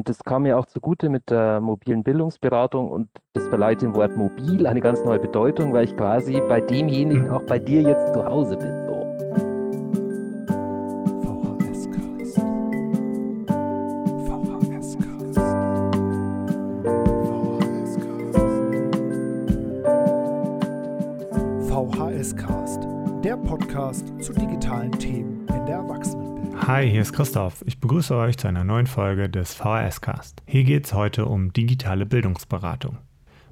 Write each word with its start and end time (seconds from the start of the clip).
Und 0.00 0.08
das 0.08 0.24
kam 0.24 0.44
mir 0.44 0.58
auch 0.58 0.64
zugute 0.64 1.10
mit 1.10 1.28
der 1.28 1.60
mobilen 1.60 2.02
Bildungsberatung 2.02 2.90
und 2.90 3.10
das 3.34 3.46
verleiht 3.48 3.82
dem 3.82 3.94
Wort 3.94 4.16
mobil 4.16 4.66
eine 4.66 4.80
ganz 4.80 5.04
neue 5.04 5.18
Bedeutung, 5.18 5.74
weil 5.74 5.84
ich 5.84 5.94
quasi 5.94 6.40
bei 6.48 6.62
demjenigen 6.62 7.28
auch 7.28 7.42
bei 7.42 7.58
dir 7.58 7.82
jetzt 7.82 8.14
zu 8.14 8.24
Hause 8.24 8.56
bin. 8.56 8.72
So. 8.86 9.00
VHS-Cast, 21.68 22.86
der 23.22 23.36
Podcast 23.36 24.14
zu 24.22 24.32
digitalen 24.32 24.92
Themen 24.92 25.46
in 25.46 25.66
der 25.66 25.74
Erwachsenenbildung. 25.74 26.19
Hi, 26.72 26.88
hier 26.88 27.02
ist 27.02 27.12
Christoph. 27.12 27.64
Ich 27.66 27.80
begrüße 27.80 28.14
euch 28.14 28.38
zu 28.38 28.46
einer 28.46 28.62
neuen 28.62 28.86
Folge 28.86 29.28
des 29.28 29.54
VHS-Cast. 29.54 30.40
Hier 30.46 30.62
geht 30.62 30.86
es 30.86 30.94
heute 30.94 31.26
um 31.26 31.52
digitale 31.52 32.06
Bildungsberatung. 32.06 32.96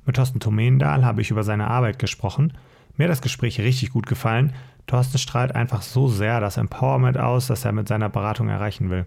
Mit 0.06 0.14
Thorsten 0.14 0.38
Tomendahl 0.38 1.04
habe 1.04 1.20
ich 1.20 1.32
über 1.32 1.42
seine 1.42 1.66
Arbeit 1.66 1.98
gesprochen. 1.98 2.52
Mir 2.96 3.04
hat 3.06 3.10
das 3.10 3.20
Gespräch 3.20 3.60
richtig 3.60 3.90
gut 3.90 4.06
gefallen. 4.06 4.52
Thorsten 4.86 5.18
strahlt 5.18 5.56
einfach 5.56 5.82
so 5.82 6.06
sehr 6.06 6.38
das 6.38 6.58
Empowerment 6.58 7.18
aus, 7.18 7.48
das 7.48 7.64
er 7.64 7.72
mit 7.72 7.88
seiner 7.88 8.08
Beratung 8.08 8.50
erreichen 8.50 8.88
will. 8.88 9.04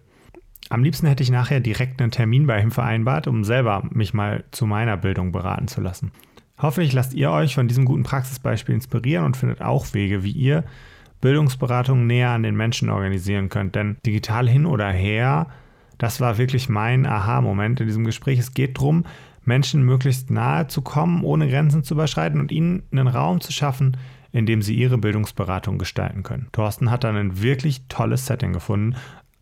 Am 0.67 0.83
liebsten 0.83 1.07
hätte 1.07 1.23
ich 1.23 1.31
nachher 1.31 1.61
direkt 1.61 2.01
einen 2.01 2.11
Termin 2.11 2.47
bei 2.47 2.61
ihm 2.61 2.71
vereinbart, 2.71 3.27
um 3.27 3.45
selber 3.45 3.87
mich 3.91 4.13
mal 4.13 4.43
zu 4.51 4.65
meiner 4.65 4.97
Bildung 4.97 5.31
beraten 5.31 5.69
zu 5.69 5.79
lassen. 5.79 6.11
Hoffentlich 6.57 6.91
lasst 6.91 7.13
ihr 7.13 7.31
euch 7.31 7.55
von 7.55 7.69
diesem 7.69 7.85
guten 7.85 8.03
Praxisbeispiel 8.03 8.75
inspirieren 8.75 9.23
und 9.23 9.37
findet 9.37 9.61
auch 9.61 9.93
Wege, 9.93 10.25
wie 10.25 10.31
ihr 10.31 10.65
Bildungsberatung 11.21 12.07
näher 12.07 12.31
an 12.31 12.43
den 12.43 12.55
Menschen 12.55 12.89
organisieren 12.89 13.49
könnt. 13.49 13.75
Denn 13.75 13.97
digital 14.05 14.49
hin 14.49 14.65
oder 14.65 14.89
her, 14.89 15.47
das 15.97 16.19
war 16.19 16.37
wirklich 16.37 16.67
mein 16.67 17.05
Aha-Moment 17.05 17.79
in 17.79 17.87
diesem 17.87 18.05
Gespräch. 18.05 18.39
Es 18.39 18.53
geht 18.53 18.77
darum, 18.77 19.05
Menschen 19.43 19.83
möglichst 19.83 20.29
nahe 20.29 20.67
zu 20.67 20.81
kommen, 20.81 21.23
ohne 21.23 21.47
Grenzen 21.49 21.83
zu 21.83 21.93
überschreiten 21.93 22.39
und 22.39 22.51
ihnen 22.51 22.83
einen 22.91 23.07
Raum 23.07 23.41
zu 23.41 23.51
schaffen, 23.51 23.97
in 24.31 24.45
dem 24.45 24.61
sie 24.61 24.75
ihre 24.75 24.97
Bildungsberatung 24.97 25.77
gestalten 25.77 26.23
können. 26.23 26.47
Thorsten 26.51 26.89
hat 26.89 27.03
dann 27.03 27.17
ein 27.17 27.41
wirklich 27.41 27.87
tolles 27.87 28.25
Setting 28.25 28.53
gefunden, 28.53 28.95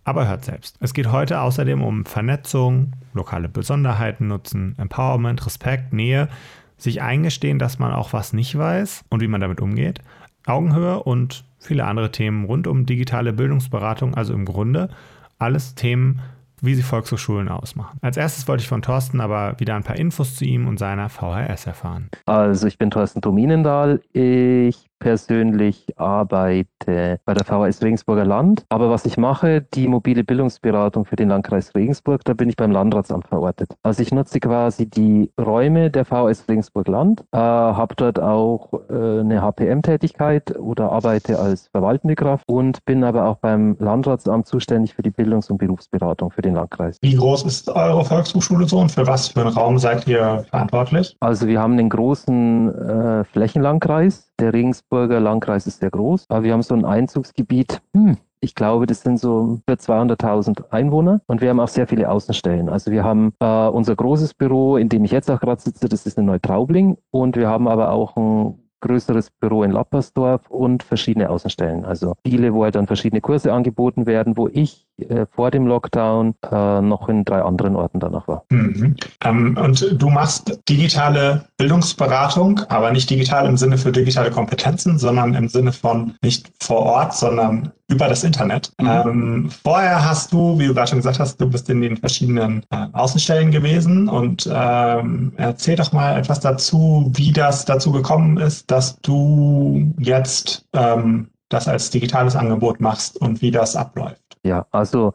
aber 0.03 0.27
hört 0.27 0.45
selbst. 0.45 0.77
Es 0.79 0.93
geht 0.93 1.11
heute 1.11 1.41
außerdem 1.41 1.83
um 1.83 2.05
Vernetzung, 2.05 2.93
lokale 3.13 3.49
Besonderheiten 3.49 4.27
nutzen, 4.27 4.75
Empowerment, 4.77 5.45
Respekt, 5.45 5.93
Nähe 5.93 6.29
sich 6.77 7.01
eingestehen, 7.01 7.59
dass 7.59 7.77
man 7.77 7.91
auch 7.91 8.13
was 8.13 8.33
nicht 8.33 8.57
weiß 8.57 9.03
und 9.09 9.21
wie 9.21 9.27
man 9.27 9.41
damit 9.41 9.59
umgeht, 9.59 9.99
Augenhöhe 10.45 11.03
und 11.03 11.43
viele 11.59 11.85
andere 11.85 12.11
Themen 12.11 12.45
rund 12.45 12.67
um 12.67 12.85
digitale 12.85 13.33
Bildungsberatung, 13.33 14.15
also 14.15 14.33
im 14.33 14.45
Grunde 14.45 14.89
alles 15.37 15.75
Themen, 15.75 16.21
wie 16.61 16.75
sie 16.75 16.83
Volkshochschulen 16.83 17.47
ausmachen. 17.47 17.97
Als 18.01 18.17
erstes 18.17 18.47
wollte 18.47 18.61
ich 18.61 18.67
von 18.67 18.81
Thorsten 18.81 19.21
aber 19.21 19.59
wieder 19.59 19.75
ein 19.75 19.83
paar 19.83 19.97
Infos 19.97 20.35
zu 20.35 20.45
ihm 20.45 20.67
und 20.67 20.77
seiner 20.77 21.09
VHS 21.09 21.67
erfahren. 21.67 22.09
Also 22.25 22.67
ich 22.67 22.77
bin 22.77 22.91
Thorsten 22.91 23.21
Dominendahl. 23.21 24.01
Ich 24.11 24.88
persönlich 24.99 25.97
arbeite 25.97 27.19
bei 27.25 27.33
der 27.33 27.45
VHS 27.45 27.81
Regensburger 27.81 28.25
Land. 28.25 28.65
Aber 28.69 28.89
was 28.89 29.05
ich 29.05 29.17
mache, 29.17 29.61
die 29.73 29.87
mobile 29.87 30.23
Bildungsberatung 30.23 31.05
für 31.05 31.15
den 31.15 31.29
Landkreis 31.29 31.73
Regensburg, 31.75 32.23
da 32.25 32.33
bin 32.33 32.49
ich 32.49 32.55
beim 32.55 32.71
Landratsamt 32.71 33.27
verortet. 33.27 33.75
Also 33.83 34.03
ich 34.03 34.11
nutze 34.11 34.39
quasi 34.39 34.89
die 34.89 35.31
Räume 35.39 35.89
der 35.89 36.05
VHS 36.05 36.47
Regensburg 36.47 36.87
Land, 36.87 37.23
äh, 37.31 37.37
habe 37.37 37.95
dort 37.95 38.19
auch 38.19 38.73
äh, 38.89 39.19
eine 39.21 39.41
HPM-Tätigkeit 39.41 40.57
oder 40.57 40.91
arbeite 40.91 41.39
als 41.39 41.67
verwaltende 41.69 42.15
Kraft 42.15 42.43
und 42.47 42.83
bin 42.85 43.03
aber 43.03 43.25
auch 43.25 43.37
beim 43.37 43.77
Landratsamt 43.79 44.47
zuständig 44.47 44.93
für 44.95 45.01
die 45.01 45.11
Bildungs- 45.11 45.49
und 45.49 45.57
Berufsberatung 45.57 46.31
für 46.31 46.41
den 46.41 46.55
Landkreis. 46.55 46.97
Wie 47.01 47.15
groß 47.15 47.45
ist 47.45 47.69
eure 47.69 48.03
Volkshochschule 48.03 48.67
so 48.67 48.79
und 48.79 48.91
für 48.91 49.07
was 49.07 49.29
für 49.29 49.41
einen 49.41 49.49
Raum 49.49 49.77
seid 49.77 50.07
ihr 50.07 50.45
verantwortlich? 50.49 51.15
Also 51.19 51.47
wir 51.47 51.61
haben 51.61 51.73
einen 51.73 51.89
großen 51.89 52.75
äh, 52.75 53.23
Flächenlandkreis 53.23 54.28
der 54.39 54.53
Regensburger 54.53 55.19
Landkreis 55.19 55.67
ist 55.67 55.79
sehr 55.79 55.91
groß, 55.91 56.25
aber 56.29 56.43
wir 56.43 56.53
haben 56.53 56.61
so 56.61 56.73
ein 56.73 56.85
Einzugsgebiet. 56.85 57.81
Hm, 57.93 58.17
ich 58.41 58.55
glaube, 58.55 58.85
das 58.85 59.01
sind 59.01 59.19
so 59.19 59.59
für 59.67 59.75
200.000 59.75 60.71
Einwohner 60.71 61.21
und 61.27 61.41
wir 61.41 61.49
haben 61.49 61.59
auch 61.59 61.67
sehr 61.67 61.87
viele 61.87 62.09
Außenstellen. 62.09 62.69
Also 62.69 62.91
wir 62.91 63.03
haben 63.03 63.33
äh, 63.39 63.67
unser 63.67 63.95
großes 63.95 64.33
Büro, 64.33 64.77
in 64.77 64.89
dem 64.89 65.03
ich 65.03 65.11
jetzt 65.11 65.29
auch 65.29 65.39
gerade 65.39 65.61
sitze, 65.61 65.89
das 65.89 66.05
ist 66.05 66.17
in 66.17 66.25
Neutraubling 66.25 66.97
und 67.11 67.35
wir 67.35 67.49
haben 67.49 67.67
aber 67.67 67.91
auch 67.91 68.15
ein 68.15 68.59
größeres 68.81 69.31
Büro 69.31 69.63
in 69.63 69.71
Lappersdorf 69.71 70.49
und 70.49 70.83
verschiedene 70.83 71.29
Außenstellen. 71.29 71.83
Also 71.83 72.13
viele, 72.25 72.53
wo 72.53 72.63
halt 72.63 72.75
dann 72.75 72.87
verschiedene 72.87 73.19
Kurse 73.19 73.51
angeboten 73.51 74.05
werden, 74.05 74.37
wo 74.37 74.47
ich 74.47 74.87
äh, 75.09 75.25
vor 75.31 75.51
dem 75.51 75.67
Lockdown 75.67 76.35
äh, 76.51 76.81
noch 76.81 77.09
in 77.09 77.25
drei 77.25 77.41
anderen 77.41 77.75
Orten 77.75 77.99
danach 77.99 78.27
war. 78.27 78.43
Mhm. 78.49 78.95
Ähm, 79.23 79.57
und 79.57 79.95
du 80.01 80.09
machst 80.09 80.59
digitale 80.67 81.45
Bildungsberatung, 81.57 82.61
aber 82.69 82.91
nicht 82.91 83.09
digital 83.09 83.45
im 83.47 83.57
Sinne 83.57 83.77
für 83.77 83.91
digitale 83.91 84.31
Kompetenzen, 84.31 84.97
sondern 84.97 85.33
im 85.33 85.47
Sinne 85.47 85.71
von 85.71 86.15
nicht 86.21 86.51
vor 86.59 86.79
Ort, 86.79 87.15
sondern 87.15 87.71
über 87.89 88.07
das 88.07 88.23
Internet. 88.23 88.71
Mhm. 88.79 88.87
Ähm, 88.87 89.49
vorher 89.63 90.07
hast 90.07 90.31
du, 90.31 90.57
wie 90.59 90.67
du 90.67 90.73
gerade 90.73 90.89
schon 90.89 90.99
gesagt 90.99 91.19
hast, 91.19 91.41
du 91.41 91.49
bist 91.49 91.69
in 91.69 91.81
den 91.81 91.97
verschiedenen 91.97 92.63
äh, 92.69 92.85
Außenstellen 92.93 93.51
gewesen 93.51 94.07
und 94.07 94.49
ähm, 94.51 95.33
erzähl 95.37 95.75
doch 95.75 95.91
mal 95.91 96.17
etwas 96.17 96.39
dazu, 96.39 97.11
wie 97.15 97.31
das 97.31 97.65
dazu 97.65 97.91
gekommen 97.91 98.37
ist, 98.37 98.69
dass 98.69 98.99
du 99.01 99.91
jetzt 99.97 100.65
ähm, 100.73 101.29
das 101.49 101.67
als 101.67 101.89
digitales 101.89 102.35
Angebot 102.35 102.79
machst 102.79 103.19
und 103.19 103.41
wie 103.41 103.51
das 103.51 103.75
abläuft. 103.75 104.28
Ja, 104.43 104.65
also 104.71 105.13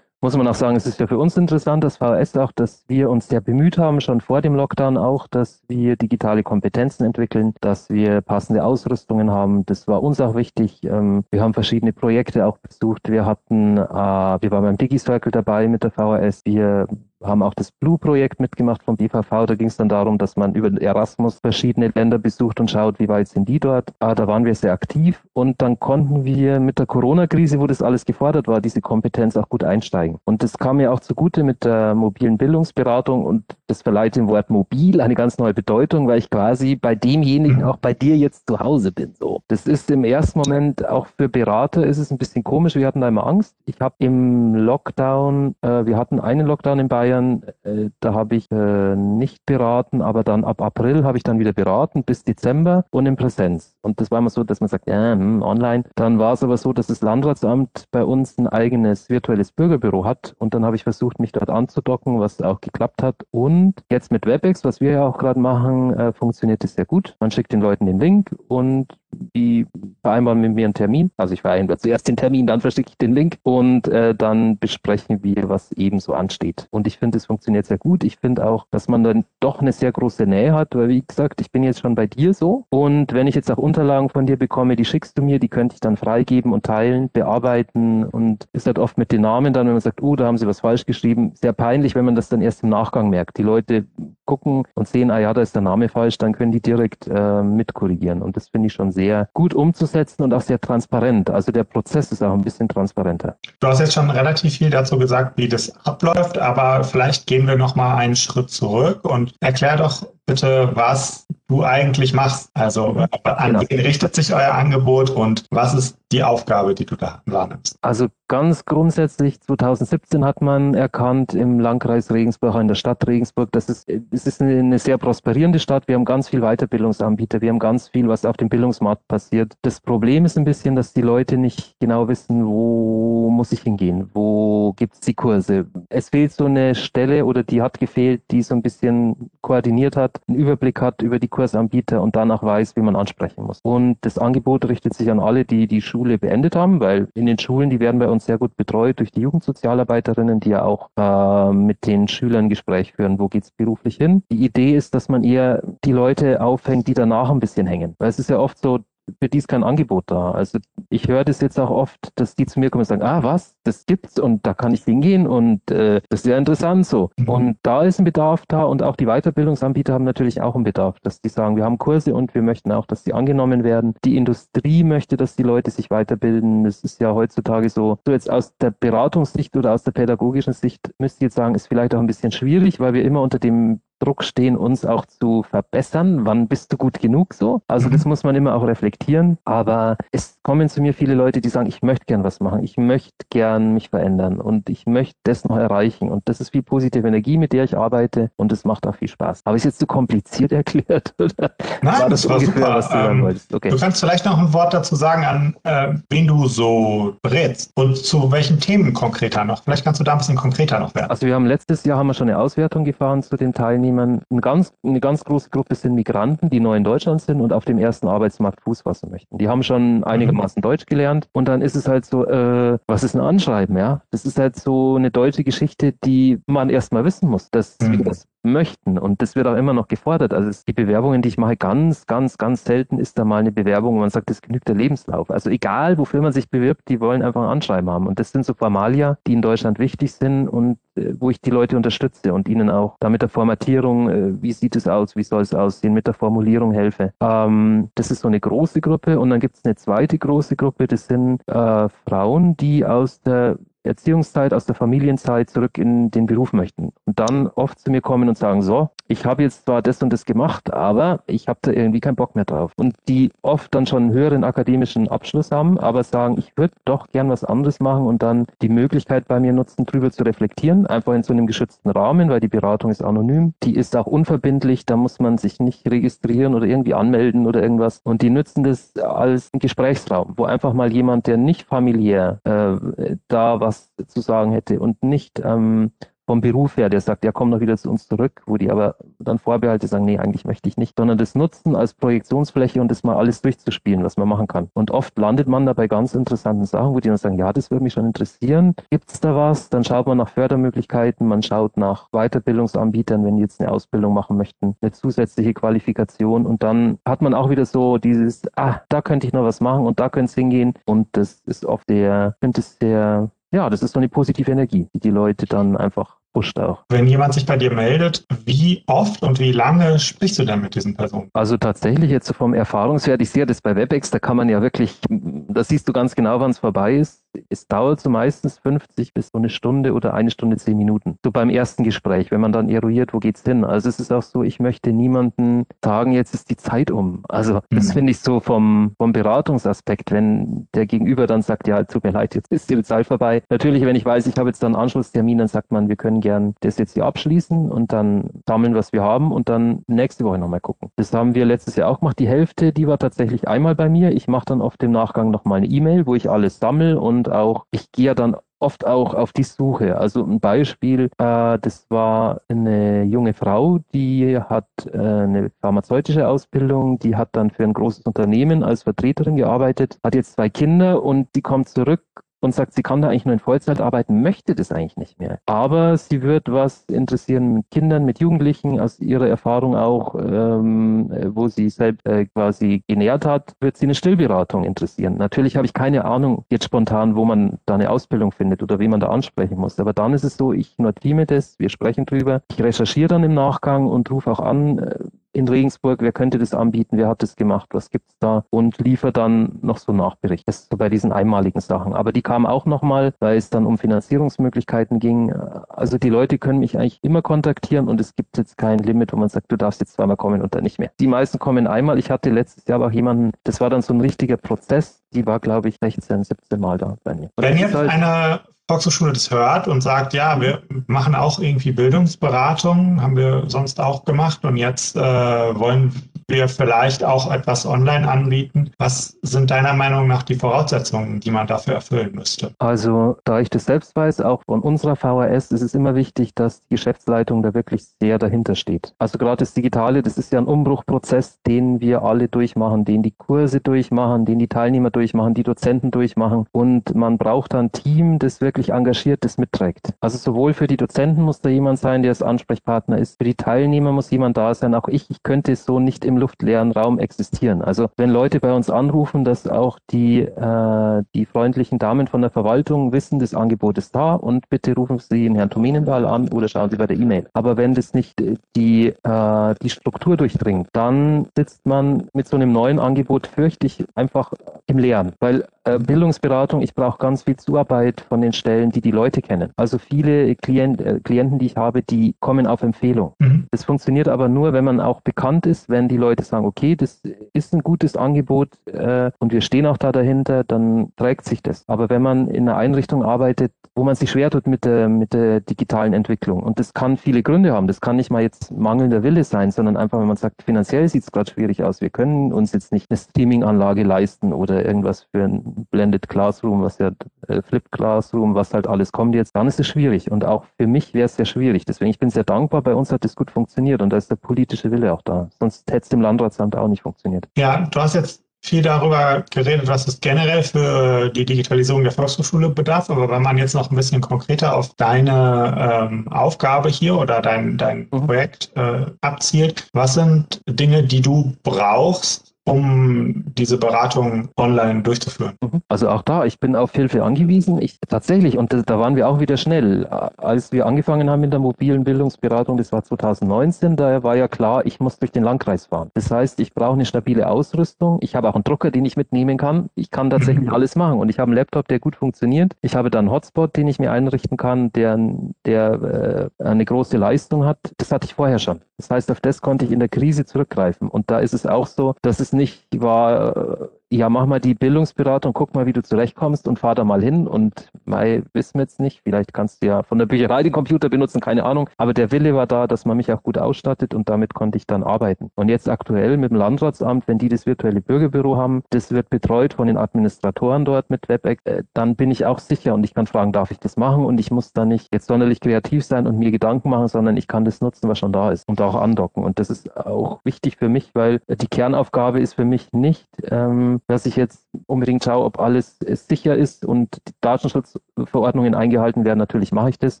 muss 0.22 0.36
man 0.36 0.48
auch 0.48 0.54
sagen, 0.54 0.76
es 0.76 0.86
ist 0.86 0.98
ja 0.98 1.06
für 1.06 1.18
uns 1.18 1.36
interessant, 1.36 1.84
das 1.84 1.98
VHS 1.98 2.36
auch, 2.38 2.50
dass 2.50 2.84
wir 2.88 3.10
uns 3.10 3.28
sehr 3.28 3.42
bemüht 3.42 3.76
haben, 3.76 4.00
schon 4.00 4.20
vor 4.22 4.40
dem 4.40 4.54
Lockdown 4.54 4.96
auch, 4.96 5.28
dass 5.28 5.62
wir 5.68 5.96
digitale 5.96 6.42
Kompetenzen 6.42 7.04
entwickeln, 7.04 7.54
dass 7.60 7.90
wir 7.90 8.22
passende 8.22 8.64
Ausrüstungen 8.64 9.30
haben. 9.30 9.66
Das 9.66 9.86
war 9.86 10.02
uns 10.02 10.20
auch 10.20 10.34
wichtig. 10.34 10.82
Ähm, 10.84 11.24
wir 11.30 11.42
haben 11.42 11.52
verschiedene 11.52 11.92
Projekte 11.92 12.46
auch 12.46 12.58
besucht. 12.58 13.10
Wir 13.10 13.26
hatten, 13.26 13.76
äh, 13.76 13.82
wir 13.84 14.50
waren 14.50 14.64
beim 14.64 14.78
DigiCircle 14.78 15.30
dabei 15.30 15.68
mit 15.68 15.84
der 15.84 15.90
VHS. 15.90 16.42
Wir 16.46 16.88
haben 17.26 17.42
auch 17.42 17.54
das 17.54 17.72
Blue-Projekt 17.72 18.40
mitgemacht 18.40 18.82
vom 18.82 18.96
BVV. 18.96 19.46
Da 19.46 19.54
ging 19.54 19.68
es 19.68 19.76
dann 19.76 19.88
darum, 19.88 20.18
dass 20.18 20.36
man 20.36 20.54
über 20.54 20.70
Erasmus 20.80 21.38
verschiedene 21.40 21.88
Länder 21.88 22.18
besucht 22.18 22.60
und 22.60 22.70
schaut, 22.70 22.98
wie 22.98 23.08
weit 23.08 23.28
sind 23.28 23.48
die 23.48 23.60
dort. 23.60 23.92
Ah, 23.98 24.14
da 24.14 24.26
waren 24.26 24.44
wir 24.44 24.54
sehr 24.54 24.72
aktiv 24.72 25.22
und 25.32 25.60
dann 25.62 25.78
konnten 25.78 26.24
wir 26.24 26.60
mit 26.60 26.78
der 26.78 26.86
Corona-Krise, 26.86 27.60
wo 27.60 27.66
das 27.66 27.82
alles 27.82 28.04
gefordert 28.04 28.48
war, 28.48 28.60
diese 28.60 28.80
Kompetenz 28.80 29.36
auch 29.36 29.48
gut 29.48 29.64
einsteigen. 29.64 30.18
Und 30.24 30.42
das 30.42 30.58
kam 30.58 30.78
mir 30.78 30.92
auch 30.92 31.00
zugute 31.00 31.42
mit 31.42 31.64
der 31.64 31.94
mobilen 31.94 32.38
Bildungsberatung 32.38 33.24
und 33.24 33.44
das 33.66 33.82
verleiht 33.82 34.16
dem 34.16 34.28
Wort 34.28 34.50
mobil 34.50 35.00
eine 35.00 35.14
ganz 35.14 35.38
neue 35.38 35.54
Bedeutung, 35.54 36.06
weil 36.08 36.18
ich 36.18 36.30
quasi 36.30 36.76
bei 36.76 36.94
demjenigen 36.94 37.64
auch 37.64 37.76
bei 37.76 37.94
dir 37.94 38.16
jetzt 38.16 38.46
zu 38.46 38.60
Hause 38.60 38.92
bin. 38.92 39.14
So, 39.18 39.42
das 39.48 39.66
ist 39.66 39.90
im 39.90 40.04
ersten 40.04 40.38
Moment 40.38 40.86
auch 40.88 41.06
für 41.06 41.28
Berater 41.28 41.84
ist 41.86 41.98
es 41.98 42.10
ein 42.10 42.18
bisschen 42.18 42.44
komisch. 42.44 42.74
Wir 42.76 42.86
hatten 42.86 43.00
da 43.00 43.08
immer 43.08 43.26
Angst. 43.26 43.56
Ich 43.66 43.80
habe 43.80 43.94
im 43.98 44.54
Lockdown, 44.54 45.54
äh, 45.62 45.86
wir 45.86 45.96
hatten 45.96 46.20
einen 46.20 46.46
Lockdown 46.46 46.78
in 46.78 46.88
Bayern 46.88 47.15
Bayern, 47.16 47.42
äh, 47.62 47.90
da 48.00 48.14
habe 48.14 48.36
ich 48.36 48.50
äh, 48.50 48.96
nicht 48.96 49.44
beraten, 49.46 50.02
aber 50.02 50.24
dann 50.24 50.44
ab 50.44 50.60
April 50.60 51.04
habe 51.04 51.18
ich 51.18 51.24
dann 51.24 51.38
wieder 51.38 51.52
beraten 51.52 52.04
bis 52.04 52.24
Dezember 52.24 52.84
und 52.90 53.06
in 53.06 53.16
Präsenz. 53.16 53.74
Und 53.82 54.00
das 54.00 54.10
war 54.10 54.18
immer 54.18 54.30
so, 54.30 54.44
dass 54.44 54.60
man 54.60 54.68
sagt, 54.68 54.88
ja, 54.88 55.12
hm, 55.12 55.42
online. 55.42 55.84
Dann 55.94 56.18
war 56.18 56.32
es 56.32 56.42
aber 56.42 56.56
so, 56.56 56.72
dass 56.72 56.86
das 56.86 57.02
Landratsamt 57.02 57.84
bei 57.90 58.04
uns 58.04 58.38
ein 58.38 58.46
eigenes 58.46 59.08
virtuelles 59.08 59.52
Bürgerbüro 59.52 60.04
hat 60.04 60.34
und 60.38 60.54
dann 60.54 60.64
habe 60.64 60.76
ich 60.76 60.82
versucht, 60.82 61.18
mich 61.18 61.32
dort 61.32 61.50
anzudocken, 61.50 62.20
was 62.20 62.40
auch 62.42 62.60
geklappt 62.60 63.02
hat. 63.02 63.16
Und 63.30 63.74
jetzt 63.90 64.12
mit 64.12 64.26
WebEx, 64.26 64.64
was 64.64 64.80
wir 64.80 64.92
ja 64.92 65.06
auch 65.06 65.18
gerade 65.18 65.40
machen, 65.40 65.94
äh, 65.94 66.12
funktioniert 66.12 66.64
es 66.64 66.74
sehr 66.74 66.84
gut. 66.84 67.16
Man 67.20 67.30
schickt 67.30 67.52
den 67.52 67.60
Leuten 67.60 67.86
den 67.86 67.98
Link 67.98 68.34
und 68.48 68.88
die 69.34 69.66
vereinbaren 70.06 70.40
mit 70.40 70.54
mir 70.54 70.66
einen 70.66 70.74
Termin. 70.74 71.10
Also 71.16 71.34
ich 71.34 71.42
vereinbare 71.42 71.78
zuerst 71.78 72.06
den 72.06 72.16
Termin, 72.16 72.46
dann 72.46 72.60
verschicke 72.60 72.90
ich 72.90 72.98
den 72.98 73.12
Link 73.12 73.38
und 73.42 73.88
äh, 73.88 74.14
dann 74.14 74.56
besprechen 74.56 75.24
wir, 75.24 75.48
was 75.48 75.72
eben 75.72 75.98
so 75.98 76.14
ansteht. 76.14 76.68
Und 76.70 76.86
ich 76.86 76.98
finde, 76.98 77.18
es 77.18 77.26
funktioniert 77.26 77.66
sehr 77.66 77.78
gut. 77.78 78.04
Ich 78.04 78.16
finde 78.18 78.46
auch, 78.46 78.66
dass 78.70 78.86
man 78.86 79.02
dann 79.02 79.24
doch 79.40 79.60
eine 79.60 79.72
sehr 79.72 79.90
große 79.90 80.24
Nähe 80.26 80.54
hat, 80.54 80.76
weil 80.76 80.88
wie 80.88 81.04
gesagt, 81.04 81.40
ich 81.40 81.50
bin 81.50 81.64
jetzt 81.64 81.80
schon 81.80 81.96
bei 81.96 82.06
dir 82.06 82.34
so. 82.34 82.66
Und 82.68 83.14
wenn 83.14 83.26
ich 83.26 83.34
jetzt 83.34 83.50
auch 83.50 83.58
Unterlagen 83.58 84.08
von 84.08 84.26
dir 84.26 84.36
bekomme, 84.36 84.76
die 84.76 84.84
schickst 84.84 85.18
du 85.18 85.22
mir, 85.22 85.40
die 85.40 85.48
könnte 85.48 85.74
ich 85.74 85.80
dann 85.80 85.96
freigeben 85.96 86.52
und 86.52 86.64
teilen, 86.64 87.10
bearbeiten 87.12 88.04
und 88.04 88.46
ist 88.52 88.68
halt 88.68 88.78
oft 88.78 88.98
mit 88.98 89.10
den 89.10 89.22
Namen 89.22 89.52
dann, 89.52 89.66
wenn 89.66 89.74
man 89.74 89.80
sagt, 89.80 90.02
oh, 90.02 90.14
da 90.14 90.26
haben 90.26 90.38
sie 90.38 90.46
was 90.46 90.60
falsch 90.60 90.86
geschrieben, 90.86 91.32
sehr 91.34 91.52
peinlich, 91.52 91.96
wenn 91.96 92.04
man 92.04 92.14
das 92.14 92.28
dann 92.28 92.42
erst 92.42 92.62
im 92.62 92.68
Nachgang 92.68 93.10
merkt. 93.10 93.38
Die 93.38 93.42
Leute 93.42 93.86
gucken 94.26 94.64
und 94.74 94.88
sehen, 94.88 95.10
ah 95.10 95.18
ja, 95.18 95.32
da 95.32 95.40
ist 95.40 95.54
der 95.54 95.62
Name 95.62 95.88
falsch, 95.88 96.18
dann 96.18 96.32
können 96.32 96.52
die 96.52 96.60
direkt 96.60 97.06
äh, 97.06 97.42
mitkorrigieren. 97.42 98.22
Und 98.22 98.36
das 98.36 98.48
finde 98.48 98.66
ich 98.66 98.72
schon 98.72 98.92
sehr 98.92 99.28
gut 99.32 99.54
umzusetzen 99.54 100.22
und 100.22 100.34
auch 100.34 100.42
sehr 100.42 100.60
transparent. 100.60 101.30
Also 101.30 101.52
der 101.52 101.64
Prozess 101.64 102.12
ist 102.12 102.22
auch 102.22 102.32
ein 102.32 102.42
bisschen 102.42 102.68
transparenter. 102.68 103.36
Du 103.60 103.68
hast 103.68 103.80
jetzt 103.80 103.94
schon 103.94 104.10
relativ 104.10 104.56
viel 104.56 104.70
dazu 104.70 104.98
gesagt, 104.98 105.38
wie 105.38 105.48
das 105.48 105.72
abläuft, 105.86 106.38
aber 106.38 106.84
vielleicht 106.84 107.26
gehen 107.26 107.46
wir 107.46 107.56
noch 107.56 107.76
mal 107.76 107.96
einen 107.96 108.16
Schritt 108.16 108.50
zurück 108.50 109.04
und 109.04 109.34
erklär 109.40 109.76
doch 109.76 110.06
bitte, 110.26 110.70
was 110.74 111.26
du 111.48 111.64
eigentlich 111.64 112.12
machst. 112.12 112.50
Also 112.54 113.06
an 113.22 113.52
genau. 113.52 113.62
wen 113.68 113.80
richtet 113.80 114.14
sich 114.14 114.34
euer 114.34 114.52
Angebot 114.52 115.10
und 115.10 115.44
was 115.50 115.74
ist 115.74 115.96
die 116.12 116.22
Aufgabe, 116.22 116.74
die 116.74 116.86
du 116.86 116.96
da 116.96 117.22
wahrnimmst? 117.26 117.78
Also 117.82 118.06
ganz 118.28 118.64
grundsätzlich 118.64 119.40
2017 119.40 120.24
hat 120.24 120.40
man 120.40 120.74
erkannt 120.74 121.34
im 121.34 121.58
Landkreis 121.60 122.12
Regensburg, 122.12 122.54
in 122.56 122.68
der 122.68 122.74
Stadt 122.74 123.06
Regensburg, 123.06 123.50
dass 123.52 123.68
es, 123.68 123.84
es 124.10 124.26
ist 124.26 124.40
eine, 124.40 124.78
sehr 124.78 124.98
prosperierende 124.98 125.58
Stadt. 125.58 125.88
Wir 125.88 125.96
haben 125.96 126.04
ganz 126.04 126.28
viel 126.28 126.40
Weiterbildungsanbieter, 126.40 127.40
wir 127.40 127.50
haben 127.50 127.58
ganz 127.58 127.88
viel, 127.88 128.08
was 128.08 128.24
auf 128.24 128.36
dem 128.36 128.48
Bildungsmarkt 128.48 129.06
passiert. 129.08 129.54
Das 129.62 129.80
Problem 129.80 130.24
ist 130.24 130.36
ein 130.38 130.44
bisschen, 130.44 130.76
dass 130.76 130.92
die 130.92 131.02
Leute 131.02 131.38
nicht 131.38 131.76
genau 131.80 132.08
wissen, 132.08 132.46
wo 132.46 133.30
muss 133.30 133.52
ich 133.52 133.62
hingehen, 133.62 134.10
wo 134.14 134.74
gibt 134.76 134.94
es 134.94 135.00
die 135.00 135.14
Kurse. 135.14 135.66
Es 135.88 136.10
fehlt 136.10 136.32
so 136.32 136.46
eine 136.46 136.74
Stelle 136.74 137.24
oder 137.24 137.42
die 137.42 137.62
hat 137.62 137.80
gefehlt, 137.80 138.22
die 138.30 138.42
so 138.42 138.54
ein 138.54 138.62
bisschen 138.62 139.30
koordiniert 139.40 139.96
hat, 139.96 140.20
einen 140.28 140.38
Überblick 140.38 140.80
hat 140.80 141.02
über 141.02 141.18
die 141.18 141.28
Kursanbieter 141.28 142.00
und 142.00 142.16
danach 142.16 142.42
weiß, 142.42 142.76
wie 142.76 142.80
man 142.80 142.96
ansprechen 142.96 143.44
muss. 143.44 143.60
Und 143.62 143.98
das 144.02 144.18
Angebot 144.18 144.68
richtet 144.68 144.94
sich 144.94 145.10
an 145.10 145.20
alle, 145.20 145.44
die 145.44 145.66
die 145.66 145.80
Schule 145.80 145.95
beendet 146.18 146.56
haben, 146.56 146.80
weil 146.80 147.08
in 147.14 147.26
den 147.26 147.38
Schulen, 147.38 147.70
die 147.70 147.80
werden 147.80 147.98
bei 147.98 148.08
uns 148.08 148.26
sehr 148.26 148.38
gut 148.38 148.56
betreut 148.56 148.98
durch 148.98 149.10
die 149.10 149.20
Jugendsozialarbeiterinnen, 149.20 150.40
die 150.40 150.50
ja 150.50 150.62
auch 150.62 150.90
äh, 150.96 151.52
mit 151.52 151.86
den 151.86 152.08
Schülern 152.08 152.48
Gespräch 152.48 152.92
führen, 152.92 153.18
wo 153.18 153.28
geht's 153.28 153.50
beruflich 153.50 153.96
hin. 153.96 154.22
Die 154.30 154.44
Idee 154.44 154.74
ist, 154.76 154.94
dass 154.94 155.08
man 155.08 155.24
eher 155.24 155.62
die 155.84 155.92
Leute 155.92 156.40
aufhängt, 156.40 156.88
die 156.88 156.94
danach 156.94 157.30
ein 157.30 157.40
bisschen 157.40 157.66
hängen. 157.66 157.94
Weil 157.98 158.08
es 158.08 158.18
ist 158.18 158.30
ja 158.30 158.38
oft 158.38 158.58
so, 158.58 158.80
für 159.20 159.28
die 159.28 159.38
ist 159.38 159.48
kein 159.48 159.64
Angebot 159.64 160.04
da. 160.06 160.32
Also 160.32 160.58
ich 160.90 161.08
höre 161.08 161.24
das 161.24 161.40
jetzt 161.40 161.58
auch 161.58 161.70
oft, 161.70 162.12
dass 162.16 162.34
die 162.34 162.46
zu 162.46 162.60
mir 162.60 162.70
kommen 162.70 162.80
und 162.80 162.86
sagen, 162.86 163.02
ah 163.02 163.22
was, 163.22 163.54
das 163.64 163.86
gibt's 163.86 164.18
und 164.18 164.46
da 164.46 164.54
kann 164.54 164.74
ich 164.74 164.84
hingehen 164.84 165.26
und 165.26 165.70
äh, 165.70 166.00
das 166.08 166.20
ist 166.20 166.26
ja 166.26 166.38
interessant 166.38 166.86
so. 166.86 167.10
Mhm. 167.16 167.28
Und 167.28 167.58
da 167.62 167.82
ist 167.82 167.98
ein 167.98 168.04
Bedarf 168.04 168.44
da 168.48 168.64
und 168.64 168.82
auch 168.82 168.96
die 168.96 169.06
Weiterbildungsanbieter 169.06 169.94
haben 169.94 170.04
natürlich 170.04 170.40
auch 170.40 170.54
einen 170.54 170.64
Bedarf, 170.64 171.00
dass 171.00 171.20
die 171.20 171.28
sagen, 171.28 171.56
wir 171.56 171.64
haben 171.64 171.78
Kurse 171.78 172.14
und 172.14 172.34
wir 172.34 172.42
möchten 172.42 172.72
auch, 172.72 172.86
dass 172.86 173.04
die 173.04 173.14
angenommen 173.14 173.64
werden. 173.64 173.94
Die 174.04 174.16
Industrie 174.16 174.84
möchte, 174.84 175.16
dass 175.16 175.36
die 175.36 175.42
Leute 175.42 175.70
sich 175.70 175.90
weiterbilden. 175.90 176.64
Das 176.64 176.82
ist 176.82 177.00
ja 177.00 177.14
heutzutage 177.14 177.68
so. 177.68 177.98
So 178.04 178.12
jetzt 178.12 178.30
aus 178.30 178.56
der 178.58 178.70
Beratungssicht 178.70 179.56
oder 179.56 179.72
aus 179.72 179.82
der 179.82 179.92
pädagogischen 179.92 180.52
Sicht 180.52 180.90
müsste 180.98 181.18
ich 181.18 181.22
jetzt 181.22 181.36
sagen, 181.36 181.54
ist 181.54 181.68
vielleicht 181.68 181.94
auch 181.94 182.00
ein 182.00 182.06
bisschen 182.06 182.32
schwierig, 182.32 182.80
weil 182.80 182.94
wir 182.94 183.04
immer 183.04 183.22
unter 183.22 183.38
dem 183.38 183.80
Druck 183.98 184.22
stehen, 184.22 184.56
uns 184.56 184.84
auch 184.84 185.06
zu 185.06 185.42
verbessern. 185.42 186.26
Wann 186.26 186.48
bist 186.48 186.72
du 186.72 186.76
gut 186.76 187.00
genug 187.00 187.34
so? 187.34 187.62
Also 187.68 187.88
das 187.88 188.04
mhm. 188.04 188.10
muss 188.10 188.24
man 188.24 188.34
immer 188.36 188.54
auch 188.54 188.66
reflektieren. 188.66 189.38
Aber 189.44 189.96
es 190.12 190.38
kommen 190.42 190.68
zu 190.68 190.80
mir 190.82 190.94
viele 190.94 191.14
Leute, 191.14 191.40
die 191.40 191.48
sagen, 191.48 191.66
ich 191.66 191.82
möchte 191.82 192.06
gern 192.06 192.24
was 192.24 192.40
machen. 192.40 192.62
Ich 192.62 192.76
möchte 192.76 193.26
gern 193.30 193.72
mich 193.72 193.90
verändern 193.90 194.40
und 194.40 194.68
ich 194.68 194.86
möchte 194.86 195.16
das 195.24 195.44
noch 195.44 195.56
erreichen. 195.56 196.10
Und 196.10 196.28
das 196.28 196.40
ist 196.40 196.52
wie 196.54 196.62
positive 196.62 197.06
Energie, 197.08 197.38
mit 197.38 197.52
der 197.52 197.64
ich 197.64 197.76
arbeite 197.76 198.30
und 198.36 198.52
es 198.52 198.64
macht 198.64 198.86
auch 198.86 198.96
viel 198.96 199.08
Spaß. 199.08 199.40
Aber 199.44 199.56
ist 199.56 199.64
jetzt 199.64 199.78
zu 199.78 199.86
kompliziert 199.86 200.52
erklärt? 200.52 201.14
Oder? 201.18 201.52
Nein, 201.82 202.00
war 202.00 202.10
das, 202.10 202.22
das 202.22 202.28
war 202.28 202.38
ungefähr, 202.38 202.82
super. 202.82 203.10
Ähm, 203.10 203.36
okay. 203.52 203.70
Du 203.70 203.78
kannst 203.78 204.00
vielleicht 204.00 204.24
noch 204.26 204.38
ein 204.38 204.52
Wort 204.52 204.74
dazu 204.74 204.94
sagen, 204.94 205.24
an 205.24 205.56
äh, 205.64 205.94
wen 206.10 206.26
du 206.26 206.46
so 206.46 207.16
berätst 207.22 207.72
und 207.76 207.96
zu 207.96 208.30
welchen 208.30 208.60
Themen 208.60 208.92
konkreter 208.92 209.44
noch. 209.44 209.62
Vielleicht 209.64 209.84
kannst 209.84 210.00
du 210.00 210.04
da 210.04 210.12
ein 210.12 210.18
bisschen 210.18 210.36
konkreter 210.36 210.78
noch 210.78 210.94
werden. 210.94 211.10
Also 211.10 211.26
wir 211.26 211.34
haben 211.34 211.46
letztes 211.46 211.84
Jahr 211.84 211.98
haben 211.98 212.08
wir 212.08 212.14
schon 212.14 212.28
eine 212.28 212.38
Auswertung 212.38 212.84
gefahren 212.84 213.22
zu 213.22 213.36
den 213.36 213.52
Teilnehmern 213.52 213.85
Teilnehmern. 213.86 214.22
Eine 214.30 214.40
ganz, 214.40 214.72
eine 214.84 215.00
ganz 215.00 215.24
große 215.24 215.50
Gruppe 215.50 215.74
sind 215.74 215.94
Migranten, 215.94 216.50
die 216.50 216.60
neu 216.60 216.76
in 216.76 216.84
Deutschland 216.84 217.20
sind 217.20 217.40
und 217.40 217.52
auf 217.52 217.64
dem 217.64 217.78
ersten 217.78 218.08
Arbeitsmarkt 218.08 218.62
Fuß 218.62 218.82
fassen 218.82 219.10
möchten. 219.10 219.38
Die 219.38 219.48
haben 219.48 219.62
schon 219.62 220.04
einigermaßen 220.04 220.62
Deutsch 220.62 220.86
gelernt 220.86 221.28
und 221.32 221.48
dann 221.48 221.62
ist 221.62 221.76
es 221.76 221.88
halt 221.88 222.04
so, 222.04 222.26
äh, 222.26 222.78
was 222.86 223.02
ist 223.04 223.14
ein 223.14 223.20
Anschreiben, 223.20 223.76
ja? 223.76 224.02
Das 224.10 224.24
ist 224.24 224.38
halt 224.38 224.56
so 224.56 224.96
eine 224.96 225.10
deutsche 225.10 225.44
Geschichte, 225.44 225.92
die 226.04 226.40
man 226.46 226.70
erstmal 226.70 227.04
wissen 227.04 227.28
muss, 227.28 227.50
dass 227.50 227.78
mhm. 227.80 228.04
das 228.04 228.26
möchten. 228.52 228.98
Und 228.98 229.22
das 229.22 229.36
wird 229.36 229.46
auch 229.46 229.56
immer 229.56 229.72
noch 229.72 229.88
gefordert. 229.88 230.32
Also 230.32 230.50
die 230.66 230.72
Bewerbungen, 230.72 231.22
die 231.22 231.28
ich 231.28 231.38
mache, 231.38 231.56
ganz, 231.56 232.06
ganz, 232.06 232.38
ganz 232.38 232.64
selten 232.64 232.98
ist 232.98 233.18
da 233.18 233.24
mal 233.24 233.38
eine 233.38 233.52
Bewerbung, 233.52 233.96
wo 233.96 234.00
man 234.00 234.10
sagt, 234.10 234.30
das 234.30 234.42
genügt 234.42 234.68
der 234.68 234.74
Lebenslauf. 234.74 235.30
Also 235.30 235.50
egal, 235.50 235.98
wofür 235.98 236.22
man 236.22 236.32
sich 236.32 236.50
bewirbt, 236.50 236.88
die 236.88 237.00
wollen 237.00 237.22
einfach 237.22 237.42
ein 237.42 237.48
Anschreiben 237.48 237.90
haben. 237.90 238.06
Und 238.06 238.18
das 238.18 238.32
sind 238.32 238.44
so 238.44 238.54
Formalia, 238.54 239.18
die 239.26 239.32
in 239.32 239.42
Deutschland 239.42 239.78
wichtig 239.78 240.12
sind 240.12 240.48
und 240.48 240.78
äh, 240.96 241.14
wo 241.18 241.30
ich 241.30 241.40
die 241.40 241.50
Leute 241.50 241.76
unterstütze 241.76 242.32
und 242.32 242.48
ihnen 242.48 242.70
auch 242.70 242.96
da 243.00 243.08
mit 243.08 243.22
der 243.22 243.28
Formatierung, 243.28 244.08
äh, 244.08 244.42
wie 244.42 244.52
sieht 244.52 244.76
es 244.76 244.88
aus, 244.88 245.16
wie 245.16 245.22
soll 245.22 245.42
es 245.42 245.54
aussehen, 245.54 245.94
mit 245.94 246.06
der 246.06 246.14
Formulierung 246.14 246.72
helfe. 246.72 247.12
Ähm, 247.20 247.90
das 247.94 248.10
ist 248.10 248.20
so 248.20 248.28
eine 248.28 248.40
große 248.40 248.80
Gruppe. 248.80 249.18
Und 249.18 249.30
dann 249.30 249.40
gibt 249.40 249.56
es 249.56 249.64
eine 249.64 249.74
zweite 249.76 250.18
große 250.18 250.56
Gruppe, 250.56 250.86
das 250.86 251.06
sind 251.06 251.42
äh, 251.46 251.88
Frauen, 252.06 252.56
die 252.56 252.84
aus 252.84 253.20
der 253.20 253.58
Erziehungszeit, 253.86 254.52
aus 254.52 254.66
der 254.66 254.74
Familienzeit 254.74 255.50
zurück 255.50 255.78
in 255.78 256.10
den 256.10 256.26
Beruf 256.26 256.52
möchten 256.52 256.92
und 257.04 257.18
dann 257.20 257.48
oft 257.48 257.78
zu 257.78 257.90
mir 257.90 258.00
kommen 258.00 258.28
und 258.28 258.38
sagen, 258.38 258.62
so, 258.62 258.90
ich 259.08 259.24
habe 259.24 259.42
jetzt 259.42 259.64
zwar 259.64 259.82
das 259.82 260.02
und 260.02 260.12
das 260.12 260.24
gemacht, 260.24 260.72
aber 260.72 261.20
ich 261.26 261.48
habe 261.48 261.58
da 261.62 261.70
irgendwie 261.70 262.00
keinen 262.00 262.16
Bock 262.16 262.34
mehr 262.34 262.44
drauf. 262.44 262.72
Und 262.76 262.96
die 263.08 263.30
oft 263.42 263.74
dann 263.74 263.86
schon 263.86 264.04
einen 264.04 264.12
höheren 264.12 264.44
akademischen 264.44 265.08
Abschluss 265.08 265.52
haben, 265.52 265.78
aber 265.78 266.02
sagen, 266.02 266.36
ich 266.38 266.56
würde 266.56 266.74
doch 266.84 267.08
gern 267.08 267.30
was 267.30 267.44
anderes 267.44 267.80
machen 267.80 268.06
und 268.06 268.22
dann 268.22 268.46
die 268.62 268.68
Möglichkeit 268.68 269.28
bei 269.28 269.38
mir 269.38 269.52
nutzen, 269.52 269.86
drüber 269.86 270.10
zu 270.10 270.24
reflektieren, 270.24 270.86
einfach 270.86 271.14
in 271.14 271.22
so 271.22 271.32
einem 271.32 271.46
geschützten 271.46 271.90
Rahmen, 271.90 272.28
weil 272.30 272.40
die 272.40 272.48
Beratung 272.48 272.90
ist 272.90 273.02
anonym, 273.02 273.54
die 273.62 273.76
ist 273.76 273.96
auch 273.96 274.06
unverbindlich, 274.06 274.86
da 274.86 274.96
muss 274.96 275.20
man 275.20 275.38
sich 275.38 275.60
nicht 275.60 275.88
registrieren 275.88 276.54
oder 276.54 276.66
irgendwie 276.66 276.94
anmelden 276.94 277.46
oder 277.46 277.62
irgendwas. 277.62 278.00
Und 278.02 278.22
die 278.22 278.30
nutzen 278.30 278.64
das 278.64 278.96
als 278.96 279.50
Gesprächsraum, 279.52 280.34
wo 280.36 280.44
einfach 280.44 280.72
mal 280.72 280.92
jemand, 280.92 281.26
der 281.26 281.36
nicht 281.36 281.62
familiär 281.62 282.40
äh, 282.44 283.16
da 283.28 283.60
was 283.60 283.75
was 283.96 284.08
zu 284.08 284.20
sagen 284.20 284.52
hätte 284.52 284.80
und 284.80 285.02
nicht 285.02 285.40
ähm, 285.44 285.92
vom 286.26 286.40
Beruf 286.40 286.76
her, 286.76 286.88
der 286.88 287.00
sagt, 287.00 287.24
ja, 287.24 287.30
komm 287.30 287.52
doch 287.52 287.60
wieder 287.60 287.76
zu 287.76 287.88
uns 287.88 288.08
zurück, 288.08 288.42
wo 288.46 288.56
die 288.56 288.70
aber 288.70 288.96
dann 289.20 289.38
Vorbehalte 289.38 289.86
sagen, 289.86 290.04
nee, 290.04 290.18
eigentlich 290.18 290.44
möchte 290.44 290.68
ich 290.68 290.76
nicht, 290.76 290.96
sondern 290.98 291.18
das 291.18 291.36
nutzen 291.36 291.76
als 291.76 291.94
Projektionsfläche 291.94 292.80
und 292.80 292.90
das 292.90 293.04
mal 293.04 293.16
alles 293.16 293.42
durchzuspielen, 293.42 294.02
was 294.02 294.16
man 294.16 294.28
machen 294.28 294.48
kann. 294.48 294.68
Und 294.74 294.90
oft 294.90 295.16
landet 295.18 295.46
man 295.46 295.66
da 295.66 295.72
bei 295.72 295.86
ganz 295.86 296.14
interessanten 296.14 296.66
Sachen, 296.66 296.94
wo 296.94 297.00
die 297.00 297.08
dann 297.08 297.16
sagen, 297.16 297.38
ja, 297.38 297.52
das 297.52 297.70
würde 297.70 297.84
mich 297.84 297.92
schon 297.92 298.06
interessieren. 298.06 298.74
Gibt's 298.90 299.20
da 299.20 299.36
was? 299.36 299.70
Dann 299.70 299.84
schaut 299.84 300.06
man 300.06 300.18
nach 300.18 300.28
Fördermöglichkeiten, 300.28 301.28
man 301.28 301.42
schaut 301.42 301.76
nach 301.76 302.08
Weiterbildungsanbietern, 302.10 303.24
wenn 303.24 303.36
die 303.36 303.42
jetzt 303.42 303.60
eine 303.60 303.70
Ausbildung 303.70 304.12
machen 304.12 304.36
möchten, 304.36 304.74
eine 304.80 304.90
zusätzliche 304.90 305.54
Qualifikation 305.54 306.44
und 306.44 306.62
dann 306.62 306.98
hat 307.06 307.22
man 307.22 307.34
auch 307.34 307.50
wieder 307.50 307.66
so 307.66 307.98
dieses, 307.98 308.42
ah, 308.56 308.80
da 308.88 309.00
könnte 309.00 309.26
ich 309.28 309.32
noch 309.32 309.44
was 309.44 309.60
machen 309.60 309.86
und 309.86 310.00
da 310.00 310.08
könnte 310.08 310.30
es 310.30 310.34
hingehen 310.34 310.74
und 310.86 311.08
das 311.12 311.40
ist 311.46 311.64
oft 311.64 311.88
der, 311.88 312.34
ich 312.36 312.40
finde 312.40 312.60
es 312.60 312.78
sehr 312.78 313.30
ja, 313.52 313.70
das 313.70 313.82
ist 313.82 313.92
so 313.92 314.00
eine 314.00 314.08
positive 314.08 314.50
Energie, 314.50 314.88
die 314.94 315.00
die 315.00 315.10
Leute 315.10 315.46
dann 315.46 315.76
einfach 315.76 316.18
pusht 316.36 316.58
auch. 316.58 316.84
Wenn 316.90 317.06
jemand 317.06 317.32
sich 317.32 317.46
bei 317.46 317.56
dir 317.56 317.72
meldet, 317.72 318.26
wie 318.44 318.84
oft 318.88 319.22
und 319.22 319.38
wie 319.38 319.52
lange 319.52 319.98
sprichst 319.98 320.38
du 320.38 320.44
dann 320.44 320.60
mit 320.60 320.74
diesen 320.74 320.94
Personen? 320.94 321.30
Also 321.32 321.56
tatsächlich 321.56 322.10
jetzt 322.10 322.30
vom 322.34 322.52
Erfahrungswert, 322.52 323.22
ich 323.22 323.30
sehe 323.30 323.46
das 323.46 323.62
bei 323.62 323.74
WebEx, 323.74 324.10
da 324.10 324.18
kann 324.18 324.36
man 324.36 324.50
ja 324.50 324.60
wirklich, 324.60 325.00
da 325.08 325.64
siehst 325.64 325.88
du 325.88 325.94
ganz 325.94 326.14
genau, 326.14 326.38
wann 326.38 326.50
es 326.50 326.58
vorbei 326.58 326.96
ist 326.96 327.25
es 327.48 327.68
dauert 327.68 328.00
so 328.00 328.10
meistens 328.10 328.58
50 328.58 329.14
bis 329.14 329.28
so 329.28 329.38
eine 329.38 329.48
Stunde 329.48 329.92
oder 329.92 330.14
eine 330.14 330.30
Stunde 330.30 330.56
zehn 330.56 330.76
Minuten. 330.76 331.18
So 331.24 331.30
beim 331.30 331.50
ersten 331.50 331.84
Gespräch, 331.84 332.30
wenn 332.30 332.40
man 332.40 332.52
dann 332.52 332.68
eruiert, 332.68 333.14
wo 333.14 333.18
geht's 333.18 333.42
hin? 333.42 333.64
Also 333.64 333.88
es 333.88 334.00
ist 334.00 334.12
auch 334.12 334.22
so, 334.22 334.42
ich 334.42 334.60
möchte 334.60 334.92
niemanden 334.92 335.66
sagen, 335.84 336.12
jetzt 336.12 336.34
ist 336.34 336.50
die 336.50 336.56
Zeit 336.56 336.90
um. 336.90 337.22
Also 337.28 337.60
das 337.70 337.88
mhm. 337.88 337.92
finde 337.92 338.10
ich 338.12 338.20
so 338.20 338.40
vom, 338.40 338.92
vom 338.98 339.12
Beratungsaspekt, 339.12 340.10
wenn 340.10 340.68
der 340.74 340.86
Gegenüber 340.86 341.26
dann 341.26 341.42
sagt, 341.42 341.68
ja, 341.68 341.82
tut 341.84 342.04
mir 342.04 342.10
leid, 342.10 342.34
jetzt 342.34 342.50
ist 342.50 342.70
die 342.70 342.82
Zeit 342.82 343.06
vorbei. 343.06 343.42
Natürlich, 343.50 343.84
wenn 343.84 343.96
ich 343.96 344.04
weiß, 344.04 344.26
ich 344.26 344.36
habe 344.38 344.48
jetzt 344.48 344.62
dann 344.62 344.74
einen 344.74 344.82
Anschlusstermin, 344.82 345.38
dann 345.38 345.48
sagt 345.48 345.72
man, 345.72 345.88
wir 345.88 345.96
können 345.96 346.20
gern 346.20 346.54
das 346.60 346.78
jetzt 346.78 346.94
hier 346.94 347.04
abschließen 347.04 347.70
und 347.70 347.92
dann 347.92 348.30
sammeln, 348.46 348.74
was 348.74 348.92
wir 348.92 349.02
haben 349.02 349.32
und 349.32 349.48
dann 349.48 349.82
nächste 349.86 350.24
Woche 350.24 350.38
nochmal 350.38 350.60
gucken. 350.60 350.90
Das 350.96 351.12
haben 351.12 351.34
wir 351.34 351.44
letztes 351.44 351.76
Jahr 351.76 351.88
auch 351.88 352.00
gemacht. 352.00 352.18
Die 352.18 352.28
Hälfte, 352.28 352.72
die 352.72 352.86
war 352.86 352.98
tatsächlich 352.98 353.48
einmal 353.48 353.74
bei 353.74 353.88
mir. 353.88 354.12
Ich 354.12 354.28
mache 354.28 354.46
dann 354.46 354.60
oft 354.60 354.82
im 354.82 354.92
Nachgang 354.92 355.30
nochmal 355.30 355.58
eine 355.58 355.66
E-Mail, 355.66 356.06
wo 356.06 356.14
ich 356.14 356.30
alles 356.30 356.58
sammle 356.58 356.98
und 356.98 357.25
und 357.26 357.32
auch, 357.32 357.66
ich 357.70 357.90
gehe 357.92 358.14
dann 358.14 358.36
oft 358.58 358.86
auch 358.86 359.14
auf 359.14 359.32
die 359.32 359.42
Suche. 359.42 359.98
Also 359.98 360.24
ein 360.24 360.40
Beispiel, 360.40 361.10
äh, 361.18 361.58
das 361.58 361.86
war 361.90 362.40
eine 362.48 363.04
junge 363.04 363.34
Frau, 363.34 363.80
die 363.92 364.38
hat 364.38 364.68
äh, 364.86 364.98
eine 364.98 365.50
pharmazeutische 365.60 366.26
Ausbildung, 366.26 366.98
die 366.98 367.16
hat 367.16 367.30
dann 367.32 367.50
für 367.50 367.64
ein 367.64 367.74
großes 367.74 368.04
Unternehmen 368.06 368.62
als 368.62 368.84
Vertreterin 368.84 369.36
gearbeitet, 369.36 369.98
hat 370.02 370.14
jetzt 370.14 370.34
zwei 370.34 370.48
Kinder 370.48 371.02
und 371.02 371.28
die 371.34 371.42
kommt 371.42 371.68
zurück 371.68 372.02
und 372.46 372.54
sagt, 372.54 372.72
sie 372.74 372.82
kann 372.82 373.02
da 373.02 373.08
eigentlich 373.08 373.24
nur 373.24 373.34
in 373.34 373.38
Vollzeit 373.38 373.80
arbeiten, 373.80 374.22
möchte 374.22 374.54
das 374.54 374.72
eigentlich 374.72 374.96
nicht 374.96 375.20
mehr. 375.20 375.38
Aber 375.46 375.96
sie 375.98 376.22
wird 376.22 376.50
was 376.50 376.84
interessieren 376.84 377.54
mit 377.54 377.70
Kindern, 377.70 378.04
mit 378.04 378.20
Jugendlichen, 378.20 378.80
aus 378.80 378.98
ihrer 379.00 379.28
Erfahrung 379.28 379.76
auch, 379.76 380.14
ähm, 380.14 381.10
wo 381.34 381.48
sie 381.48 381.68
selbst 381.68 382.06
äh, 382.06 382.26
quasi 382.26 382.82
genährt 382.88 383.26
hat, 383.26 383.52
wird 383.60 383.76
sie 383.76 383.86
eine 383.86 383.94
Stillberatung 383.94 384.64
interessieren. 384.64 385.16
Natürlich 385.16 385.56
habe 385.56 385.66
ich 385.66 385.74
keine 385.74 386.04
Ahnung 386.04 386.44
jetzt 386.50 386.64
spontan, 386.64 387.16
wo 387.16 387.24
man 387.24 387.58
da 387.66 387.74
eine 387.74 387.90
Ausbildung 387.90 388.32
findet 388.32 388.62
oder 388.62 388.78
wie 388.78 388.88
man 388.88 389.00
da 389.00 389.08
ansprechen 389.08 389.58
muss. 389.58 389.78
Aber 389.78 389.92
dann 389.92 390.14
ist 390.14 390.24
es 390.24 390.36
so, 390.36 390.52
ich 390.52 390.78
notiere 390.78 391.26
das, 391.26 391.58
wir 391.58 391.68
sprechen 391.68 392.06
drüber, 392.06 392.42
ich 392.50 392.62
recherchiere 392.62 393.08
dann 393.08 393.24
im 393.24 393.34
Nachgang 393.34 393.86
und 393.86 394.10
rufe 394.10 394.30
auch 394.30 394.40
an, 394.40 394.78
äh, 394.78 394.98
in 395.36 395.46
Regensburg, 395.48 396.00
wer 396.00 396.12
könnte 396.12 396.38
das 396.38 396.54
anbieten, 396.54 396.96
wer 396.96 397.08
hat 397.08 397.22
das 397.22 397.36
gemacht, 397.36 397.68
was 397.72 397.90
gibt's 397.90 398.16
da 398.18 398.44
und 398.50 398.78
liefere 398.78 399.12
dann 399.12 399.58
noch 399.60 399.76
so 399.76 399.92
Nachbericht. 399.92 400.48
Das 400.48 400.60
ist 400.60 400.70
so 400.70 400.78
bei 400.78 400.88
diesen 400.88 401.12
einmaligen 401.12 401.60
Sachen. 401.60 401.94
Aber 401.94 402.12
die 402.12 402.22
kamen 402.22 402.46
auch 402.46 402.64
nochmal, 402.64 403.12
weil 403.20 403.36
es 403.36 403.50
dann 403.50 403.66
um 403.66 403.76
Finanzierungsmöglichkeiten 403.76 404.98
ging. 404.98 405.32
Also 405.68 405.98
die 405.98 406.08
Leute 406.08 406.38
können 406.38 406.60
mich 406.60 406.78
eigentlich 406.78 407.00
immer 407.02 407.20
kontaktieren 407.20 407.88
und 407.88 408.00
es 408.00 408.16
gibt 408.16 408.38
jetzt 408.38 408.56
kein 408.56 408.78
Limit, 408.78 409.12
wo 409.12 409.18
man 409.18 409.28
sagt, 409.28 409.52
du 409.52 409.56
darfst 409.56 409.80
jetzt 409.80 409.94
zweimal 409.94 410.16
kommen 410.16 410.40
und 410.40 410.54
dann 410.54 410.62
nicht 410.62 410.78
mehr. 410.78 410.90
Die 411.00 411.06
meisten 411.06 411.38
kommen 411.38 411.66
einmal. 411.66 411.98
Ich 411.98 412.10
hatte 412.10 412.30
letztes 412.30 412.66
Jahr 412.66 412.76
aber 412.76 412.86
auch 412.86 412.92
jemanden, 412.92 413.32
das 413.44 413.60
war 413.60 413.68
dann 413.68 413.82
so 413.82 413.92
ein 413.92 414.00
richtiger 414.00 414.38
Prozess, 414.38 415.02
die 415.14 415.26
war, 415.26 415.40
glaube 415.40 415.68
ich, 415.68 415.76
16, 415.80 416.24
17 416.24 416.60
Mal 416.60 416.78
da 416.78 416.96
bei 417.04 417.14
mir. 417.14 417.30
Und 417.34 417.44
Wenn 417.44 417.58
jetzt 417.58 417.74
halt 417.74 417.90
eine 417.90 418.40
Volkshochschule 418.68 419.12
das 419.12 419.30
hört 419.30 419.68
und 419.68 419.80
sagt, 419.80 420.12
ja, 420.12 420.40
wir 420.40 420.62
machen 420.86 421.14
auch 421.14 421.38
irgendwie 421.38 421.72
Bildungsberatung, 421.72 423.00
haben 423.00 423.16
wir 423.16 423.44
sonst 423.48 423.80
auch 423.80 424.04
gemacht 424.04 424.44
und 424.44 424.56
jetzt 424.56 424.96
äh, 424.96 425.00
wollen 425.00 425.92
wir 426.28 426.48
vielleicht 426.48 427.04
auch 427.04 427.30
etwas 427.30 427.66
online 427.66 428.08
anbieten. 428.08 428.70
Was 428.78 429.16
sind 429.22 429.50
deiner 429.50 429.72
Meinung 429.72 430.08
nach 430.08 430.22
die 430.22 430.34
Voraussetzungen, 430.34 431.20
die 431.20 431.30
man 431.30 431.46
dafür 431.46 431.74
erfüllen 431.74 432.12
müsste? 432.14 432.52
Also, 432.58 433.16
da 433.24 433.40
ich 433.40 433.50
das 433.50 433.64
selbst 433.64 433.94
weiß, 433.94 434.20
auch 434.22 434.42
von 434.46 434.60
unserer 434.60 434.96
VHS, 434.96 435.52
ist 435.52 435.62
es 435.62 435.74
immer 435.74 435.94
wichtig, 435.94 436.34
dass 436.34 436.60
die 436.60 436.70
Geschäftsleitung 436.70 437.42
da 437.42 437.54
wirklich 437.54 437.84
sehr 438.00 438.18
dahinter 438.18 438.54
steht. 438.54 438.94
Also 438.98 439.18
gerade 439.18 439.38
das 439.38 439.54
Digitale, 439.54 440.02
das 440.02 440.18
ist 440.18 440.32
ja 440.32 440.40
ein 440.40 440.46
Umbruchprozess, 440.46 441.40
den 441.42 441.80
wir 441.80 442.02
alle 442.02 442.28
durchmachen, 442.28 442.84
den 442.84 443.02
die 443.02 443.12
Kurse 443.12 443.60
durchmachen, 443.60 444.24
den 444.24 444.38
die 444.38 444.48
Teilnehmer 444.48 444.90
durchmachen, 444.90 445.34
die 445.34 445.42
Dozenten 445.42 445.90
durchmachen. 445.90 446.46
Und 446.52 446.94
man 446.94 447.18
braucht 447.18 447.54
ein 447.54 447.72
Team, 447.72 448.18
das 448.18 448.40
wirklich 448.40 448.70
engagiert 448.70 449.24
das 449.24 449.38
mitträgt. 449.38 449.94
Also 450.00 450.18
sowohl 450.18 450.54
für 450.54 450.66
die 450.66 450.76
Dozenten 450.76 451.22
muss 451.22 451.40
da 451.40 451.50
jemand 451.50 451.78
sein, 451.78 452.02
der 452.02 452.10
als 452.10 452.22
Ansprechpartner 452.22 452.98
ist, 452.98 453.18
für 453.18 453.24
die 453.24 453.34
Teilnehmer 453.34 453.92
muss 453.92 454.10
jemand 454.10 454.36
da 454.36 454.54
sein. 454.54 454.74
Auch 454.74 454.88
ich, 454.88 455.10
ich 455.10 455.22
könnte 455.22 455.54
so 455.54 455.78
nicht 455.78 456.04
im 456.04 456.15
luftleeren 456.18 456.72
Raum 456.72 456.98
existieren. 456.98 457.62
Also 457.62 457.88
wenn 457.96 458.10
Leute 458.10 458.40
bei 458.40 458.52
uns 458.52 458.70
anrufen, 458.70 459.24
dass 459.24 459.46
auch 459.46 459.78
die, 459.90 460.20
äh, 460.20 461.02
die 461.14 461.26
freundlichen 461.26 461.78
Damen 461.78 462.06
von 462.06 462.20
der 462.20 462.30
Verwaltung 462.30 462.92
wissen, 462.92 463.18
das 463.18 463.34
Angebot 463.34 463.78
ist 463.78 463.94
da 463.94 464.14
und 464.14 464.48
bitte 464.48 464.74
rufen 464.74 464.98
Sie 464.98 465.24
den 465.24 465.34
Herrn 465.34 465.50
Tominendahl 465.50 466.04
an 466.04 466.28
oder 466.28 466.48
schauen 466.48 466.70
Sie 466.70 466.76
bei 466.76 466.86
der 466.86 466.96
E-Mail. 466.96 467.26
Aber 467.32 467.56
wenn 467.56 467.74
das 467.74 467.94
nicht 467.94 468.14
die, 468.56 468.88
äh, 468.88 469.54
die 469.62 469.70
Struktur 469.70 470.16
durchdringt, 470.16 470.68
dann 470.72 471.26
sitzt 471.36 471.66
man 471.66 472.08
mit 472.12 472.28
so 472.28 472.36
einem 472.36 472.52
neuen 472.52 472.78
Angebot, 472.78 473.26
fürchte 473.26 473.66
ich, 473.66 473.84
einfach 473.94 474.32
im 474.66 474.78
Leeren. 474.78 475.12
Weil 475.20 475.44
äh, 475.66 475.78
Bildungsberatung, 475.78 476.62
ich 476.62 476.74
brauche 476.74 476.98
ganz 476.98 477.24
viel 477.24 477.36
Zuarbeit 477.36 478.00
von 478.00 478.20
den 478.20 478.32
Stellen, 478.32 478.70
die 478.70 478.80
die 478.80 478.92
Leute 478.92 479.20
kennen. 479.20 479.50
Also 479.56 479.78
viele 479.78 480.36
Klient, 480.36 480.80
äh, 480.80 481.00
Klienten, 481.02 481.38
die 481.38 481.46
ich 481.46 481.56
habe, 481.56 481.82
die 481.82 482.14
kommen 482.20 482.46
auf 482.46 482.62
Empfehlung. 482.62 483.14
Mhm. 483.18 483.46
Das 483.50 483.64
funktioniert 483.64 484.08
aber 484.08 484.28
nur, 484.28 484.52
wenn 484.52 484.64
man 484.64 484.80
auch 484.80 485.00
bekannt 485.00 485.44
ist, 485.44 485.68
wenn 485.68 485.88
die 485.88 485.96
Leute 485.96 486.05
sagen, 486.20 486.46
okay, 486.46 486.76
das 486.76 487.02
ist 487.32 487.54
ein 487.54 487.62
gutes 487.62 487.96
Angebot 487.96 488.50
äh, 488.66 489.10
und 489.18 489.32
wir 489.32 489.40
stehen 489.40 489.66
auch 489.66 489.76
da 489.76 489.92
dahinter, 489.92 490.44
dann 490.44 490.92
trägt 490.96 491.24
sich 491.24 491.42
das. 491.42 491.64
Aber 491.68 491.88
wenn 491.90 492.02
man 492.02 492.28
in 492.28 492.48
einer 492.48 492.58
Einrichtung 492.58 493.02
arbeitet, 493.02 493.52
wo 493.74 493.84
man 493.84 493.94
sich 493.94 494.10
schwer 494.10 494.30
tut 494.30 494.46
mit 494.46 494.64
der, 494.64 494.88
mit 494.88 495.12
der 495.12 495.40
digitalen 495.40 495.92
Entwicklung, 495.92 496.42
und 496.42 496.58
das 496.58 496.74
kann 496.74 496.96
viele 496.96 497.22
Gründe 497.22 497.52
haben, 497.52 497.66
das 497.66 497.80
kann 497.80 497.96
nicht 497.96 498.10
mal 498.10 498.22
jetzt 498.22 498.50
mangelnder 498.50 499.02
Wille 499.02 499.24
sein, 499.24 499.50
sondern 499.50 499.76
einfach, 499.76 499.98
wenn 499.98 500.06
man 500.06 500.16
sagt, 500.16 500.42
finanziell 500.42 500.88
sieht 500.88 501.02
es 501.02 501.12
gerade 501.12 501.30
schwierig 501.30 501.62
aus, 501.62 501.80
wir 501.80 501.90
können 501.90 502.32
uns 502.32 502.52
jetzt 502.52 502.72
nicht 502.72 502.90
eine 502.90 502.96
Streaming-Anlage 502.96 503.82
leisten 503.82 504.32
oder 504.32 504.64
irgendwas 504.64 505.06
für 505.10 505.24
ein 505.24 505.66
Blended 505.70 506.08
Classroom, 506.08 506.62
was 506.62 506.78
ja 506.78 506.90
äh, 507.28 507.42
Flip 507.42 507.70
Classroom, 507.70 508.34
was 508.34 508.54
halt 508.54 508.66
alles 508.66 508.92
kommt 508.92 509.14
jetzt, 509.14 509.34
dann 509.36 509.46
ist 509.46 509.60
es 509.60 509.66
schwierig. 509.66 510.10
Und 510.10 510.24
auch 510.24 510.44
für 510.58 510.66
mich 510.66 510.94
wäre 510.94 511.06
es 511.06 511.16
sehr 511.16 511.24
schwierig. 511.24 511.64
Deswegen, 511.64 511.90
ich 511.90 511.98
bin 511.98 512.10
sehr 512.10 512.24
dankbar. 512.24 512.62
Bei 512.62 512.74
uns 512.74 512.92
hat 512.92 513.04
es 513.04 513.16
gut 513.16 513.30
funktioniert 513.30 513.82
und 513.82 513.90
da 513.90 513.96
ist 513.96 514.10
der 514.10 514.16
politische 514.16 514.70
Wille 514.70 514.92
auch 514.92 515.02
da. 515.02 515.28
Sonst 515.38 515.70
hätte 515.70 515.84
es 515.84 515.88
im 515.96 516.02
Landratsamt 516.02 516.54
auch 516.54 516.68
nicht 516.68 516.82
funktioniert. 516.82 517.26
Ja, 517.36 517.66
du 517.70 517.80
hast 517.80 517.94
jetzt 517.94 518.22
viel 518.44 518.62
darüber 518.62 519.24
geredet, 519.30 519.66
was 519.66 519.88
es 519.88 520.00
generell 520.00 520.42
für 520.42 521.10
die 521.10 521.24
Digitalisierung 521.24 521.82
der 521.82 521.92
Volkshochschule 521.92 522.50
bedarf. 522.50 522.88
Aber 522.90 523.10
wenn 523.10 523.22
man 523.22 523.38
jetzt 523.38 523.54
noch 523.54 523.70
ein 523.70 523.76
bisschen 523.76 524.00
konkreter 524.00 524.54
auf 524.54 524.72
deine 524.74 525.88
ähm, 525.90 526.08
Aufgabe 526.12 526.68
hier 526.68 526.96
oder 526.96 527.20
dein, 527.20 527.58
dein 527.58 527.88
mhm. 527.90 528.06
Projekt 528.06 528.52
äh, 528.54 528.86
abzielt, 529.00 529.68
was 529.72 529.94
sind 529.94 530.40
Dinge, 530.48 530.84
die 530.84 531.00
du 531.00 531.34
brauchst, 531.42 532.35
um 532.46 533.24
diese 533.36 533.58
Beratung 533.58 534.28
online 534.36 534.82
durchzuführen. 534.82 535.34
Mhm. 535.42 535.62
Also 535.68 535.88
auch 535.88 536.02
da, 536.02 536.24
ich 536.24 536.38
bin 536.38 536.54
auf 536.54 536.72
Hilfe 536.72 537.02
angewiesen. 537.02 537.60
Ich 537.60 537.78
tatsächlich, 537.88 538.38
und 538.38 538.52
da 538.52 538.78
waren 538.78 538.96
wir 538.96 539.08
auch 539.08 539.20
wieder 539.20 539.36
schnell. 539.36 539.86
Als 539.86 540.52
wir 540.52 540.66
angefangen 540.66 541.10
haben 541.10 541.20
mit 541.20 541.32
der 541.32 541.40
mobilen 541.40 541.84
Bildungsberatung, 541.84 542.56
das 542.56 542.72
war 542.72 542.84
2019, 542.84 543.76
da 543.76 544.02
war 544.02 544.16
ja 544.16 544.28
klar, 544.28 544.64
ich 544.64 544.78
muss 544.80 544.98
durch 544.98 545.10
den 545.10 545.24
Landkreis 545.24 545.66
fahren. 545.66 545.90
Das 545.94 546.10
heißt, 546.10 546.38
ich 546.40 546.54
brauche 546.54 546.74
eine 546.74 546.84
stabile 546.84 547.28
Ausrüstung. 547.28 547.98
Ich 548.00 548.14
habe 548.14 548.28
auch 548.28 548.34
einen 548.34 548.44
Drucker, 548.44 548.70
den 548.70 548.84
ich 548.84 548.96
mitnehmen 548.96 549.38
kann. 549.38 549.68
Ich 549.74 549.90
kann 549.90 550.08
tatsächlich 550.08 550.50
alles 550.52 550.76
machen. 550.76 551.00
Und 551.00 551.08
ich 551.08 551.18
habe 551.18 551.30
einen 551.30 551.36
Laptop, 551.36 551.66
der 551.66 551.80
gut 551.80 551.96
funktioniert. 551.96 552.54
Ich 552.62 552.76
habe 552.76 552.90
dann 552.90 553.06
einen 553.06 553.10
Hotspot, 553.10 553.56
den 553.56 553.66
ich 553.66 553.80
mir 553.80 553.90
einrichten 553.90 554.36
kann, 554.36 554.72
der, 554.72 554.98
der 555.44 556.30
äh, 556.38 556.42
eine 556.42 556.64
große 556.64 556.96
Leistung 556.96 557.44
hat. 557.44 557.58
Das 557.78 557.90
hatte 557.90 558.06
ich 558.06 558.14
vorher 558.14 558.38
schon. 558.38 558.60
Das 558.78 558.90
heißt, 558.90 559.10
auf 559.10 559.20
das 559.20 559.40
konnte 559.40 559.64
ich 559.64 559.72
in 559.72 559.78
der 559.78 559.88
Krise 559.88 560.26
zurückgreifen. 560.26 560.88
Und 560.88 561.10
da 561.10 561.18
ist 561.20 561.32
es 561.32 561.46
auch 561.46 561.66
so, 561.66 561.94
dass 562.02 562.20
es 562.20 562.32
nicht 562.32 562.62
war, 562.76 563.36
äh, 563.36 563.65
ja, 563.90 564.08
mach 564.08 564.26
mal 564.26 564.40
die 564.40 564.54
Bildungsberatung, 564.54 565.32
guck 565.32 565.54
mal, 565.54 565.66
wie 565.66 565.72
du 565.72 565.82
zurechtkommst 565.82 566.48
und 566.48 566.58
fahr 566.58 566.74
da 566.74 566.84
mal 566.84 567.02
hin. 567.02 567.28
Und 567.28 567.70
Mai 567.84 568.22
wissen 568.32 568.54
wir 568.54 568.62
jetzt 568.62 568.80
nicht. 568.80 569.00
Vielleicht 569.04 569.32
kannst 569.32 569.62
du 569.62 569.68
ja 569.68 569.82
von 569.84 569.98
der 569.98 570.06
Bücherei 570.06 570.42
den 570.42 570.52
Computer 570.52 570.88
benutzen, 570.88 571.20
keine 571.20 571.44
Ahnung. 571.44 571.70
Aber 571.76 571.94
der 571.94 572.10
Wille 572.10 572.34
war 572.34 572.48
da, 572.48 572.66
dass 572.66 572.84
man 572.84 572.96
mich 572.96 573.12
auch 573.12 573.22
gut 573.22 573.38
ausstattet 573.38 573.94
und 573.94 574.08
damit 574.08 574.34
konnte 574.34 574.58
ich 574.58 574.66
dann 574.66 574.82
arbeiten. 574.82 575.30
Und 575.36 575.48
jetzt 575.48 575.68
aktuell 575.68 576.16
mit 576.16 576.32
dem 576.32 576.36
Landratsamt, 576.36 577.06
wenn 577.06 577.18
die 577.18 577.28
das 577.28 577.46
virtuelle 577.46 577.80
Bürgerbüro 577.80 578.36
haben, 578.36 578.64
das 578.70 578.90
wird 578.90 579.08
betreut 579.08 579.54
von 579.54 579.68
den 579.68 579.76
Administratoren 579.76 580.64
dort 580.64 580.90
mit 580.90 581.08
WebEx, 581.08 581.44
äh, 581.44 581.62
dann 581.72 581.94
bin 581.94 582.10
ich 582.10 582.26
auch 582.26 582.40
sicher 582.40 582.74
und 582.74 582.82
ich 582.82 582.92
kann 582.92 583.06
fragen, 583.06 583.32
darf 583.32 583.52
ich 583.52 583.60
das 583.60 583.76
machen? 583.76 584.04
Und 584.04 584.18
ich 584.18 584.32
muss 584.32 584.52
da 584.52 584.64
nicht 584.64 584.88
jetzt 584.92 585.06
sonderlich 585.06 585.38
kreativ 585.40 585.84
sein 585.84 586.08
und 586.08 586.18
mir 586.18 586.32
Gedanken 586.32 586.70
machen, 586.70 586.88
sondern 586.88 587.16
ich 587.16 587.28
kann 587.28 587.44
das 587.44 587.60
nutzen, 587.60 587.88
was 587.88 587.98
schon 588.00 588.12
da 588.12 588.32
ist 588.32 588.48
und 588.48 588.60
auch 588.60 588.74
andocken. 588.74 589.22
Und 589.22 589.38
das 589.38 589.48
ist 589.48 589.76
auch 589.76 590.20
wichtig 590.24 590.56
für 590.56 590.68
mich, 590.68 590.90
weil 590.94 591.20
die 591.28 591.46
Kernaufgabe 591.46 592.18
ist 592.18 592.34
für 592.34 592.44
mich 592.44 592.72
nicht, 592.72 593.06
ähm, 593.30 593.75
dass 593.86 594.06
ich 594.06 594.16
jetzt 594.16 594.46
unbedingt 594.66 595.04
schaue, 595.04 595.24
ob 595.24 595.38
alles 595.38 595.78
sicher 595.78 596.36
ist 596.36 596.64
und 596.64 596.98
die 597.08 597.12
Datenschutzverordnungen 597.20 598.54
eingehalten 598.54 599.04
werden. 599.04 599.18
Natürlich 599.18 599.52
mache 599.52 599.70
ich 599.70 599.78
das, 599.78 600.00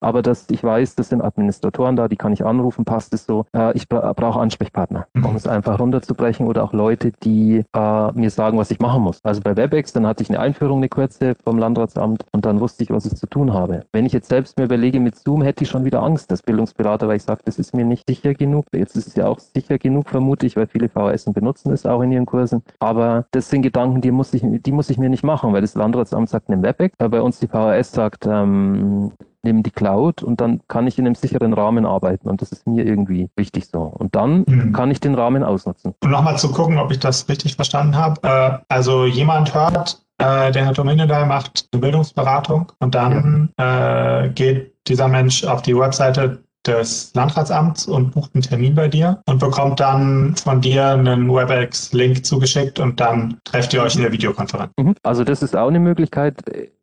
aber 0.00 0.22
dass 0.22 0.48
ich 0.50 0.62
weiß, 0.62 0.94
das 0.94 1.08
sind 1.08 1.22
Administratoren 1.22 1.96
da, 1.96 2.08
die 2.08 2.16
kann 2.16 2.32
ich 2.32 2.44
anrufen, 2.44 2.84
passt 2.84 3.14
es 3.14 3.26
so. 3.26 3.46
Äh, 3.52 3.76
ich 3.76 3.88
bra 3.88 4.12
brauche 4.12 4.40
Ansprechpartner, 4.40 5.06
mhm. 5.14 5.24
um 5.24 5.36
es 5.36 5.46
einfach 5.46 5.78
runterzubrechen 5.78 6.46
oder 6.46 6.64
auch 6.64 6.72
Leute, 6.72 7.12
die 7.22 7.64
äh, 7.74 8.12
mir 8.12 8.30
sagen, 8.30 8.58
was 8.58 8.70
ich 8.70 8.80
machen 8.80 9.02
muss. 9.02 9.20
Also 9.24 9.40
bei 9.40 9.56
WebEx, 9.56 9.92
dann 9.92 10.06
hatte 10.06 10.22
ich 10.22 10.30
eine 10.30 10.40
Einführung, 10.40 10.78
eine 10.78 10.88
kurze 10.88 11.34
vom 11.42 11.58
Landratsamt 11.58 12.24
und 12.32 12.44
dann 12.44 12.60
wusste 12.60 12.84
ich, 12.84 12.90
was 12.90 13.06
ich 13.06 13.14
zu 13.14 13.26
tun 13.26 13.52
habe. 13.52 13.84
Wenn 13.92 14.06
ich 14.06 14.12
jetzt 14.12 14.28
selbst 14.28 14.58
mir 14.58 14.64
überlege 14.64 15.00
mit 15.00 15.16
Zoom, 15.16 15.42
hätte 15.42 15.64
ich 15.64 15.70
schon 15.70 15.84
wieder 15.84 16.02
Angst 16.02 16.30
als 16.30 16.42
Bildungsberater, 16.42 17.08
weil 17.08 17.16
ich 17.16 17.22
sage, 17.22 17.42
das 17.44 17.58
ist 17.58 17.74
mir 17.74 17.84
nicht 17.84 18.06
sicher 18.08 18.34
genug. 18.34 18.66
Jetzt 18.72 18.96
ist 18.96 19.08
es 19.08 19.14
ja 19.14 19.26
auch 19.26 19.38
sicher 19.38 19.78
genug, 19.78 20.08
vermute 20.08 20.46
ich, 20.46 20.56
weil 20.56 20.66
viele 20.66 20.88
VHS 20.88 21.32
benutzen 21.32 21.72
es 21.72 21.86
auch 21.86 22.02
in 22.02 22.12
ihren 22.12 22.26
Kursen. 22.26 22.62
Aber 22.78 23.26
das 23.30 23.48
sind 23.48 23.61
Gedanken, 23.62 24.00
die 24.00 24.10
muss 24.10 24.34
ich, 24.34 24.42
die 24.44 24.72
muss 24.72 24.90
ich 24.90 24.98
mir 24.98 25.08
nicht 25.08 25.24
machen, 25.24 25.52
weil 25.52 25.60
das 25.62 25.74
Landratsamt 25.74 26.28
sagt, 26.28 26.48
nimm 26.48 26.62
WebEx, 26.62 26.94
weil 26.98 27.08
bei 27.08 27.22
uns 27.22 27.38
die 27.38 27.48
VHS 27.48 27.92
sagt, 27.92 28.26
ähm, 28.26 29.12
nimm 29.42 29.62
die 29.62 29.70
Cloud 29.70 30.22
und 30.22 30.40
dann 30.40 30.60
kann 30.68 30.86
ich 30.86 30.98
in 30.98 31.06
einem 31.06 31.14
sicheren 31.14 31.52
Rahmen 31.52 31.84
arbeiten 31.84 32.28
und 32.28 32.42
das 32.42 32.52
ist 32.52 32.66
mir 32.66 32.84
irgendwie 32.84 33.28
wichtig 33.36 33.66
so. 33.66 33.80
Und 33.82 34.14
dann 34.14 34.44
mhm. 34.46 34.72
kann 34.72 34.90
ich 34.90 35.00
den 35.00 35.14
Rahmen 35.14 35.42
ausnutzen. 35.42 35.94
Um 36.02 36.10
nochmal 36.10 36.38
zu 36.38 36.52
gucken, 36.52 36.78
ob 36.78 36.90
ich 36.92 37.00
das 37.00 37.28
richtig 37.28 37.56
verstanden 37.56 37.96
habe. 37.96 38.20
Äh, 38.22 38.58
also 38.68 39.04
jemand 39.04 39.54
hört, 39.54 40.02
äh, 40.18 40.52
der 40.52 40.64
Herr 40.64 40.72
Dominedal 40.72 41.26
macht 41.26 41.68
eine 41.72 41.80
Bildungsberatung 41.80 42.70
und 42.78 42.94
dann 42.94 43.50
ja. 43.58 44.24
äh, 44.24 44.28
geht 44.30 44.74
dieser 44.86 45.08
Mensch 45.08 45.44
auf 45.44 45.62
die 45.62 45.76
Webseite 45.76 46.44
des 46.66 47.12
Landratsamts 47.14 47.86
und 47.86 48.12
bucht 48.12 48.34
einen 48.34 48.42
Termin 48.42 48.74
bei 48.74 48.88
dir 48.88 49.22
und 49.26 49.38
bekommt 49.38 49.80
dann 49.80 50.36
von 50.36 50.60
dir 50.60 50.88
einen 50.88 51.28
WebEx-Link 51.28 52.24
zugeschickt 52.24 52.78
und 52.78 53.00
dann 53.00 53.38
trefft 53.44 53.74
ihr 53.74 53.82
euch 53.82 53.96
in 53.96 54.02
der 54.02 54.12
Videokonferenz. 54.12 54.72
Mhm. 54.78 54.94
Also 55.02 55.24
das 55.24 55.42
ist 55.42 55.56
auch 55.56 55.68
eine 55.68 55.80
Möglichkeit. 55.80 56.36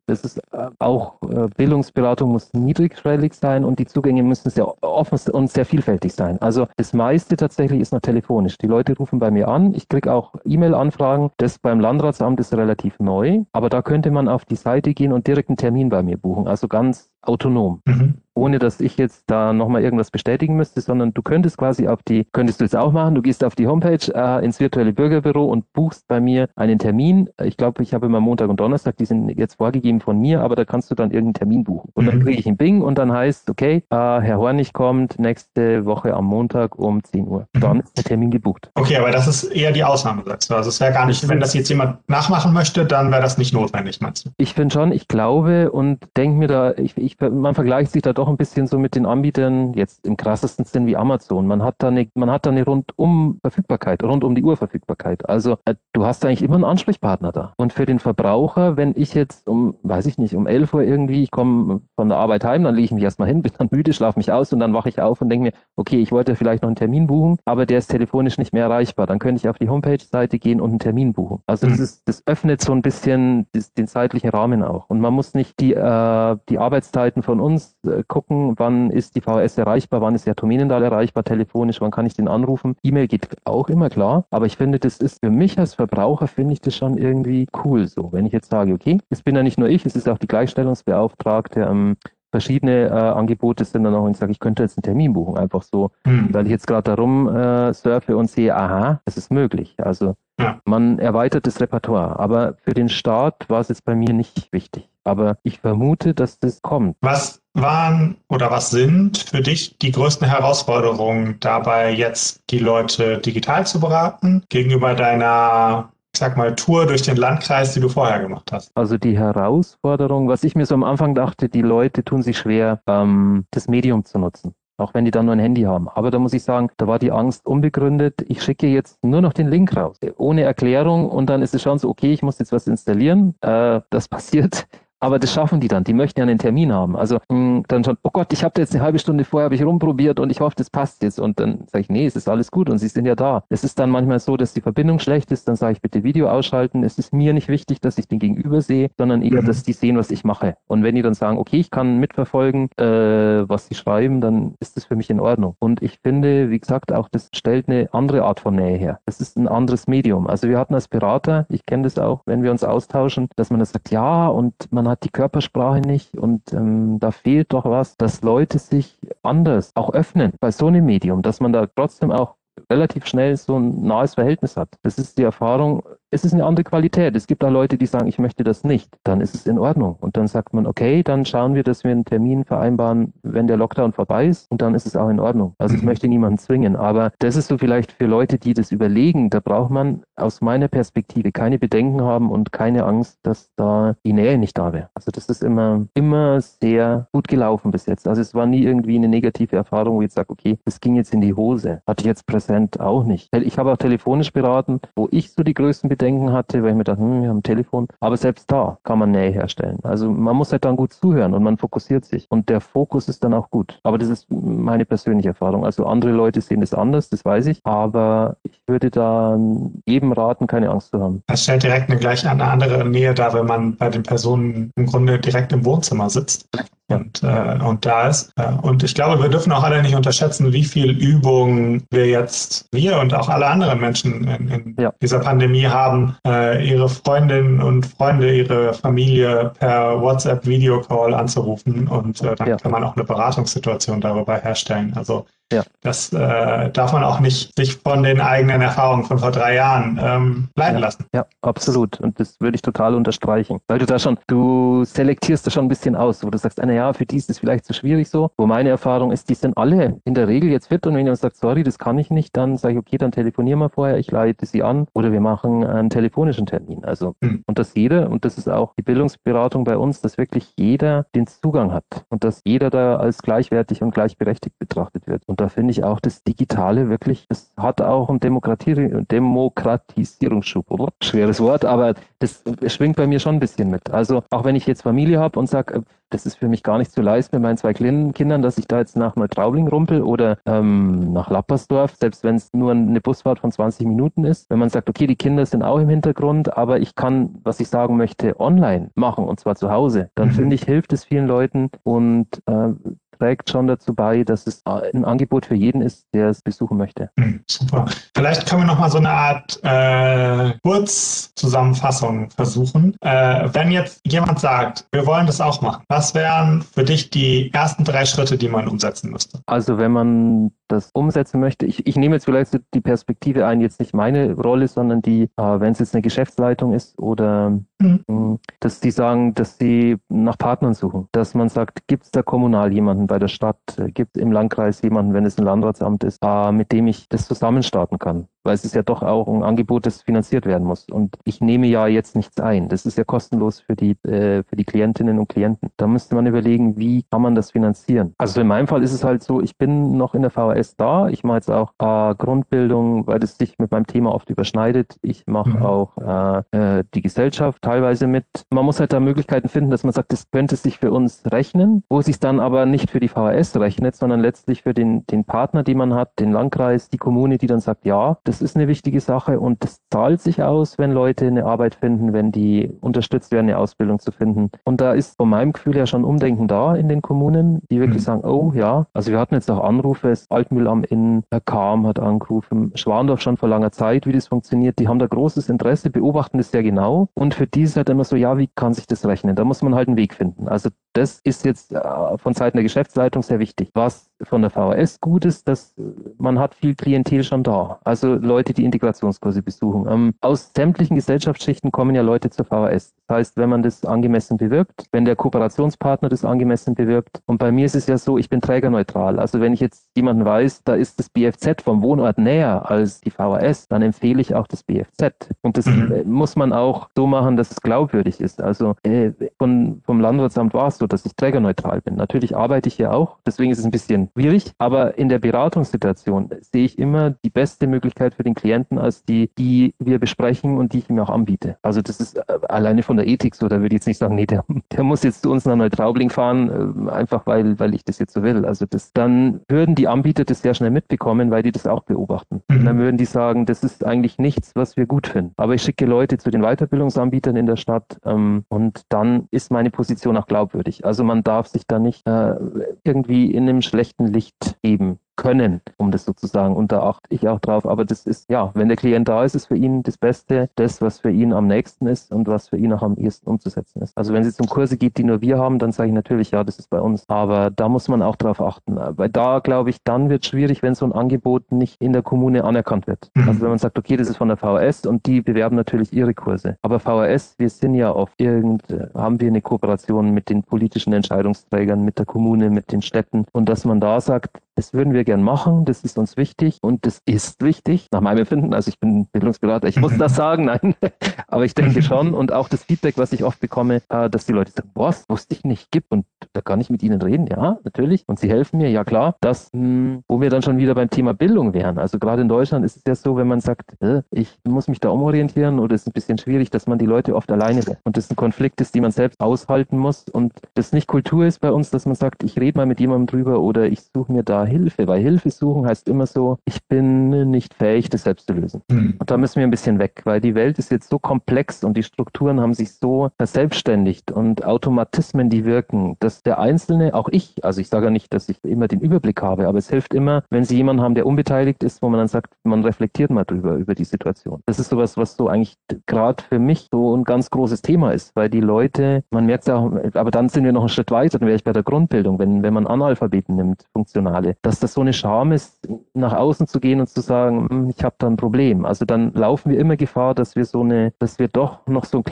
Das 0.09 0.21
ist 0.21 0.39
äh, 0.53 0.69
auch 0.79 1.21
äh, 1.21 1.47
Bildungsberatung 1.55 2.31
muss 2.31 2.51
niedrigschwellig 2.53 3.35
sein 3.35 3.63
und 3.63 3.77
die 3.77 3.85
Zugänge 3.85 4.23
müssen 4.23 4.49
sehr 4.49 4.83
offen 4.83 5.19
und 5.31 5.51
sehr 5.51 5.65
vielfältig 5.65 6.13
sein. 6.13 6.41
Also 6.41 6.67
das 6.77 6.93
meiste 6.93 7.37
tatsächlich 7.37 7.79
ist 7.79 7.93
noch 7.93 8.01
telefonisch. 8.01 8.57
Die 8.57 8.65
Leute 8.65 8.97
rufen 8.97 9.19
bei 9.19 9.29
mir 9.29 9.47
an. 9.47 9.75
Ich 9.75 9.87
kriege 9.87 10.11
auch 10.11 10.33
E-Mail-Anfragen. 10.45 11.29
Das 11.37 11.59
beim 11.59 11.79
Landratsamt 11.79 12.39
ist 12.39 12.55
relativ 12.55 12.99
neu, 12.99 13.43
aber 13.53 13.69
da 13.69 13.83
könnte 13.83 14.09
man 14.09 14.27
auf 14.27 14.45
die 14.45 14.55
Seite 14.55 14.95
gehen 14.95 15.13
und 15.13 15.27
direkt 15.27 15.49
einen 15.49 15.57
Termin 15.57 15.89
bei 15.89 16.01
mir 16.01 16.17
buchen. 16.17 16.47
Also 16.47 16.67
ganz 16.67 17.11
autonom. 17.21 17.81
Mhm 17.85 18.15
ohne 18.39 18.59
dass 18.59 18.79
ich 18.79 18.97
jetzt 18.97 19.23
da 19.27 19.53
nochmal 19.53 19.83
irgendwas 19.83 20.11
bestätigen 20.11 20.55
müsste, 20.55 20.81
sondern 20.81 21.13
du 21.13 21.21
könntest 21.21 21.57
quasi 21.57 21.87
auf 21.87 22.01
die, 22.03 22.25
könntest 22.31 22.59
du 22.59 22.65
jetzt 22.65 22.75
auch 22.75 22.91
machen, 22.91 23.15
du 23.15 23.21
gehst 23.21 23.43
auf 23.43 23.55
die 23.55 23.67
Homepage 23.67 24.11
äh, 24.13 24.43
ins 24.43 24.59
virtuelle 24.59 24.93
Bürgerbüro 24.93 25.45
und 25.45 25.71
buchst 25.73 26.07
bei 26.07 26.19
mir 26.19 26.49
einen 26.55 26.79
Termin. 26.79 27.29
Ich 27.43 27.57
glaube, 27.57 27.83
ich 27.83 27.93
habe 27.93 28.05
immer 28.05 28.19
Montag 28.19 28.49
und 28.49 28.59
Donnerstag, 28.59 28.97
die 28.97 29.05
sind 29.05 29.29
jetzt 29.37 29.55
vorgegeben 29.55 29.99
von 29.99 30.19
mir, 30.19 30.41
aber 30.41 30.55
da 30.55 30.65
kannst 30.65 30.89
du 30.89 30.95
dann 30.95 31.11
irgendeinen 31.11 31.33
Termin 31.33 31.63
buchen. 31.63 31.89
Und 31.93 32.05
dann 32.05 32.19
mhm. 32.19 32.23
kriege 32.23 32.39
ich 32.39 32.47
einen 32.47 32.57
Bing 32.57 32.81
und 32.81 32.97
dann 32.97 33.11
heißt, 33.11 33.49
okay, 33.49 33.83
äh, 33.89 33.95
Herr 33.95 34.37
Hornig 34.37 34.73
kommt 34.73 35.19
nächste 35.19 35.85
Woche 35.85 36.13
am 36.13 36.25
Montag 36.25 36.77
um 36.77 37.03
10 37.03 37.27
Uhr. 37.27 37.47
Mhm. 37.53 37.59
Dann 37.59 37.79
ist 37.81 37.97
der 37.97 38.03
Termin 38.05 38.31
gebucht. 38.31 38.71
Okay, 38.75 38.97
aber 38.97 39.11
das 39.11 39.27
ist 39.27 39.43
eher 39.43 39.71
die 39.71 39.83
Ausnahme, 39.83 40.23
sagst 40.25 40.49
du. 40.49 40.55
Also 40.55 40.69
es 40.69 40.79
wäre 40.79 40.93
gar 40.93 41.05
nicht, 41.05 41.27
wenn 41.27 41.39
das 41.39 41.53
jetzt 41.53 41.69
jemand 41.69 42.07
nachmachen 42.09 42.53
möchte, 42.53 42.85
dann 42.85 43.11
wäre 43.11 43.21
das 43.21 43.37
nicht 43.37 43.53
notwendig, 43.53 43.99
meinst 44.01 44.25
du? 44.25 44.29
Ich 44.37 44.53
finde 44.53 44.73
schon, 44.73 44.91
ich 44.91 45.07
glaube 45.07 45.71
und 45.71 45.99
denke 46.15 46.37
mir 46.37 46.47
da, 46.47 46.73
ich, 46.73 46.97
ich, 46.97 47.17
man 47.19 47.55
vergleicht 47.55 47.91
sich 47.91 48.01
da 48.01 48.13
doch 48.13 48.28
ein 48.29 48.37
bisschen 48.37 48.67
so 48.67 48.79
mit 48.79 48.95
den 48.95 49.05
Anbietern, 49.05 49.73
jetzt 49.73 50.05
im 50.05 50.17
krassesten 50.17 50.65
Sinn 50.65 50.85
wie 50.85 50.97
Amazon. 50.97 51.47
Man 51.47 51.63
hat 51.63 51.75
da 51.79 51.87
eine, 51.87 52.07
man 52.15 52.31
hat 52.31 52.45
da 52.45 52.51
eine 52.51 52.63
rundum 52.63 53.39
Verfügbarkeit, 53.41 54.03
rund 54.03 54.23
um 54.23 54.35
die 54.35 54.43
Uhr 54.43 54.57
Verfügbarkeit. 54.57 55.27
Also 55.27 55.57
äh, 55.65 55.75
du 55.93 56.05
hast 56.05 56.25
eigentlich 56.25 56.43
immer 56.43 56.55
einen 56.55 56.65
Ansprechpartner 56.65 57.31
da. 57.31 57.53
Und 57.57 57.73
für 57.73 57.85
den 57.85 57.99
Verbraucher, 57.99 58.77
wenn 58.77 58.93
ich 58.95 59.13
jetzt 59.13 59.47
um, 59.47 59.75
weiß 59.83 60.05
ich 60.05 60.17
nicht, 60.17 60.35
um 60.35 60.47
11 60.47 60.73
Uhr 60.73 60.83
irgendwie, 60.83 61.23
ich 61.23 61.31
komme 61.31 61.81
von 61.95 62.09
der 62.09 62.17
Arbeit 62.17 62.43
heim, 62.43 62.63
dann 62.63 62.75
lege 62.75 62.85
ich 62.85 62.91
mich 62.91 63.03
erstmal 63.03 63.27
hin, 63.27 63.41
bin 63.43 63.51
dann 63.57 63.69
müde, 63.71 63.93
schlafe 63.93 64.19
mich 64.19 64.31
aus 64.31 64.53
und 64.53 64.59
dann 64.59 64.73
wache 64.73 64.89
ich 64.89 65.01
auf 65.01 65.21
und 65.21 65.29
denke 65.29 65.43
mir, 65.43 65.53
okay, 65.75 65.99
ich 65.99 66.11
wollte 66.11 66.35
vielleicht 66.35 66.63
noch 66.63 66.69
einen 66.69 66.75
Termin 66.75 67.07
buchen, 67.07 67.37
aber 67.45 67.65
der 67.65 67.79
ist 67.79 67.87
telefonisch 67.87 68.37
nicht 68.37 68.53
mehr 68.53 68.63
erreichbar. 68.63 69.07
Dann 69.07 69.19
könnte 69.19 69.39
ich 69.39 69.49
auf 69.49 69.57
die 69.57 69.69
Homepage-Seite 69.69 70.39
gehen 70.39 70.61
und 70.61 70.69
einen 70.69 70.79
Termin 70.79 71.13
buchen. 71.13 71.41
Also 71.45 71.67
das, 71.67 71.77
mhm. 71.77 71.83
ist, 71.83 72.07
das 72.07 72.23
öffnet 72.27 72.61
so 72.61 72.71
ein 72.71 72.81
bisschen 72.81 73.47
das, 73.53 73.73
den 73.73 73.87
zeitlichen 73.87 74.29
Rahmen 74.29 74.63
auch. 74.63 74.89
Und 74.89 74.99
man 74.99 75.13
muss 75.13 75.33
nicht 75.33 75.59
die, 75.59 75.73
äh, 75.73 76.37
die 76.49 76.59
Arbeitszeiten 76.59 77.23
von 77.23 77.39
uns 77.39 77.77
äh, 77.85 78.03
gucken, 78.07 78.18
wann 78.27 78.89
ist 78.91 79.15
die 79.15 79.21
VHS 79.21 79.57
erreichbar, 79.57 80.01
wann 80.01 80.15
ist 80.15 80.27
der 80.27 80.35
Terminendal 80.35 80.83
erreichbar, 80.83 81.23
telefonisch, 81.23 81.81
wann 81.81 81.91
kann 81.91 82.05
ich 82.05 82.13
den 82.13 82.27
anrufen. 82.27 82.75
E-Mail 82.83 83.07
geht 83.07 83.27
auch 83.45 83.69
immer 83.69 83.89
klar, 83.89 84.25
aber 84.31 84.45
ich 84.45 84.57
finde, 84.57 84.79
das 84.79 84.97
ist 84.97 85.19
für 85.21 85.29
mich 85.29 85.57
als 85.59 85.75
Verbraucher, 85.75 86.27
finde 86.27 86.53
ich 86.53 86.61
das 86.61 86.75
schon 86.75 86.97
irgendwie 86.97 87.47
cool 87.63 87.87
so. 87.87 88.11
Wenn 88.11 88.25
ich 88.25 88.33
jetzt 88.33 88.49
sage, 88.49 88.73
okay, 88.73 88.99
es 89.09 89.21
bin 89.21 89.35
ja 89.35 89.43
nicht 89.43 89.57
nur 89.57 89.69
ich, 89.69 89.85
es 89.85 89.95
ist 89.95 90.09
auch 90.09 90.17
die 90.17 90.27
Gleichstellungsbeauftragte, 90.27 91.61
ähm, 91.61 91.97
verschiedene 92.31 92.87
äh, 92.87 92.91
Angebote 92.91 93.65
sind 93.65 93.83
dann 93.83 93.95
auch 93.95 94.03
und 94.03 94.11
ich 94.11 94.17
sage, 94.17 94.31
ich 94.31 94.39
könnte 94.39 94.63
jetzt 94.63 94.77
einen 94.77 94.83
Termin 94.83 95.13
buchen, 95.13 95.37
einfach 95.37 95.63
so, 95.63 95.91
mhm. 96.05 96.29
weil 96.31 96.45
ich 96.45 96.51
jetzt 96.51 96.67
gerade 96.67 96.83
darum 96.83 97.27
äh, 97.27 97.73
surfe 97.73 98.15
und 98.17 98.29
sehe, 98.29 98.55
aha, 98.55 99.01
es 99.05 99.17
ist 99.17 99.31
möglich. 99.31 99.75
Also 99.79 100.15
ja. 100.39 100.59
man 100.65 100.99
erweitert 100.99 101.47
das 101.47 101.59
Repertoire, 101.59 102.19
aber 102.19 102.55
für 102.63 102.73
den 102.73 102.89
Start 102.89 103.49
war 103.49 103.61
es 103.61 103.69
jetzt 103.69 103.85
bei 103.85 103.95
mir 103.95 104.13
nicht 104.13 104.51
wichtig. 104.53 104.89
Aber 105.03 105.37
ich 105.43 105.59
vermute, 105.59 106.13
dass 106.13 106.39
das 106.39 106.61
kommt. 106.61 106.97
Was 107.01 107.41
waren 107.61 108.17
oder 108.27 108.51
was 108.51 108.69
sind 108.69 109.17
für 109.17 109.41
dich 109.41 109.77
die 109.77 109.91
größten 109.91 110.27
Herausforderungen 110.27 111.37
dabei, 111.39 111.91
jetzt 111.91 112.41
die 112.49 112.59
Leute 112.59 113.17
digital 113.19 113.65
zu 113.65 113.79
beraten 113.79 114.43
gegenüber 114.49 114.95
deiner 114.95 115.91
ich 116.13 116.19
sag 116.19 116.37
mal, 116.37 116.55
Tour 116.55 116.87
durch 116.87 117.03
den 117.03 117.17
Landkreis, 117.17 117.73
die 117.73 117.79
du 117.79 117.87
vorher 117.87 118.19
gemacht 118.19 118.51
hast? 118.51 118.71
Also 118.75 118.97
die 118.97 119.17
Herausforderung, 119.17 120.27
was 120.27 120.43
ich 120.43 120.55
mir 120.55 120.65
so 120.65 120.73
am 120.73 120.83
Anfang 120.83 121.13
dachte, 121.13 121.49
die 121.49 121.61
Leute 121.61 122.03
tun 122.03 122.23
sich 122.23 122.37
schwer, 122.37 122.81
ähm, 122.87 123.45
das 123.51 123.67
Medium 123.67 124.03
zu 124.05 124.17
nutzen. 124.17 124.53
Auch 124.77 124.93
wenn 124.93 125.05
die 125.05 125.11
dann 125.11 125.25
nur 125.25 125.35
ein 125.35 125.39
Handy 125.39 125.63
haben. 125.63 125.89
Aber 125.89 126.09
da 126.09 126.19
muss 126.19 126.33
ich 126.33 126.43
sagen, 126.43 126.69
da 126.77 126.87
war 126.87 126.99
die 126.99 127.11
Angst 127.11 127.45
unbegründet. 127.45 128.25
Ich 128.27 128.41
schicke 128.41 128.67
jetzt 128.67 128.97
nur 129.03 129.21
noch 129.21 129.33
den 129.33 129.49
Link 129.49 129.75
raus. 129.75 129.97
Ohne 130.17 130.43
Erklärung. 130.43 131.09
Und 131.09 131.29
dann 131.29 131.41
ist 131.41 131.53
es 131.53 131.61
schon 131.61 131.77
so, 131.79 131.89
okay, 131.89 132.13
ich 132.13 132.23
muss 132.23 132.39
jetzt 132.39 132.53
was 132.53 132.65
installieren. 132.65 133.35
Äh, 133.41 133.81
das 133.89 134.07
passiert 134.09 134.67
aber 134.99 135.19
das 135.19 135.33
schaffen 135.33 135.59
die 135.59 135.67
dann. 135.67 135.83
Die 135.83 135.93
möchten 135.93 136.19
ja 136.19 136.25
einen 136.25 136.37
Termin 136.37 136.73
haben. 136.73 136.95
Also 136.95 137.15
mh, 137.29 137.35
hm, 137.37 137.63
dann 137.67 137.83
schon, 137.83 137.97
oh 138.03 138.09
Gott, 138.11 138.33
ich 138.33 138.43
habe 138.43 138.59
jetzt 138.59 138.73
eine 138.73 138.83
halbe 138.83 138.99
Stunde 138.99 139.23
vorher 139.23 139.45
habe 139.45 139.55
ich 139.55 139.63
rumprobiert 139.63 140.19
und 140.19 140.29
ich 140.29 140.39
hoffe, 140.39 140.55
das 140.57 140.69
passt 140.69 141.03
jetzt. 141.03 141.19
Und 141.19 141.39
dann 141.39 141.65
sage 141.67 141.81
ich, 141.81 141.89
nee, 141.89 142.05
es 142.05 142.15
ist 142.15 142.27
alles 142.27 142.51
gut 142.51 142.69
und 142.69 142.77
sie 142.79 142.87
sind 142.87 143.05
ja 143.05 143.15
da. 143.15 143.43
Es 143.49 143.63
ist 143.63 143.79
dann 143.79 143.89
manchmal 143.89 144.19
so, 144.19 144.37
dass 144.37 144.53
die 144.53 144.61
Verbindung 144.61 144.99
schlecht 144.99 145.31
ist. 145.31 145.47
Dann 145.47 145.55
sage 145.55 145.73
ich 145.73 145.81
bitte 145.81 146.03
Video 146.03 146.29
ausschalten. 146.29 146.83
Es 146.83 146.97
ist 146.97 147.13
mir 147.13 147.33
nicht 147.33 147.47
wichtig, 147.47 147.81
dass 147.81 147.97
ich 147.97 148.07
den 148.07 148.19
Gegenüber 148.19 148.61
sehe, 148.61 148.89
sondern 148.97 149.21
eher, 149.21 149.41
mhm. 149.41 149.45
dass 149.45 149.63
die 149.63 149.73
sehen, 149.73 149.97
was 149.97 150.11
ich 150.11 150.23
mache. 150.23 150.55
Und 150.67 150.83
wenn 150.83 150.95
die 150.95 151.01
dann 151.01 151.13
sagen, 151.13 151.37
okay, 151.37 151.57
ich 151.57 151.71
kann 151.71 151.97
mitverfolgen, 151.97 152.69
äh, 152.77 153.47
was 153.47 153.67
sie 153.67 153.75
schreiben, 153.75 154.21
dann 154.21 154.55
ist 154.59 154.77
das 154.77 154.85
für 154.85 154.95
mich 154.95 155.09
in 155.09 155.19
Ordnung. 155.19 155.55
Und 155.59 155.81
ich 155.81 155.99
finde, 156.03 156.49
wie 156.49 156.59
gesagt, 156.59 156.91
auch 156.91 157.09
das 157.09 157.29
stellt 157.33 157.69
eine 157.69 157.89
andere 157.93 158.23
Art 158.23 158.39
von 158.39 158.55
Nähe 158.55 158.77
her. 158.77 158.99
Das 159.05 159.21
ist 159.21 159.37
ein 159.37 159.47
anderes 159.47 159.87
Medium. 159.87 160.27
Also 160.27 160.47
wir 160.49 160.57
hatten 160.57 160.73
als 160.73 160.87
Berater, 160.87 161.45
ich 161.49 161.65
kenne 161.65 161.83
das 161.83 161.97
auch, 161.97 162.21
wenn 162.25 162.43
wir 162.43 162.51
uns 162.51 162.63
austauschen, 162.63 163.29
dass 163.35 163.49
man 163.49 163.59
das 163.59 163.71
sagt, 163.71 163.91
ja, 163.91 164.27
und 164.27 164.53
man 164.71 164.88
hat 164.89 165.03
die 165.03 165.09
Körpersprache 165.09 165.81
nicht 165.81 166.15
und 166.15 166.53
ähm, 166.53 166.99
da 166.99 167.11
fehlt 167.11 167.53
doch 167.53 167.65
was, 167.65 167.97
dass 167.97 168.21
Leute 168.21 168.59
sich 168.59 168.99
anders 169.23 169.71
auch 169.75 169.93
öffnen 169.93 170.33
bei 170.39 170.51
so 170.51 170.67
einem 170.67 170.85
Medium, 170.85 171.21
dass 171.21 171.39
man 171.39 171.53
da 171.53 171.67
trotzdem 171.67 172.11
auch 172.11 172.35
relativ 172.69 173.05
schnell 173.05 173.37
so 173.37 173.57
ein 173.57 173.83
nahes 173.83 174.15
Verhältnis 174.15 174.57
hat. 174.57 174.69
Das 174.81 174.97
ist 174.97 175.17
die 175.17 175.23
Erfahrung, 175.23 175.83
es 176.11 176.25
ist 176.25 176.33
eine 176.33 176.45
andere 176.45 176.63
Qualität. 176.63 177.15
Es 177.15 177.27
gibt 177.27 177.43
auch 177.43 177.51
Leute, 177.51 177.77
die 177.77 177.85
sagen, 177.85 178.07
ich 178.07 178.17
möchte 178.17 178.43
das 178.43 178.63
nicht. 178.63 178.97
Dann 179.03 179.21
ist 179.21 179.35
es 179.35 179.45
in 179.45 179.59
Ordnung. 179.59 179.97
Und 179.99 180.17
dann 180.17 180.27
sagt 180.27 180.53
man, 180.53 180.65
okay, 180.65 181.03
dann 181.03 181.25
schauen 181.25 181.53
wir, 181.53 181.63
dass 181.63 181.83
wir 181.83 181.91
einen 181.91 182.05
Termin 182.05 182.45
vereinbaren, 182.45 183.13
wenn 183.21 183.47
der 183.47 183.57
Lockdown 183.57 183.93
vorbei 183.93 184.27
ist. 184.27 184.49
Und 184.49 184.61
dann 184.61 184.73
ist 184.73 184.87
es 184.87 184.95
auch 184.95 185.09
in 185.09 185.19
Ordnung. 185.19 185.53
Also 185.59 185.75
ich 185.75 185.81
mhm. 185.81 185.87
möchte 185.87 186.07
niemanden 186.07 186.39
zwingen. 186.39 186.75
Aber 186.75 187.11
das 187.19 187.35
ist 187.35 187.47
so 187.47 187.57
vielleicht 187.57 187.91
für 187.91 188.07
Leute, 188.07 188.39
die 188.39 188.53
das 188.53 188.71
überlegen. 188.71 189.29
Da 189.29 189.39
braucht 189.39 189.69
man 189.69 190.01
aus 190.15 190.41
meiner 190.41 190.67
Perspektive 190.67 191.31
keine 191.31 191.59
Bedenken 191.59 192.01
haben 192.01 192.31
und 192.31 192.51
keine 192.51 192.85
Angst, 192.85 193.19
dass 193.21 193.51
da 193.55 193.95
die 194.03 194.13
Nähe 194.13 194.37
nicht 194.37 194.57
da 194.57 194.73
wäre. 194.73 194.89
Also 194.95 195.11
das 195.11 195.27
ist 195.29 195.43
immer, 195.43 195.85
immer 195.93 196.41
sehr 196.41 197.07
gut 197.13 197.27
gelaufen 197.27 197.71
bis 197.71 197.85
jetzt. 197.85 198.07
Also 198.07 198.21
es 198.21 198.33
war 198.33 198.47
nie 198.47 198.63
irgendwie 198.63 198.95
eine 198.95 199.07
negative 199.07 199.55
Erfahrung, 199.55 199.97
wo 199.97 200.01
ich 200.01 200.11
sage, 200.11 200.31
okay, 200.31 200.57
das 200.65 200.79
ging 200.79 200.95
jetzt 200.95 201.13
in 201.13 201.21
die 201.21 201.35
Hose. 201.35 201.81
Hatte 201.85 202.01
ich 202.01 202.07
jetzt 202.07 202.25
präsent 202.25 202.79
auch 202.79 203.03
nicht. 203.03 203.29
Ich 203.35 203.59
habe 203.59 203.71
auch 203.71 203.77
telefonisch 203.77 204.33
beraten, 204.33 204.79
wo 204.95 205.07
ich 205.11 205.31
so 205.31 205.43
die 205.43 205.53
größten 205.53 205.87
Bedenken 205.87 205.98
Bedenken 205.99 206.31
hatte, 206.31 206.63
weil 206.63 206.71
ich 206.71 206.75
mir 206.75 206.83
dachte, 206.85 207.01
hm, 207.01 207.21
wir 207.21 207.29
haben 207.29 207.37
ein 207.37 207.43
Telefon. 207.43 207.87
Aber 207.99 208.17
selbst 208.17 208.49
da 208.51 208.77
kann 208.83 208.99
man 208.99 209.11
Nähe 209.11 209.31
herstellen. 209.31 209.77
Also 209.83 210.09
man 210.09 210.35
muss 210.35 210.51
halt 210.51 210.65
dann 210.65 210.77
gut 210.77 210.93
zuhören 210.93 211.33
und 211.33 211.43
man 211.43 211.57
fokussiert 211.57 212.05
sich. 212.05 212.25
Und 212.29 212.49
der 212.49 212.61
Fokus 212.61 213.09
ist 213.09 213.23
dann 213.23 213.33
auch 213.33 213.51
gut. 213.51 213.79
Aber 213.83 213.97
das 213.97 214.09
ist 214.09 214.27
meine 214.31 214.85
persönliche 214.85 215.29
Erfahrung. 215.29 215.65
Also 215.65 215.85
andere 215.85 216.11
Leute 216.11 216.41
sehen 216.41 216.61
das 216.61 216.73
anders, 216.73 217.09
das 217.09 217.23
weiß 217.25 217.47
ich. 217.47 217.59
Aber 217.65 218.37
ich 218.43 218.61
würde 218.65 218.89
da 218.89 219.37
jedem 219.85 220.13
raten, 220.13 220.47
keine 220.47 220.69
Angst 220.69 220.91
zu 220.91 221.01
haben. 221.01 221.21
Das 221.27 221.43
stellt 221.43 221.63
direkt 221.63 221.89
eine 221.89 221.99
gleich 221.99 222.27
eine 222.27 222.45
andere 222.45 222.87
Nähe 222.87 223.13
dar, 223.13 223.33
wenn 223.33 223.45
man 223.45 223.75
bei 223.75 223.89
den 223.89 224.03
Personen 224.03 224.71
im 224.75 224.85
Grunde 224.85 225.19
direkt 225.19 225.51
im 225.51 225.65
Wohnzimmer 225.65 226.09
sitzt 226.09 226.47
und, 226.89 227.23
äh, 227.23 227.59
und 227.63 227.85
da 227.85 228.07
ist. 228.07 228.31
Äh, 228.37 228.51
und 228.61 228.83
ich 228.83 228.95
glaube, 228.95 229.21
wir 229.21 229.29
dürfen 229.29 229.51
auch 229.51 229.63
alle 229.63 229.81
nicht 229.81 229.95
unterschätzen, 229.95 230.51
wie 230.51 230.63
viel 230.63 230.91
Übung 230.91 231.83
wir 231.91 232.07
jetzt, 232.07 232.67
wir 232.71 232.99
und 232.99 233.13
auch 233.13 233.29
alle 233.29 233.47
anderen 233.47 233.79
Menschen 233.79 234.27
in, 234.27 234.47
in 234.49 234.75
ja. 234.79 234.93
dieser 235.01 235.19
Pandemie 235.19 235.65
haben, 235.65 235.88
äh, 236.25 236.67
ihre 236.67 236.89
Freundinnen 236.89 237.61
und 237.61 237.85
Freunde, 237.85 238.35
ihre 238.35 238.73
Familie 238.73 239.51
per 239.59 240.01
WhatsApp-Videocall 240.01 241.13
anzurufen 241.13 241.87
und 241.87 242.21
äh, 242.21 242.35
dann 242.35 242.47
ja. 242.47 242.57
kann 242.57 242.71
man 242.71 242.83
auch 242.83 242.95
eine 242.95 243.05
Beratungssituation 243.05 244.01
darüber 244.01 244.37
herstellen. 244.37 244.93
Also 244.95 245.25
ja. 245.51 245.63
Das 245.81 246.13
äh, 246.13 246.69
darf 246.71 246.93
man 246.93 247.03
auch 247.03 247.19
nicht 247.19 247.55
sich 247.57 247.75
von 247.77 248.03
den 248.03 248.21
eigenen 248.21 248.61
Erfahrungen 248.61 249.05
von 249.05 249.17
vor 249.17 249.31
drei 249.31 249.55
Jahren 249.55 249.99
ähm, 250.01 250.49
leiten 250.55 250.75
ja. 250.75 250.79
lassen. 250.79 251.05
Ja, 251.13 251.25
absolut. 251.41 251.99
Und 251.99 252.19
das 252.19 252.39
würde 252.39 252.55
ich 252.55 252.61
total 252.61 252.93
unterstreichen. 252.93 253.59
Weil 253.67 253.79
du 253.79 253.85
da 253.85 253.97
schon, 253.97 254.19
du 254.27 254.83
selektierst 254.83 255.47
da 255.47 255.51
schon 255.51 255.65
ein 255.65 255.69
bisschen 255.69 255.95
aus, 255.95 256.23
wo 256.23 256.29
du 256.29 256.37
sagst, 256.37 256.59
eine 256.59 256.75
ja, 256.75 256.93
für 256.93 257.05
die 257.05 257.17
ist 257.17 257.29
es 257.29 257.39
vielleicht 257.39 257.65
zu 257.65 257.73
schwierig 257.73 258.09
so. 258.09 258.31
Wo 258.37 258.45
meine 258.45 258.69
Erfahrung 258.69 259.11
ist, 259.11 259.29
die 259.29 259.33
sind 259.33 259.57
alle 259.57 259.99
in 260.05 260.13
der 260.13 260.27
Regel 260.27 260.51
jetzt 260.51 260.67
fit 260.67 260.85
und 260.85 260.93
wenn 260.93 261.05
jemand 261.05 261.19
sagt, 261.19 261.37
sorry, 261.37 261.63
das 261.63 261.79
kann 261.79 261.97
ich 261.97 262.11
nicht, 262.11 262.37
dann 262.37 262.57
sage 262.57 262.75
ich, 262.75 262.79
okay, 262.79 262.97
dann 262.97 263.11
telefonieren 263.11 263.59
wir 263.59 263.69
vorher, 263.69 263.97
ich 263.97 264.11
leite 264.11 264.45
sie 264.45 264.61
an 264.61 264.87
oder 264.93 265.11
wir 265.11 265.21
machen 265.21 265.65
einen 265.65 265.89
telefonischen 265.89 266.45
Termin. 266.45 266.85
Also, 266.85 267.15
mhm. 267.21 267.43
und 267.47 267.57
dass 267.57 267.73
jeder, 267.73 268.09
und 268.09 268.25
das 268.25 268.37
ist 268.37 268.49
auch 268.49 268.73
die 268.75 268.83
Bildungsberatung 268.83 269.63
bei 269.63 269.77
uns, 269.77 270.01
dass 270.01 270.17
wirklich 270.17 270.53
jeder 270.57 271.07
den 271.15 271.25
Zugang 271.25 271.73
hat 271.73 272.05
und 272.09 272.23
dass 272.23 272.41
jeder 272.45 272.69
da 272.69 272.97
als 272.97 273.21
gleichwertig 273.21 273.81
und 273.81 273.93
gleichberechtigt 273.93 274.57
betrachtet 274.59 275.07
wird. 275.07 275.23
Und 275.27 275.38
da 275.39 275.47
finde 275.47 275.71
ich 275.71 275.83
auch 275.83 275.99
das 275.99 276.23
Digitale 276.23 276.89
wirklich, 276.89 277.25
es 277.29 277.51
hat 277.57 277.81
auch 277.81 278.09
einen 278.09 278.19
Demokratisierungsschub. 278.19 280.65
Schweres 281.01 281.39
Wort, 281.39 281.65
aber 281.65 281.93
das 282.19 282.43
schwingt 282.67 282.97
bei 282.97 283.07
mir 283.07 283.19
schon 283.19 283.35
ein 283.35 283.39
bisschen 283.39 283.69
mit. 283.69 283.89
Also 283.89 284.23
auch 284.29 284.43
wenn 284.43 284.55
ich 284.55 284.67
jetzt 284.67 284.81
Familie 284.81 285.19
habe 285.19 285.39
und 285.39 285.47
sage, 285.47 285.75
äh, 285.75 285.81
das 286.09 286.25
ist 286.25 286.35
für 286.35 286.47
mich 286.47 286.63
gar 286.63 286.79
nicht 286.79 286.91
zu 286.91 287.01
leisten 287.01 287.35
mit 287.35 287.43
meinen 287.43 287.57
zwei 287.57 287.73
kleinen 287.73 288.13
Kindern, 288.13 288.41
dass 288.41 288.57
ich 288.57 288.67
da 288.67 288.79
jetzt 288.79 288.97
nach 288.97 289.15
Neutraubling 289.15 289.67
rumpel 289.67 290.01
oder 290.01 290.39
ähm, 290.45 291.13
nach 291.13 291.29
Lappersdorf, 291.29 291.95
selbst 291.95 292.23
wenn 292.23 292.35
es 292.35 292.51
nur 292.53 292.71
eine 292.71 292.99
Busfahrt 292.99 293.39
von 293.39 293.51
20 293.51 293.85
Minuten 293.85 294.25
ist. 294.25 294.49
Wenn 294.49 294.59
man 294.59 294.69
sagt, 294.69 294.89
okay, 294.89 295.07
die 295.07 295.15
Kinder 295.15 295.45
sind 295.45 295.63
auch 295.63 295.79
im 295.79 295.87
Hintergrund, 295.87 296.57
aber 296.57 296.79
ich 296.79 296.95
kann, 296.95 297.35
was 297.43 297.59
ich 297.59 297.69
sagen 297.69 297.95
möchte, 297.95 298.39
online 298.39 298.89
machen 298.95 299.25
und 299.25 299.39
zwar 299.39 299.55
zu 299.55 299.71
Hause, 299.71 300.09
dann 300.15 300.29
mhm. 300.29 300.33
finde 300.33 300.55
ich, 300.55 300.63
hilft 300.63 300.93
es 300.93 301.05
vielen 301.05 301.27
Leuten 301.27 301.69
und 301.83 302.27
äh, 302.47 302.73
trägt 303.19 303.49
schon 303.49 303.67
dazu 303.67 303.93
bei, 303.93 304.23
dass 304.23 304.47
es 304.47 304.61
ein 304.65 305.05
Angebot 305.05 305.45
für 305.45 305.55
jeden 305.55 305.81
ist, 305.81 306.07
der 306.13 306.29
es 306.29 306.41
besuchen 306.41 306.77
möchte. 306.77 307.09
Hm, 307.19 307.41
super. 307.47 307.85
Vielleicht 308.15 308.47
können 308.47 308.61
wir 308.63 308.67
noch 308.67 308.79
mal 308.79 308.89
so 308.89 308.97
eine 308.97 309.09
Art 309.09 309.59
äh, 309.63 310.57
Kurzzusammenfassung 310.63 312.29
versuchen. 312.31 312.95
Äh, 313.01 313.49
wenn 313.53 313.71
jetzt 313.71 314.01
jemand 314.05 314.39
sagt, 314.39 314.87
wir 314.91 315.05
wollen 315.05 315.25
das 315.27 315.41
auch 315.41 315.61
machen, 315.61 315.83
was 315.89 316.15
wären 316.15 316.61
für 316.61 316.83
dich 316.83 317.09
die 317.09 317.53
ersten 317.53 317.83
drei 317.83 318.05
Schritte, 318.05 318.37
die 318.37 318.47
man 318.47 318.67
umsetzen 318.67 319.11
müsste? 319.11 319.39
Also 319.45 319.77
wenn 319.77 319.91
man 319.91 320.51
das 320.67 320.91
umsetzen 320.93 321.39
möchte, 321.39 321.65
ich, 321.65 321.85
ich 321.87 321.95
nehme 321.95 322.15
jetzt 322.15 322.25
vielleicht 322.25 322.57
die 322.73 322.81
Perspektive 322.81 323.45
ein, 323.45 323.59
jetzt 323.59 323.79
nicht 323.79 323.93
meine 323.93 324.33
Rolle, 324.33 324.67
sondern 324.67 325.01
die, 325.01 325.23
äh, 325.23 325.59
wenn 325.59 325.73
es 325.73 325.79
jetzt 325.79 325.93
eine 325.95 326.01
Geschäftsleitung 326.01 326.73
ist 326.73 326.97
oder 326.99 327.59
mhm. 327.79 328.03
mh, 328.07 328.37
dass 328.59 328.79
die 328.79 328.91
sagen, 328.91 329.33
dass 329.33 329.57
sie 329.57 329.97
nach 330.09 330.37
Partnern 330.37 330.73
suchen, 330.73 331.07
dass 331.11 331.33
man 331.33 331.49
sagt, 331.49 331.87
gibt 331.87 332.05
es 332.05 332.11
da 332.11 332.21
kommunal 332.21 332.71
jemanden 332.71 333.08
bei 333.09 333.19
der 333.19 333.27
Stadt, 333.27 333.59
äh, 333.77 333.91
gibt 333.91 334.15
im 334.15 334.31
Landkreis 334.31 334.81
jemanden, 334.81 335.13
wenn 335.13 335.25
es 335.25 335.37
ein 335.37 335.43
Landratsamt 335.43 336.05
ist, 336.05 336.19
äh, 336.23 336.53
mit 336.53 336.71
dem 336.71 336.87
ich 336.87 337.09
das 337.09 337.27
zusammen 337.27 337.63
starten 337.63 337.99
kann. 337.99 338.29
Weil 338.43 338.53
es 338.53 338.65
ist 338.65 338.75
ja 338.75 338.83
doch 338.83 339.03
auch 339.03 339.27
ein 339.27 339.43
Angebot, 339.43 339.85
das 339.85 340.01
finanziert 340.01 340.45
werden 340.45 340.65
muss. 340.65 340.87
Und 340.89 341.17
ich 341.23 341.41
nehme 341.41 341.67
ja 341.67 341.87
jetzt 341.87 342.15
nichts 342.15 342.39
ein. 342.39 342.69
Das 342.69 342.85
ist 342.85 342.97
ja 342.97 343.03
kostenlos 343.03 343.59
für 343.59 343.75
die, 343.75 343.91
äh, 344.07 344.43
für 344.43 344.55
die 344.55 344.65
Klientinnen 344.65 345.19
und 345.19 345.29
Klienten. 345.29 345.69
Da 345.77 345.87
müsste 345.87 346.15
man 346.15 346.25
überlegen, 346.25 346.77
wie 346.77 347.03
kann 347.03 347.21
man 347.21 347.35
das 347.35 347.51
finanzieren. 347.51 348.13
Also 348.17 348.41
in 348.41 348.47
meinem 348.47 348.67
Fall 348.67 348.83
ist 348.83 348.93
es 348.93 349.03
halt 349.03 349.23
so, 349.23 349.41
ich 349.41 349.57
bin 349.57 349.97
noch 349.97 350.15
in 350.15 350.21
der 350.21 350.31
VHS 350.31 350.75
da. 350.77 351.07
Ich 351.09 351.23
mache 351.23 351.37
jetzt 351.37 351.51
auch 351.51 351.73
äh, 351.79 352.15
Grundbildung, 352.15 353.07
weil 353.07 353.19
das 353.19 353.37
sich 353.37 353.57
mit 353.59 353.71
meinem 353.71 353.87
Thema 353.87 354.13
oft 354.13 354.29
überschneidet. 354.29 354.97
Ich 355.01 355.27
mache 355.27 355.49
mhm. 355.49 355.63
auch 355.63 355.97
äh, 355.97 356.79
äh, 356.79 356.83
die 356.93 357.01
Gesellschaft 357.01 357.61
teilweise 357.61 358.07
mit. 358.07 358.25
Man 358.49 358.65
muss 358.65 358.79
halt 358.79 358.93
da 358.93 358.99
Möglichkeiten 358.99 359.49
finden, 359.49 359.71
dass 359.71 359.83
man 359.83 359.93
sagt, 359.93 360.11
das 360.11 360.29
könnte 360.31 360.55
sich 360.55 360.79
für 360.79 360.91
uns 360.91 361.23
rechnen, 361.31 361.83
wo 361.89 361.99
es 361.99 362.05
sich 362.05 362.19
dann 362.19 362.39
aber 362.39 362.65
nicht 362.65 362.89
für 362.89 362.99
die 362.99 363.07
VHS 363.07 363.57
rechnet, 363.57 363.95
sondern 363.95 364.19
letztlich 364.19 364.63
für 364.63 364.73
den, 364.73 365.05
den 365.07 365.25
Partner, 365.25 365.63
den 365.63 365.77
man 365.77 365.93
hat, 365.93 366.19
den 366.19 366.31
Landkreis, 366.31 366.89
die 366.89 366.97
Kommune, 366.97 367.37
die 367.37 367.47
dann 367.47 367.59
sagt, 367.59 367.85
ja, 367.85 368.17
das 368.29 368.43
ist 368.43 368.55
eine 368.55 368.67
wichtige 368.67 369.01
Sache 369.01 369.39
und 369.39 369.63
das 369.63 369.81
zahlt 369.89 370.21
sich 370.21 370.43
aus, 370.43 370.77
wenn 370.77 370.91
Leute 370.91 371.25
eine 371.25 371.45
Arbeit 371.45 371.73
finden, 371.73 372.13
wenn 372.13 372.31
die 372.31 372.71
unterstützt 372.79 373.31
werden, 373.31 373.49
eine 373.49 373.57
Ausbildung 373.57 373.97
zu 373.97 374.11
finden. 374.11 374.51
Und 374.65 374.81
da 374.81 374.93
ist 374.93 375.17
von 375.17 375.29
meinem 375.29 375.51
Gefühl 375.51 375.73
her 375.73 375.87
schon 375.87 376.03
Umdenken 376.03 376.47
da 376.47 376.75
in 376.75 376.87
den 376.89 377.01
Kommunen, 377.01 377.63
die 377.71 377.79
wirklich 377.79 378.03
mhm. 378.03 378.05
sagen, 378.05 378.21
oh 378.23 378.51
ja, 378.53 378.85
also 378.93 379.11
wir 379.11 379.19
hatten 379.19 379.33
jetzt 379.33 379.49
auch 379.49 379.63
Anrufe, 379.63 380.09
das 380.09 380.29
Altmühl 380.29 380.67
am 380.67 380.83
Inn, 380.83 381.23
Herr 381.31 381.41
Kam 381.41 381.87
hat 381.87 381.99
angerufen, 381.99 382.71
Schwandorf 382.75 383.19
schon 383.19 383.35
vor 383.35 383.49
langer 383.49 383.71
Zeit, 383.71 384.05
wie 384.05 384.11
das 384.11 384.27
funktioniert. 384.27 384.77
Die 384.77 384.87
haben 384.87 384.99
da 384.99 385.07
großes 385.07 385.49
Interesse, 385.49 385.89
beobachten 385.89 386.37
das 386.37 386.51
sehr 386.51 386.61
genau. 386.61 387.09
Und 387.15 387.33
für 387.33 387.47
die 387.47 387.63
ist 387.63 387.77
halt 387.77 387.89
immer 387.89 388.03
so, 388.03 388.15
ja, 388.15 388.37
wie 388.37 388.47
kann 388.53 388.75
sich 388.75 388.85
das 388.85 389.07
rechnen? 389.07 389.35
Da 389.35 389.43
muss 389.43 389.63
man 389.63 389.73
halt 389.73 389.87
einen 389.87 389.97
Weg 389.97 390.13
finden. 390.13 390.47
Also 390.47 390.69
das 390.93 391.19
ist 391.19 391.45
jetzt 391.45 391.71
äh, 391.73 392.17
von 392.17 392.33
Seiten 392.33 392.57
der 392.57 392.63
Geschäftsleitung 392.63 393.21
sehr 393.21 393.39
wichtig. 393.39 393.69
Was 393.73 394.09
von 394.23 394.41
der 394.41 394.51
VHS 394.51 394.99
gut 394.99 395.25
ist, 395.25 395.47
dass 395.47 395.73
man 396.17 396.39
hat 396.39 396.55
viel 396.55 396.75
Klientel 396.75 397.23
schon 397.23 397.43
da. 397.43 397.79
Also 397.83 398.15
Leute, 398.15 398.53
die 398.53 398.65
Integrationskurse 398.65 399.41
besuchen. 399.41 399.87
Ähm, 399.89 400.13
aus 400.21 400.51
sämtlichen 400.55 400.95
Gesellschaftsschichten 400.95 401.71
kommen 401.71 401.95
ja 401.95 402.01
Leute 402.01 402.29
zur 402.29 402.45
VHS. 402.45 402.93
Das 403.07 403.17
heißt, 403.17 403.37
wenn 403.37 403.49
man 403.49 403.63
das 403.63 403.85
angemessen 403.85 404.37
bewirbt, 404.37 404.85
wenn 404.91 405.05
der 405.05 405.15
Kooperationspartner 405.15 406.09
das 406.09 406.25
angemessen 406.25 406.75
bewirbt. 406.75 407.21
Und 407.25 407.37
bei 407.37 407.51
mir 407.51 407.65
ist 407.65 407.75
es 407.75 407.87
ja 407.87 407.97
so, 407.97 408.17
ich 408.17 408.29
bin 408.29 408.41
trägerneutral. 408.41 409.19
Also 409.19 409.39
wenn 409.39 409.53
ich 409.53 409.59
jetzt 409.59 409.89
jemanden 409.95 410.25
weiß, 410.25 410.63
da 410.63 410.75
ist 410.75 410.99
das 410.99 411.09
BFZ 411.09 411.61
vom 411.61 411.81
Wohnort 411.81 412.17
näher 412.17 412.69
als 412.69 413.01
die 413.01 413.11
VHS, 413.11 413.67
dann 413.67 413.81
empfehle 413.81 414.21
ich 414.21 414.35
auch 414.35 414.47
das 414.47 414.63
BFZ. 414.63 415.29
Und 415.41 415.57
das 415.57 415.65
mhm. 415.65 415.91
Äh, 415.91 416.03
muss 416.03 416.35
man 416.35 416.51
auch 416.51 416.89
so 416.95 417.07
machen, 417.07 417.37
dass 417.37 417.51
es 417.51 417.61
glaubwürdig 417.61 418.19
ist. 418.19 418.41
Also 418.41 418.75
äh, 418.83 419.11
von, 419.37 419.81
vom 419.85 420.01
Landwirtsamt 420.01 420.53
war 420.53 420.67
es 420.67 420.78
so, 420.79 420.87
dass 420.87 421.05
ich 421.05 421.15
trägerneutral 421.15 421.81
bin. 421.81 421.95
Natürlich 421.95 422.35
arbeite 422.35 422.69
ich 422.69 422.75
hier 422.75 422.93
auch, 422.93 423.17
deswegen 423.25 423.51
ist 423.51 423.59
es 423.59 423.65
ein 423.65 423.71
bisschen 423.71 424.09
schwierig, 424.13 424.51
aber 424.57 424.97
in 424.97 425.09
der 425.09 425.19
Beratungssituation 425.19 426.29
sehe 426.41 426.65
ich 426.65 426.79
immer 426.79 427.11
die 427.11 427.29
beste 427.29 427.67
Möglichkeit 427.67 428.15
für 428.15 428.23
den 428.23 428.33
Klienten 428.33 428.79
als 428.79 429.03
die, 429.03 429.29
die 429.37 429.75
wir 429.79 429.99
besprechen 429.99 430.57
und 430.57 430.73
die 430.73 430.79
ich 430.79 430.89
ihm 430.89 430.99
auch 430.99 431.09
anbiete. 431.09 431.57
Also 431.61 431.81
das 431.81 431.99
ist 431.99 432.17
äh, 432.17 432.23
alleine 432.47 432.83
von 432.83 432.97
der 432.97 433.07
Ethik 433.07 433.35
so, 433.35 433.47
da 433.47 433.57
würde 433.61 433.67
ich 433.75 433.79
jetzt 433.81 433.87
nicht 433.87 433.97
sagen, 433.97 434.15
nee, 434.15 434.25
der, 434.25 434.43
der 434.71 434.83
muss 434.83 435.03
jetzt 435.03 435.23
zu 435.23 435.31
uns 435.31 435.45
nach 435.45 435.55
Neutraubling 435.55 436.09
fahren, 436.09 436.87
äh, 436.87 436.91
einfach 436.91 437.27
weil, 437.27 437.59
weil 437.59 437.75
ich 437.75 437.83
das 437.83 437.99
jetzt 437.99 438.13
so 438.13 438.23
will. 438.23 438.45
Also 438.45 438.65
das, 438.65 438.93
dann 438.93 439.41
würden 439.47 439.75
die 439.75 439.87
Anbieter 439.87 440.25
das 440.25 440.41
sehr 440.41 440.53
schnell 440.53 440.71
mitbekommen, 440.71 441.31
weil 441.31 441.43
die 441.43 441.51
das 441.51 441.67
auch 441.67 441.83
beobachten. 441.83 442.41
Mhm. 442.47 442.65
Dann 442.65 442.77
würden 442.77 442.97
die 442.97 443.05
sagen, 443.05 443.45
das 443.45 443.63
ist 443.63 443.85
eigentlich 443.85 444.17
nichts, 444.17 444.55
was 444.55 444.77
wir 444.77 444.85
gut 444.85 445.07
finden. 445.07 445.33
Aber 445.37 445.53
ich 445.53 445.61
schicke 445.61 445.85
Leute 445.85 446.17
zu 446.17 446.31
den 446.31 446.41
Weiterbildungsanbietern 446.41 447.35
in 447.35 447.45
der 447.45 447.57
Stadt 447.57 447.99
ähm, 448.05 448.45
und 448.49 448.83
dann 448.89 449.27
ist 449.31 449.51
meine 449.51 449.69
Position 449.69 450.17
auch 450.17 450.27
glaubwürdig. 450.27 450.68
Also 450.85 451.03
man 451.03 451.23
darf 451.23 451.47
sich 451.47 451.63
da 451.67 451.79
nicht 451.79 452.07
äh, 452.07 452.35
irgendwie 452.83 453.31
in 453.33 453.49
einem 453.49 453.61
schlechten 453.61 454.07
Licht 454.07 454.57
geben 454.61 454.99
können, 455.19 455.59
um 455.75 455.91
das 455.91 456.05
sozusagen. 456.05 456.55
Und 456.55 456.71
da 456.71 456.81
achte 456.81 457.07
ich 457.09 457.27
auch 457.27 457.39
drauf. 457.39 457.65
Aber 457.65 457.83
das 457.83 458.05
ist, 458.05 458.29
ja, 458.29 458.51
wenn 458.53 458.69
der 458.69 458.77
Klient 458.77 459.09
da 459.09 459.25
ist, 459.25 459.35
ist 459.35 459.47
für 459.47 459.57
ihn 459.57 459.83
das 459.83 459.97
Beste, 459.97 460.49
das, 460.55 460.81
was 460.81 460.99
für 460.99 461.11
ihn 461.11 461.33
am 461.33 461.45
nächsten 461.45 461.87
ist 461.87 462.13
und 462.13 462.29
was 462.29 462.47
für 462.47 462.57
ihn 462.57 462.71
auch 462.71 462.81
am 462.81 462.95
ehesten 462.95 463.29
umzusetzen 463.29 463.81
ist. 463.81 463.97
Also 463.97 464.13
wenn 464.13 464.23
es 464.23 464.39
um 464.39 464.47
Kurse 464.47 464.77
geht, 464.77 464.97
die 464.97 465.03
nur 465.03 465.19
wir 465.19 465.37
haben, 465.37 465.59
dann 465.59 465.73
sage 465.73 465.89
ich 465.89 465.93
natürlich, 465.93 466.31
ja, 466.31 466.45
das 466.45 466.57
ist 466.57 466.69
bei 466.69 466.79
uns. 466.79 467.03
Aber 467.09 467.49
da 467.51 467.67
muss 467.67 467.89
man 467.89 468.01
auch 468.01 468.15
drauf 468.15 468.41
achten. 468.41 468.77
Weil 468.77 469.09
da, 469.09 469.39
glaube 469.39 469.71
ich, 469.71 469.83
dann 469.83 470.09
wird 470.09 470.23
es 470.23 470.29
schwierig, 470.29 470.63
wenn 470.63 470.73
so 470.73 470.85
ein 470.85 470.93
Angebot 470.93 471.51
nicht 471.51 471.81
in 471.81 471.91
der 471.91 472.01
Kommune 472.01 472.45
anerkannt 472.45 472.87
wird. 472.87 473.11
Mhm. 473.13 473.27
Also 473.27 473.41
wenn 473.41 473.49
man 473.49 473.57
sagt, 473.57 473.77
okay, 473.77 473.97
das 473.97 474.07
ist 474.07 474.17
von 474.17 474.29
der 474.29 474.37
VHS 474.37 474.85
und 474.85 475.05
die 475.05 475.19
bewerben 475.19 475.57
natürlich 475.57 475.91
ihre 475.91 476.13
Kurse. 476.13 476.55
Aber 476.61 476.79
VHS, 476.79 477.35
wir 477.37 477.49
sind 477.49 477.75
ja 477.75 477.93
oft 477.93 478.13
irgend, 478.21 478.63
haben 478.93 479.19
wir 479.19 479.27
eine 479.27 479.41
Kooperation 479.41 480.11
mit 480.13 480.29
den 480.29 480.43
politischen 480.43 480.93
Entscheidungsträgern, 480.93 481.83
mit 481.83 481.99
der 481.99 482.05
Kommune, 482.05 482.49
mit 482.49 482.71
den 482.71 482.81
Städten 482.81 483.25
und 483.33 483.49
dass 483.49 483.65
man 483.65 483.81
da 483.81 483.99
sagt, 483.99 484.39
das 484.59 484.73
würden 484.73 484.93
wir 484.93 485.05
gern 485.09 485.23
machen, 485.23 485.65
das 485.65 485.83
ist 485.83 485.97
uns 485.97 486.17
wichtig 486.17 486.59
und 486.61 486.85
das 486.85 487.01
ist 487.07 487.41
wichtig, 487.41 487.87
nach 487.91 487.99
meinem 487.99 488.19
Empfinden. 488.19 488.53
Also 488.53 488.69
ich 488.69 488.79
bin 488.79 489.07
Bildungsberater, 489.07 489.67
ich 489.67 489.77
muss 489.77 489.97
das 489.97 490.15
sagen, 490.19 490.45
nein, 490.45 490.75
aber 491.27 491.45
ich 491.45 491.55
denke 491.55 491.81
schon 491.81 492.13
und 492.13 492.31
auch 492.31 492.47
das 492.47 492.65
Feedback, 492.65 492.99
was 492.99 493.11
ich 493.11 493.23
oft 493.23 493.39
bekomme, 493.39 493.81
äh, 493.89 494.07
dass 494.07 494.27
die 494.27 494.33
Leute 494.33 494.51
sagen, 494.51 494.69
was, 494.75 495.09
wusste 495.09 495.33
ich 495.33 495.43
nicht, 495.43 495.71
gibt 495.71 495.91
und 495.91 496.05
da 496.33 496.41
kann 496.41 496.61
ich 496.61 496.69
mit 496.69 496.83
ihnen 496.83 497.01
reden, 497.01 497.25
ja, 497.25 497.57
natürlich. 497.63 498.03
Und 498.05 498.19
sie 498.19 498.29
helfen 498.29 498.57
mir, 498.57 498.69
ja 498.69 498.83
klar, 498.83 499.15
das, 499.19 499.49
hm, 499.51 500.03
wo 500.07 500.21
wir 500.21 500.29
dann 500.29 500.43
schon 500.43 500.59
wieder 500.59 500.75
beim 500.75 500.91
Thema 500.91 501.15
Bildung 501.15 501.55
wären. 501.55 501.79
Also 501.79 501.97
gerade 501.97 502.21
in 502.21 502.29
Deutschland 502.29 502.63
ist 502.63 502.77
es 502.77 502.83
ja 502.85 502.93
so, 502.93 503.17
wenn 503.17 503.27
man 503.27 503.41
sagt, 503.41 503.71
ich 504.11 504.37
muss 504.47 504.67
mich 504.67 504.79
da 504.79 504.89
umorientieren 504.89 505.57
oder 505.57 505.73
es 505.73 505.81
ist 505.81 505.87
ein 505.87 505.93
bisschen 505.93 506.19
schwierig, 506.19 506.51
dass 506.51 506.67
man 506.67 506.77
die 506.77 506.85
Leute 506.85 507.15
oft 507.15 507.31
alleine 507.31 507.61
lässt. 507.61 507.77
Und 507.83 507.97
das 507.97 508.11
ein 508.11 508.15
Konflikt 508.15 508.61
ist, 508.61 508.75
die 508.75 508.81
man 508.81 508.91
selbst 508.91 509.19
aushalten 509.19 509.77
muss. 509.79 510.05
Und 510.11 510.33
das 510.53 510.71
nicht 510.71 510.85
Kultur 510.85 511.25
ist 511.25 511.39
bei 511.39 511.51
uns, 511.51 511.71
dass 511.71 511.87
man 511.87 511.95
sagt, 511.95 512.23
ich 512.23 512.39
rede 512.39 512.59
mal 512.59 512.65
mit 512.65 512.79
jemandem 512.79 513.07
drüber 513.07 513.39
oder 513.39 513.67
ich 513.67 513.81
suche 513.81 514.11
mir 514.11 514.23
da 514.23 514.45
Hilfe, 514.45 514.87
weil 514.87 514.98
Hilfe 514.99 515.29
suchen 515.29 515.65
heißt 515.65 515.87
immer 515.87 516.05
so, 516.05 516.37
ich 516.45 516.59
bin 516.67 517.29
nicht 517.29 517.53
fähig, 517.53 517.89
das 517.89 518.03
selbst 518.03 518.27
zu 518.27 518.33
lösen. 518.33 518.61
Mhm. 518.69 518.95
Und 518.99 519.11
da 519.11 519.17
müssen 519.17 519.37
wir 519.37 519.43
ein 519.43 519.51
bisschen 519.51 519.79
weg, 519.79 520.01
weil 520.05 520.21
die 520.21 520.35
Welt 520.35 520.59
ist 520.59 520.71
jetzt 520.71 520.89
so 520.89 520.99
komplex 520.99 521.63
und 521.63 521.75
die 521.75 521.83
Strukturen 521.83 522.39
haben 522.39 522.53
sich 522.53 522.73
so 522.73 523.09
verselbstständigt 523.17 524.11
und 524.11 524.45
Automatismen, 524.45 525.29
die 525.29 525.45
wirken, 525.45 525.95
dass 525.99 526.23
der 526.23 526.39
Einzelne, 526.39 526.93
auch 526.93 527.09
ich, 527.09 527.43
also 527.43 527.61
ich 527.61 527.69
sage 527.69 527.85
ja 527.85 527.91
nicht, 527.91 528.13
dass 528.13 528.29
ich 528.29 528.43
immer 528.43 528.67
den 528.67 528.79
Überblick 528.81 529.21
habe, 529.21 529.47
aber 529.47 529.57
es 529.57 529.69
hilft 529.69 529.93
immer, 529.93 530.23
wenn 530.29 530.43
Sie 530.43 530.55
jemanden 530.55 530.81
haben, 530.81 530.95
der 530.95 531.05
unbeteiligt 531.05 531.63
ist, 531.63 531.81
wo 531.81 531.89
man 531.89 531.99
dann 531.99 532.07
sagt, 532.07 532.33
man 532.43 532.63
reflektiert 532.63 533.09
mal 533.11 533.25
drüber, 533.25 533.55
über 533.55 533.75
die 533.75 533.83
Situation. 533.83 534.41
Das 534.45 534.59
ist 534.59 534.69
sowas, 534.69 534.97
was 534.97 535.15
so 535.15 535.27
eigentlich 535.27 535.55
gerade 535.85 536.23
für 536.23 536.39
mich 536.39 536.67
so 536.71 536.95
ein 536.95 537.03
ganz 537.03 537.29
großes 537.29 537.61
Thema 537.61 537.91
ist, 537.91 538.15
weil 538.15 538.29
die 538.29 538.41
Leute, 538.41 539.03
man 539.11 539.25
merkt 539.25 539.47
es 539.47 539.53
auch, 539.53 539.71
aber 539.93 540.11
dann 540.11 540.29
sind 540.29 540.43
wir 540.43 540.51
noch 540.51 540.61
einen 540.61 540.69
Schritt 540.69 540.91
weiter, 540.91 541.19
dann 541.19 541.27
wäre 541.27 541.35
ich 541.35 541.43
bei 541.43 541.53
der 541.53 541.63
Grundbildung, 541.63 542.19
wenn, 542.19 542.43
wenn 542.43 542.53
man 542.53 542.67
Analphabeten 542.67 543.35
nimmt, 543.35 543.65
funktionale, 543.73 544.35
dass 544.41 544.59
das 544.59 544.73
so 544.73 544.78
eine 544.81 544.93
Scham 544.93 545.31
ist, 545.31 545.67
nach 545.93 546.13
außen 546.13 546.47
zu 546.47 546.59
gehen 546.59 546.79
und 546.79 546.89
zu 546.89 547.01
sagen, 547.01 547.47
hm, 547.49 547.69
ich 547.69 547.83
habe 547.83 547.95
da 547.97 548.07
ein 548.07 548.17
Problem. 548.17 548.65
Also 548.65 548.85
dann 548.85 549.13
laufen 549.13 549.51
wir 549.51 549.59
immer 549.59 549.77
Gefahr, 549.77 550.15
dass 550.15 550.35
wir 550.35 550.45
so 550.45 550.61
eine, 550.61 550.93
dass 550.99 551.19
wir 551.19 551.27
doch 551.27 551.65
noch 551.67 551.85
so 551.85 551.97
ein 551.97 552.03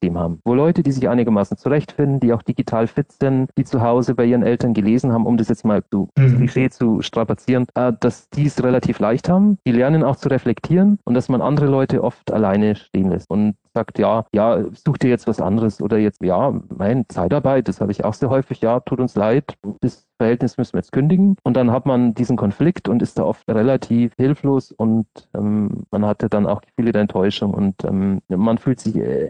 Klassensystem 0.00 0.18
haben, 0.18 0.40
wo 0.44 0.54
Leute, 0.54 0.82
die 0.82 0.92
sich 0.92 1.08
einigermaßen 1.08 1.56
zurechtfinden, 1.56 2.20
die 2.20 2.32
auch 2.32 2.42
digital 2.42 2.86
fit 2.86 3.12
sind, 3.12 3.50
die 3.56 3.64
zu 3.64 3.82
Hause 3.82 4.14
bei 4.14 4.24
ihren 4.24 4.42
Eltern 4.42 4.74
gelesen 4.74 5.12
haben, 5.12 5.26
um 5.26 5.36
das 5.36 5.48
jetzt 5.48 5.64
mal 5.64 5.82
zu 5.90 6.08
mhm. 6.16 6.36
Klischee 6.36 6.70
zu 6.70 7.02
strapazieren, 7.02 7.66
äh, 7.74 7.92
dass 7.98 8.28
die 8.30 8.46
es 8.46 8.62
relativ 8.62 8.98
leicht 8.98 9.28
haben. 9.28 9.58
Die 9.66 9.72
lernen 9.72 10.02
auch 10.02 10.16
zu 10.16 10.28
reflektieren 10.28 10.98
und 11.04 11.14
dass 11.14 11.28
man 11.28 11.42
andere 11.42 11.66
Leute 11.66 12.02
oft 12.02 12.32
alleine 12.32 12.76
stehen 12.76 13.10
lässt. 13.10 13.30
Und 13.30 13.56
sagt, 13.74 13.98
ja, 13.98 14.24
ja, 14.32 14.64
such 14.72 14.98
dir 14.98 15.10
jetzt 15.10 15.26
was 15.26 15.40
anderes 15.40 15.80
oder 15.80 15.98
jetzt, 15.98 16.22
ja, 16.22 16.52
mein 16.76 17.04
Zeitarbeit, 17.08 17.68
das 17.68 17.80
habe 17.80 17.92
ich 17.92 18.04
auch 18.04 18.14
sehr 18.14 18.30
häufig, 18.30 18.60
ja, 18.60 18.80
tut 18.80 19.00
uns 19.00 19.14
leid, 19.14 19.54
das 19.80 20.06
Verhältnis 20.18 20.58
müssen 20.58 20.74
wir 20.74 20.80
jetzt 20.80 20.92
kündigen. 20.92 21.36
Und 21.44 21.56
dann 21.56 21.70
hat 21.70 21.86
man 21.86 22.14
diesen 22.14 22.36
Konflikt 22.36 22.88
und 22.88 23.00
ist 23.00 23.18
da 23.18 23.24
oft 23.24 23.48
relativ 23.48 24.12
hilflos 24.16 24.72
und 24.72 25.06
ähm, 25.34 25.84
man 25.90 26.04
hatte 26.04 26.28
dann 26.28 26.46
auch 26.46 26.60
Gefühle 26.60 26.92
der 26.92 27.02
Enttäuschung 27.02 27.54
und 27.54 27.74
ähm, 27.84 28.20
man 28.28 28.58
fühlt 28.58 28.80
sich 28.80 28.96
äh, 28.96 29.28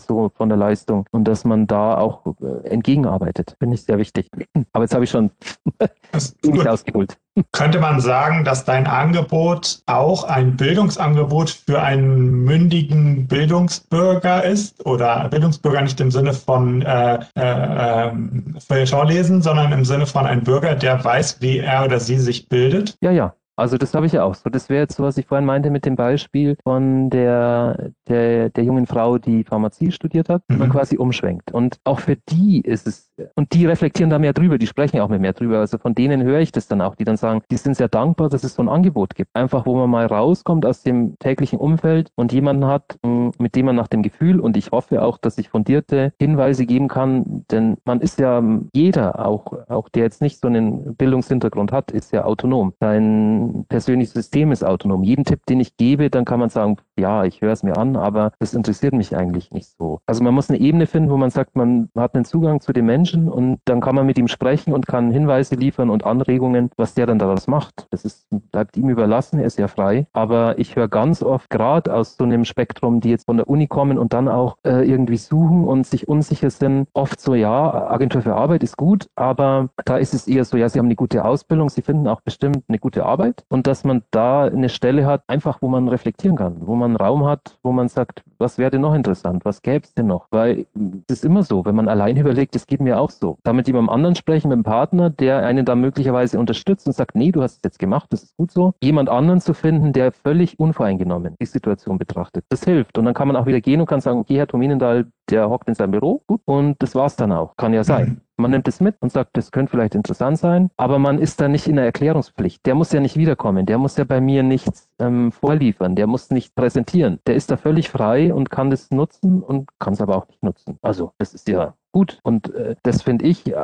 entwertet 0.00 0.06
so 0.06 0.30
von 0.36 0.48
der 0.48 0.58
Leistung 0.58 1.06
und 1.10 1.24
dass 1.24 1.44
man 1.44 1.66
da 1.66 1.96
auch 1.96 2.26
äh, 2.40 2.68
entgegenarbeitet, 2.68 3.56
finde 3.58 3.74
ich 3.74 3.82
sehr 3.82 3.98
wichtig. 3.98 4.28
Aber 4.72 4.84
jetzt 4.84 4.94
habe 4.94 5.04
ich 5.04 5.10
schon 5.10 5.30
ziemlich 6.42 6.68
ausgeholt. 6.68 7.16
Könnte 7.52 7.80
man 7.80 8.00
sagen, 8.00 8.44
dass 8.44 8.64
dein 8.64 8.86
Angebot 8.86 9.80
auch 9.86 10.24
ein 10.24 10.56
Bildungsangebot 10.56 11.50
für 11.50 11.80
einen 11.80 12.44
mündigen 12.44 13.28
Bildungsbürger 13.28 14.44
ist? 14.44 14.84
Oder 14.84 15.28
Bildungsbürger 15.28 15.80
nicht 15.82 16.00
im 16.00 16.10
Sinne 16.10 16.32
von 16.32 16.82
äh, 16.82 17.20
äh, 17.36 18.08
äh, 18.08 19.04
lesen, 19.04 19.42
sondern 19.42 19.72
im 19.72 19.84
Sinne 19.84 20.06
von 20.06 20.26
einem 20.26 20.42
Bürger, 20.42 20.74
der 20.74 21.02
weiß, 21.02 21.40
wie 21.40 21.58
er 21.58 21.84
oder 21.84 22.00
sie 22.00 22.18
sich 22.18 22.48
bildet? 22.48 22.96
Ja, 23.00 23.12
ja, 23.12 23.34
also 23.60 23.76
das 23.76 23.92
habe 23.92 24.06
ich 24.06 24.12
ja 24.12 24.24
auch 24.24 24.34
so. 24.34 24.48
Das 24.48 24.70
wäre 24.70 24.80
jetzt 24.80 24.96
so, 24.96 25.02
was 25.02 25.18
ich 25.18 25.26
vorhin 25.26 25.44
meinte 25.44 25.68
mit 25.68 25.84
dem 25.84 25.94
Beispiel 25.94 26.56
von 26.64 27.10
der, 27.10 27.90
der, 28.08 28.48
der 28.48 28.64
jungen 28.64 28.86
Frau, 28.86 29.18
die 29.18 29.44
Pharmazie 29.44 29.92
studiert 29.92 30.30
hat, 30.30 30.42
mhm. 30.48 30.58
man 30.58 30.70
quasi 30.70 30.96
umschwenkt. 30.96 31.52
Und 31.52 31.76
auch 31.84 32.00
für 32.00 32.16
die 32.16 32.62
ist 32.62 32.86
es, 32.86 33.10
und 33.34 33.52
die 33.52 33.66
reflektieren 33.66 34.08
da 34.08 34.18
mehr 34.18 34.32
drüber, 34.32 34.56
die 34.56 34.66
sprechen 34.66 34.98
auch 35.00 35.08
mehr 35.08 35.34
drüber. 35.34 35.58
Also 35.58 35.76
von 35.76 35.94
denen 35.94 36.22
höre 36.22 36.40
ich 36.40 36.52
das 36.52 36.68
dann 36.68 36.80
auch, 36.80 36.94
die 36.94 37.04
dann 37.04 37.18
sagen, 37.18 37.42
die 37.50 37.58
sind 37.58 37.76
sehr 37.76 37.88
dankbar, 37.88 38.30
dass 38.30 38.44
es 38.44 38.54
so 38.54 38.62
ein 38.62 38.68
Angebot 38.70 39.14
gibt. 39.14 39.30
Einfach, 39.34 39.66
wo 39.66 39.76
man 39.76 39.90
mal 39.90 40.06
rauskommt 40.06 40.64
aus 40.64 40.82
dem 40.82 41.18
täglichen 41.18 41.58
Umfeld 41.58 42.10
und 42.14 42.32
jemanden 42.32 42.64
hat, 42.64 42.96
mm, 43.02 43.28
mit 43.38 43.54
dem 43.56 43.66
man 43.66 43.76
nach 43.76 43.88
dem 43.88 44.02
Gefühl 44.02 44.40
und 44.40 44.56
ich 44.56 44.70
hoffe 44.70 45.02
auch, 45.02 45.18
dass 45.18 45.36
ich 45.36 45.50
fundierte 45.50 46.14
Hinweise 46.18 46.64
geben 46.64 46.88
kann, 46.88 47.44
denn 47.50 47.76
man 47.84 48.00
ist 48.00 48.20
ja 48.20 48.42
jeder, 48.72 49.26
auch, 49.26 49.52
auch 49.68 49.90
der 49.90 50.04
jetzt 50.04 50.22
nicht 50.22 50.40
so 50.40 50.48
einen 50.48 50.96
Bildungshintergrund 50.96 51.72
hat, 51.72 51.90
ist 51.90 52.12
ja 52.12 52.24
autonom. 52.24 52.72
Sein 52.80 53.49
persönliches 53.68 54.12
System 54.14 54.52
ist 54.52 54.64
autonom. 54.64 55.02
Jeden 55.02 55.24
Tipp, 55.24 55.46
den 55.46 55.60
ich 55.60 55.76
gebe, 55.76 56.10
dann 56.10 56.24
kann 56.24 56.40
man 56.40 56.48
sagen, 56.48 56.76
ja, 56.98 57.24
ich 57.24 57.40
höre 57.40 57.52
es 57.52 57.62
mir 57.62 57.76
an, 57.76 57.96
aber 57.96 58.32
das 58.38 58.54
interessiert 58.54 58.94
mich 58.94 59.16
eigentlich 59.16 59.50
nicht 59.50 59.70
so. 59.78 60.00
Also 60.06 60.22
man 60.22 60.34
muss 60.34 60.50
eine 60.50 60.60
Ebene 60.60 60.86
finden, 60.86 61.10
wo 61.10 61.16
man 61.16 61.30
sagt, 61.30 61.56
man 61.56 61.88
hat 61.96 62.14
einen 62.14 62.24
Zugang 62.24 62.60
zu 62.60 62.72
dem 62.72 62.86
Menschen 62.86 63.28
und 63.28 63.58
dann 63.64 63.80
kann 63.80 63.94
man 63.94 64.06
mit 64.06 64.18
ihm 64.18 64.28
sprechen 64.28 64.72
und 64.72 64.86
kann 64.86 65.10
Hinweise 65.10 65.54
liefern 65.54 65.90
und 65.90 66.04
Anregungen, 66.04 66.70
was 66.76 66.94
der 66.94 67.06
dann 67.06 67.18
daraus 67.18 67.46
macht. 67.46 67.86
Das 67.90 68.04
ist, 68.04 68.26
bleibt 68.52 68.76
ihm 68.76 68.88
überlassen, 68.88 69.38
er 69.38 69.46
ist 69.46 69.58
ja 69.58 69.68
frei. 69.68 70.06
Aber 70.12 70.58
ich 70.58 70.76
höre 70.76 70.88
ganz 70.88 71.22
oft, 71.22 71.50
gerade 71.50 71.94
aus 71.94 72.16
so 72.16 72.24
einem 72.24 72.44
Spektrum, 72.44 73.00
die 73.00 73.10
jetzt 73.10 73.26
von 73.26 73.36
der 73.36 73.48
Uni 73.48 73.66
kommen 73.66 73.98
und 73.98 74.12
dann 74.12 74.28
auch 74.28 74.56
äh, 74.64 74.88
irgendwie 74.88 75.16
suchen 75.16 75.64
und 75.64 75.86
sich 75.86 76.08
unsicher 76.08 76.50
sind, 76.50 76.88
oft 76.92 77.20
so, 77.20 77.34
ja, 77.34 77.90
Agentur 77.90 78.22
für 78.22 78.34
Arbeit 78.34 78.62
ist 78.62 78.76
gut, 78.76 79.08
aber 79.16 79.70
da 79.84 79.96
ist 79.96 80.14
es 80.14 80.26
eher 80.28 80.44
so, 80.44 80.56
ja, 80.56 80.68
sie 80.68 80.78
haben 80.78 80.86
eine 80.86 80.96
gute 80.96 81.24
Ausbildung, 81.24 81.68
sie 81.68 81.82
finden 81.82 82.08
auch 82.08 82.20
bestimmt 82.20 82.64
eine 82.68 82.78
gute 82.78 83.04
Arbeit 83.04 83.29
und 83.48 83.66
dass 83.66 83.84
man 83.84 84.02
da 84.10 84.44
eine 84.44 84.68
Stelle 84.68 85.06
hat, 85.06 85.22
einfach 85.26 85.62
wo 85.62 85.68
man 85.68 85.88
reflektieren 85.88 86.36
kann, 86.36 86.56
wo 86.60 86.74
man 86.74 86.96
Raum 86.96 87.26
hat, 87.26 87.58
wo 87.62 87.72
man 87.72 87.88
sagt, 87.88 88.22
was 88.38 88.58
wäre 88.58 88.70
denn 88.70 88.80
noch 88.80 88.94
interessant, 88.94 89.44
was 89.44 89.62
gäbe 89.62 89.84
es 89.84 89.94
denn 89.94 90.06
noch? 90.06 90.26
Weil 90.30 90.66
es 91.08 91.18
ist 91.18 91.24
immer 91.24 91.42
so, 91.42 91.64
wenn 91.64 91.74
man 91.74 91.88
allein 91.88 92.16
überlegt, 92.18 92.56
es 92.56 92.66
geht 92.66 92.80
mir 92.80 93.00
auch 93.00 93.10
so. 93.10 93.38
Da 93.42 93.52
mit 93.52 93.66
jemandem 93.66 93.90
anderen 93.90 94.14
sprechen, 94.14 94.48
mit 94.48 94.56
einem 94.56 94.64
Partner, 94.64 95.10
der 95.10 95.44
einen 95.44 95.64
da 95.64 95.74
möglicherweise 95.74 96.38
unterstützt 96.38 96.86
und 96.86 96.94
sagt, 96.94 97.14
nee, 97.14 97.32
du 97.32 97.42
hast 97.42 97.56
es 97.56 97.60
jetzt 97.64 97.78
gemacht, 97.78 98.06
das 98.10 98.22
ist 98.24 98.36
gut 98.36 98.50
so. 98.50 98.74
Jemand 98.82 99.08
anderen 99.08 99.40
zu 99.40 99.54
finden, 99.54 99.92
der 99.92 100.12
völlig 100.12 100.58
unvoreingenommen 100.58 101.36
die 101.40 101.46
Situation 101.46 101.98
betrachtet. 101.98 102.44
Das 102.48 102.64
hilft. 102.64 102.98
Und 102.98 103.04
dann 103.04 103.14
kann 103.14 103.28
man 103.28 103.36
auch 103.36 103.46
wieder 103.46 103.60
gehen 103.60 103.80
und 103.80 103.86
kann 103.86 104.00
sagen, 104.00 104.20
okay, 104.20 104.36
Herr 104.36 104.46
Tominendahl, 104.46 105.06
der 105.30 105.48
hockt 105.48 105.68
in 105.68 105.74
seinem 105.74 105.92
Büro, 105.92 106.22
gut, 106.26 106.40
und 106.44 106.76
das 106.80 106.94
war's 106.94 107.16
dann 107.16 107.32
auch. 107.32 107.56
Kann 107.56 107.72
ja 107.72 107.84
sein. 107.84 108.20
Man 108.40 108.50
nimmt 108.50 108.68
es 108.68 108.80
mit 108.80 108.96
und 109.00 109.12
sagt, 109.12 109.36
das 109.36 109.52
könnte 109.52 109.70
vielleicht 109.70 109.94
interessant 109.94 110.38
sein, 110.38 110.70
aber 110.76 110.98
man 110.98 111.18
ist 111.18 111.40
da 111.40 111.48
nicht 111.48 111.66
in 111.66 111.76
der 111.76 111.84
Erklärungspflicht. 111.84 112.64
Der 112.66 112.74
muss 112.74 112.92
ja 112.92 113.00
nicht 113.00 113.16
wiederkommen, 113.16 113.66
der 113.66 113.78
muss 113.78 113.96
ja 113.96 114.04
bei 114.04 114.20
mir 114.20 114.42
nichts 114.42 114.88
ähm, 114.98 115.32
vorliefern, 115.32 115.94
der 115.96 116.06
muss 116.06 116.30
nicht 116.30 116.54
präsentieren. 116.54 117.20
Der 117.26 117.34
ist 117.34 117.50
da 117.50 117.56
völlig 117.56 117.90
frei 117.90 118.32
und 118.32 118.50
kann 118.50 118.70
das 118.70 118.90
nutzen 118.90 119.42
und 119.42 119.68
kann 119.78 119.92
es 119.92 120.00
aber 120.00 120.16
auch 120.16 120.28
nicht 120.28 120.42
nutzen. 120.42 120.78
Also, 120.82 121.12
das 121.18 121.34
ist 121.34 121.48
ja 121.48 121.74
gut. 121.92 122.18
Und 122.22 122.54
äh, 122.54 122.76
das 122.82 123.02
finde 123.02 123.26
ich 123.26 123.46
äh, 123.46 123.54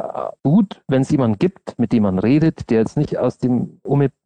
gut, 0.42 0.82
wenn 0.88 1.02
es 1.02 1.10
jemanden 1.10 1.38
gibt, 1.38 1.78
mit 1.78 1.92
dem 1.92 2.04
man 2.04 2.18
redet, 2.18 2.70
der 2.70 2.80
jetzt 2.80 2.96
nicht 2.96 3.18
aus 3.18 3.38
dem 3.38 3.80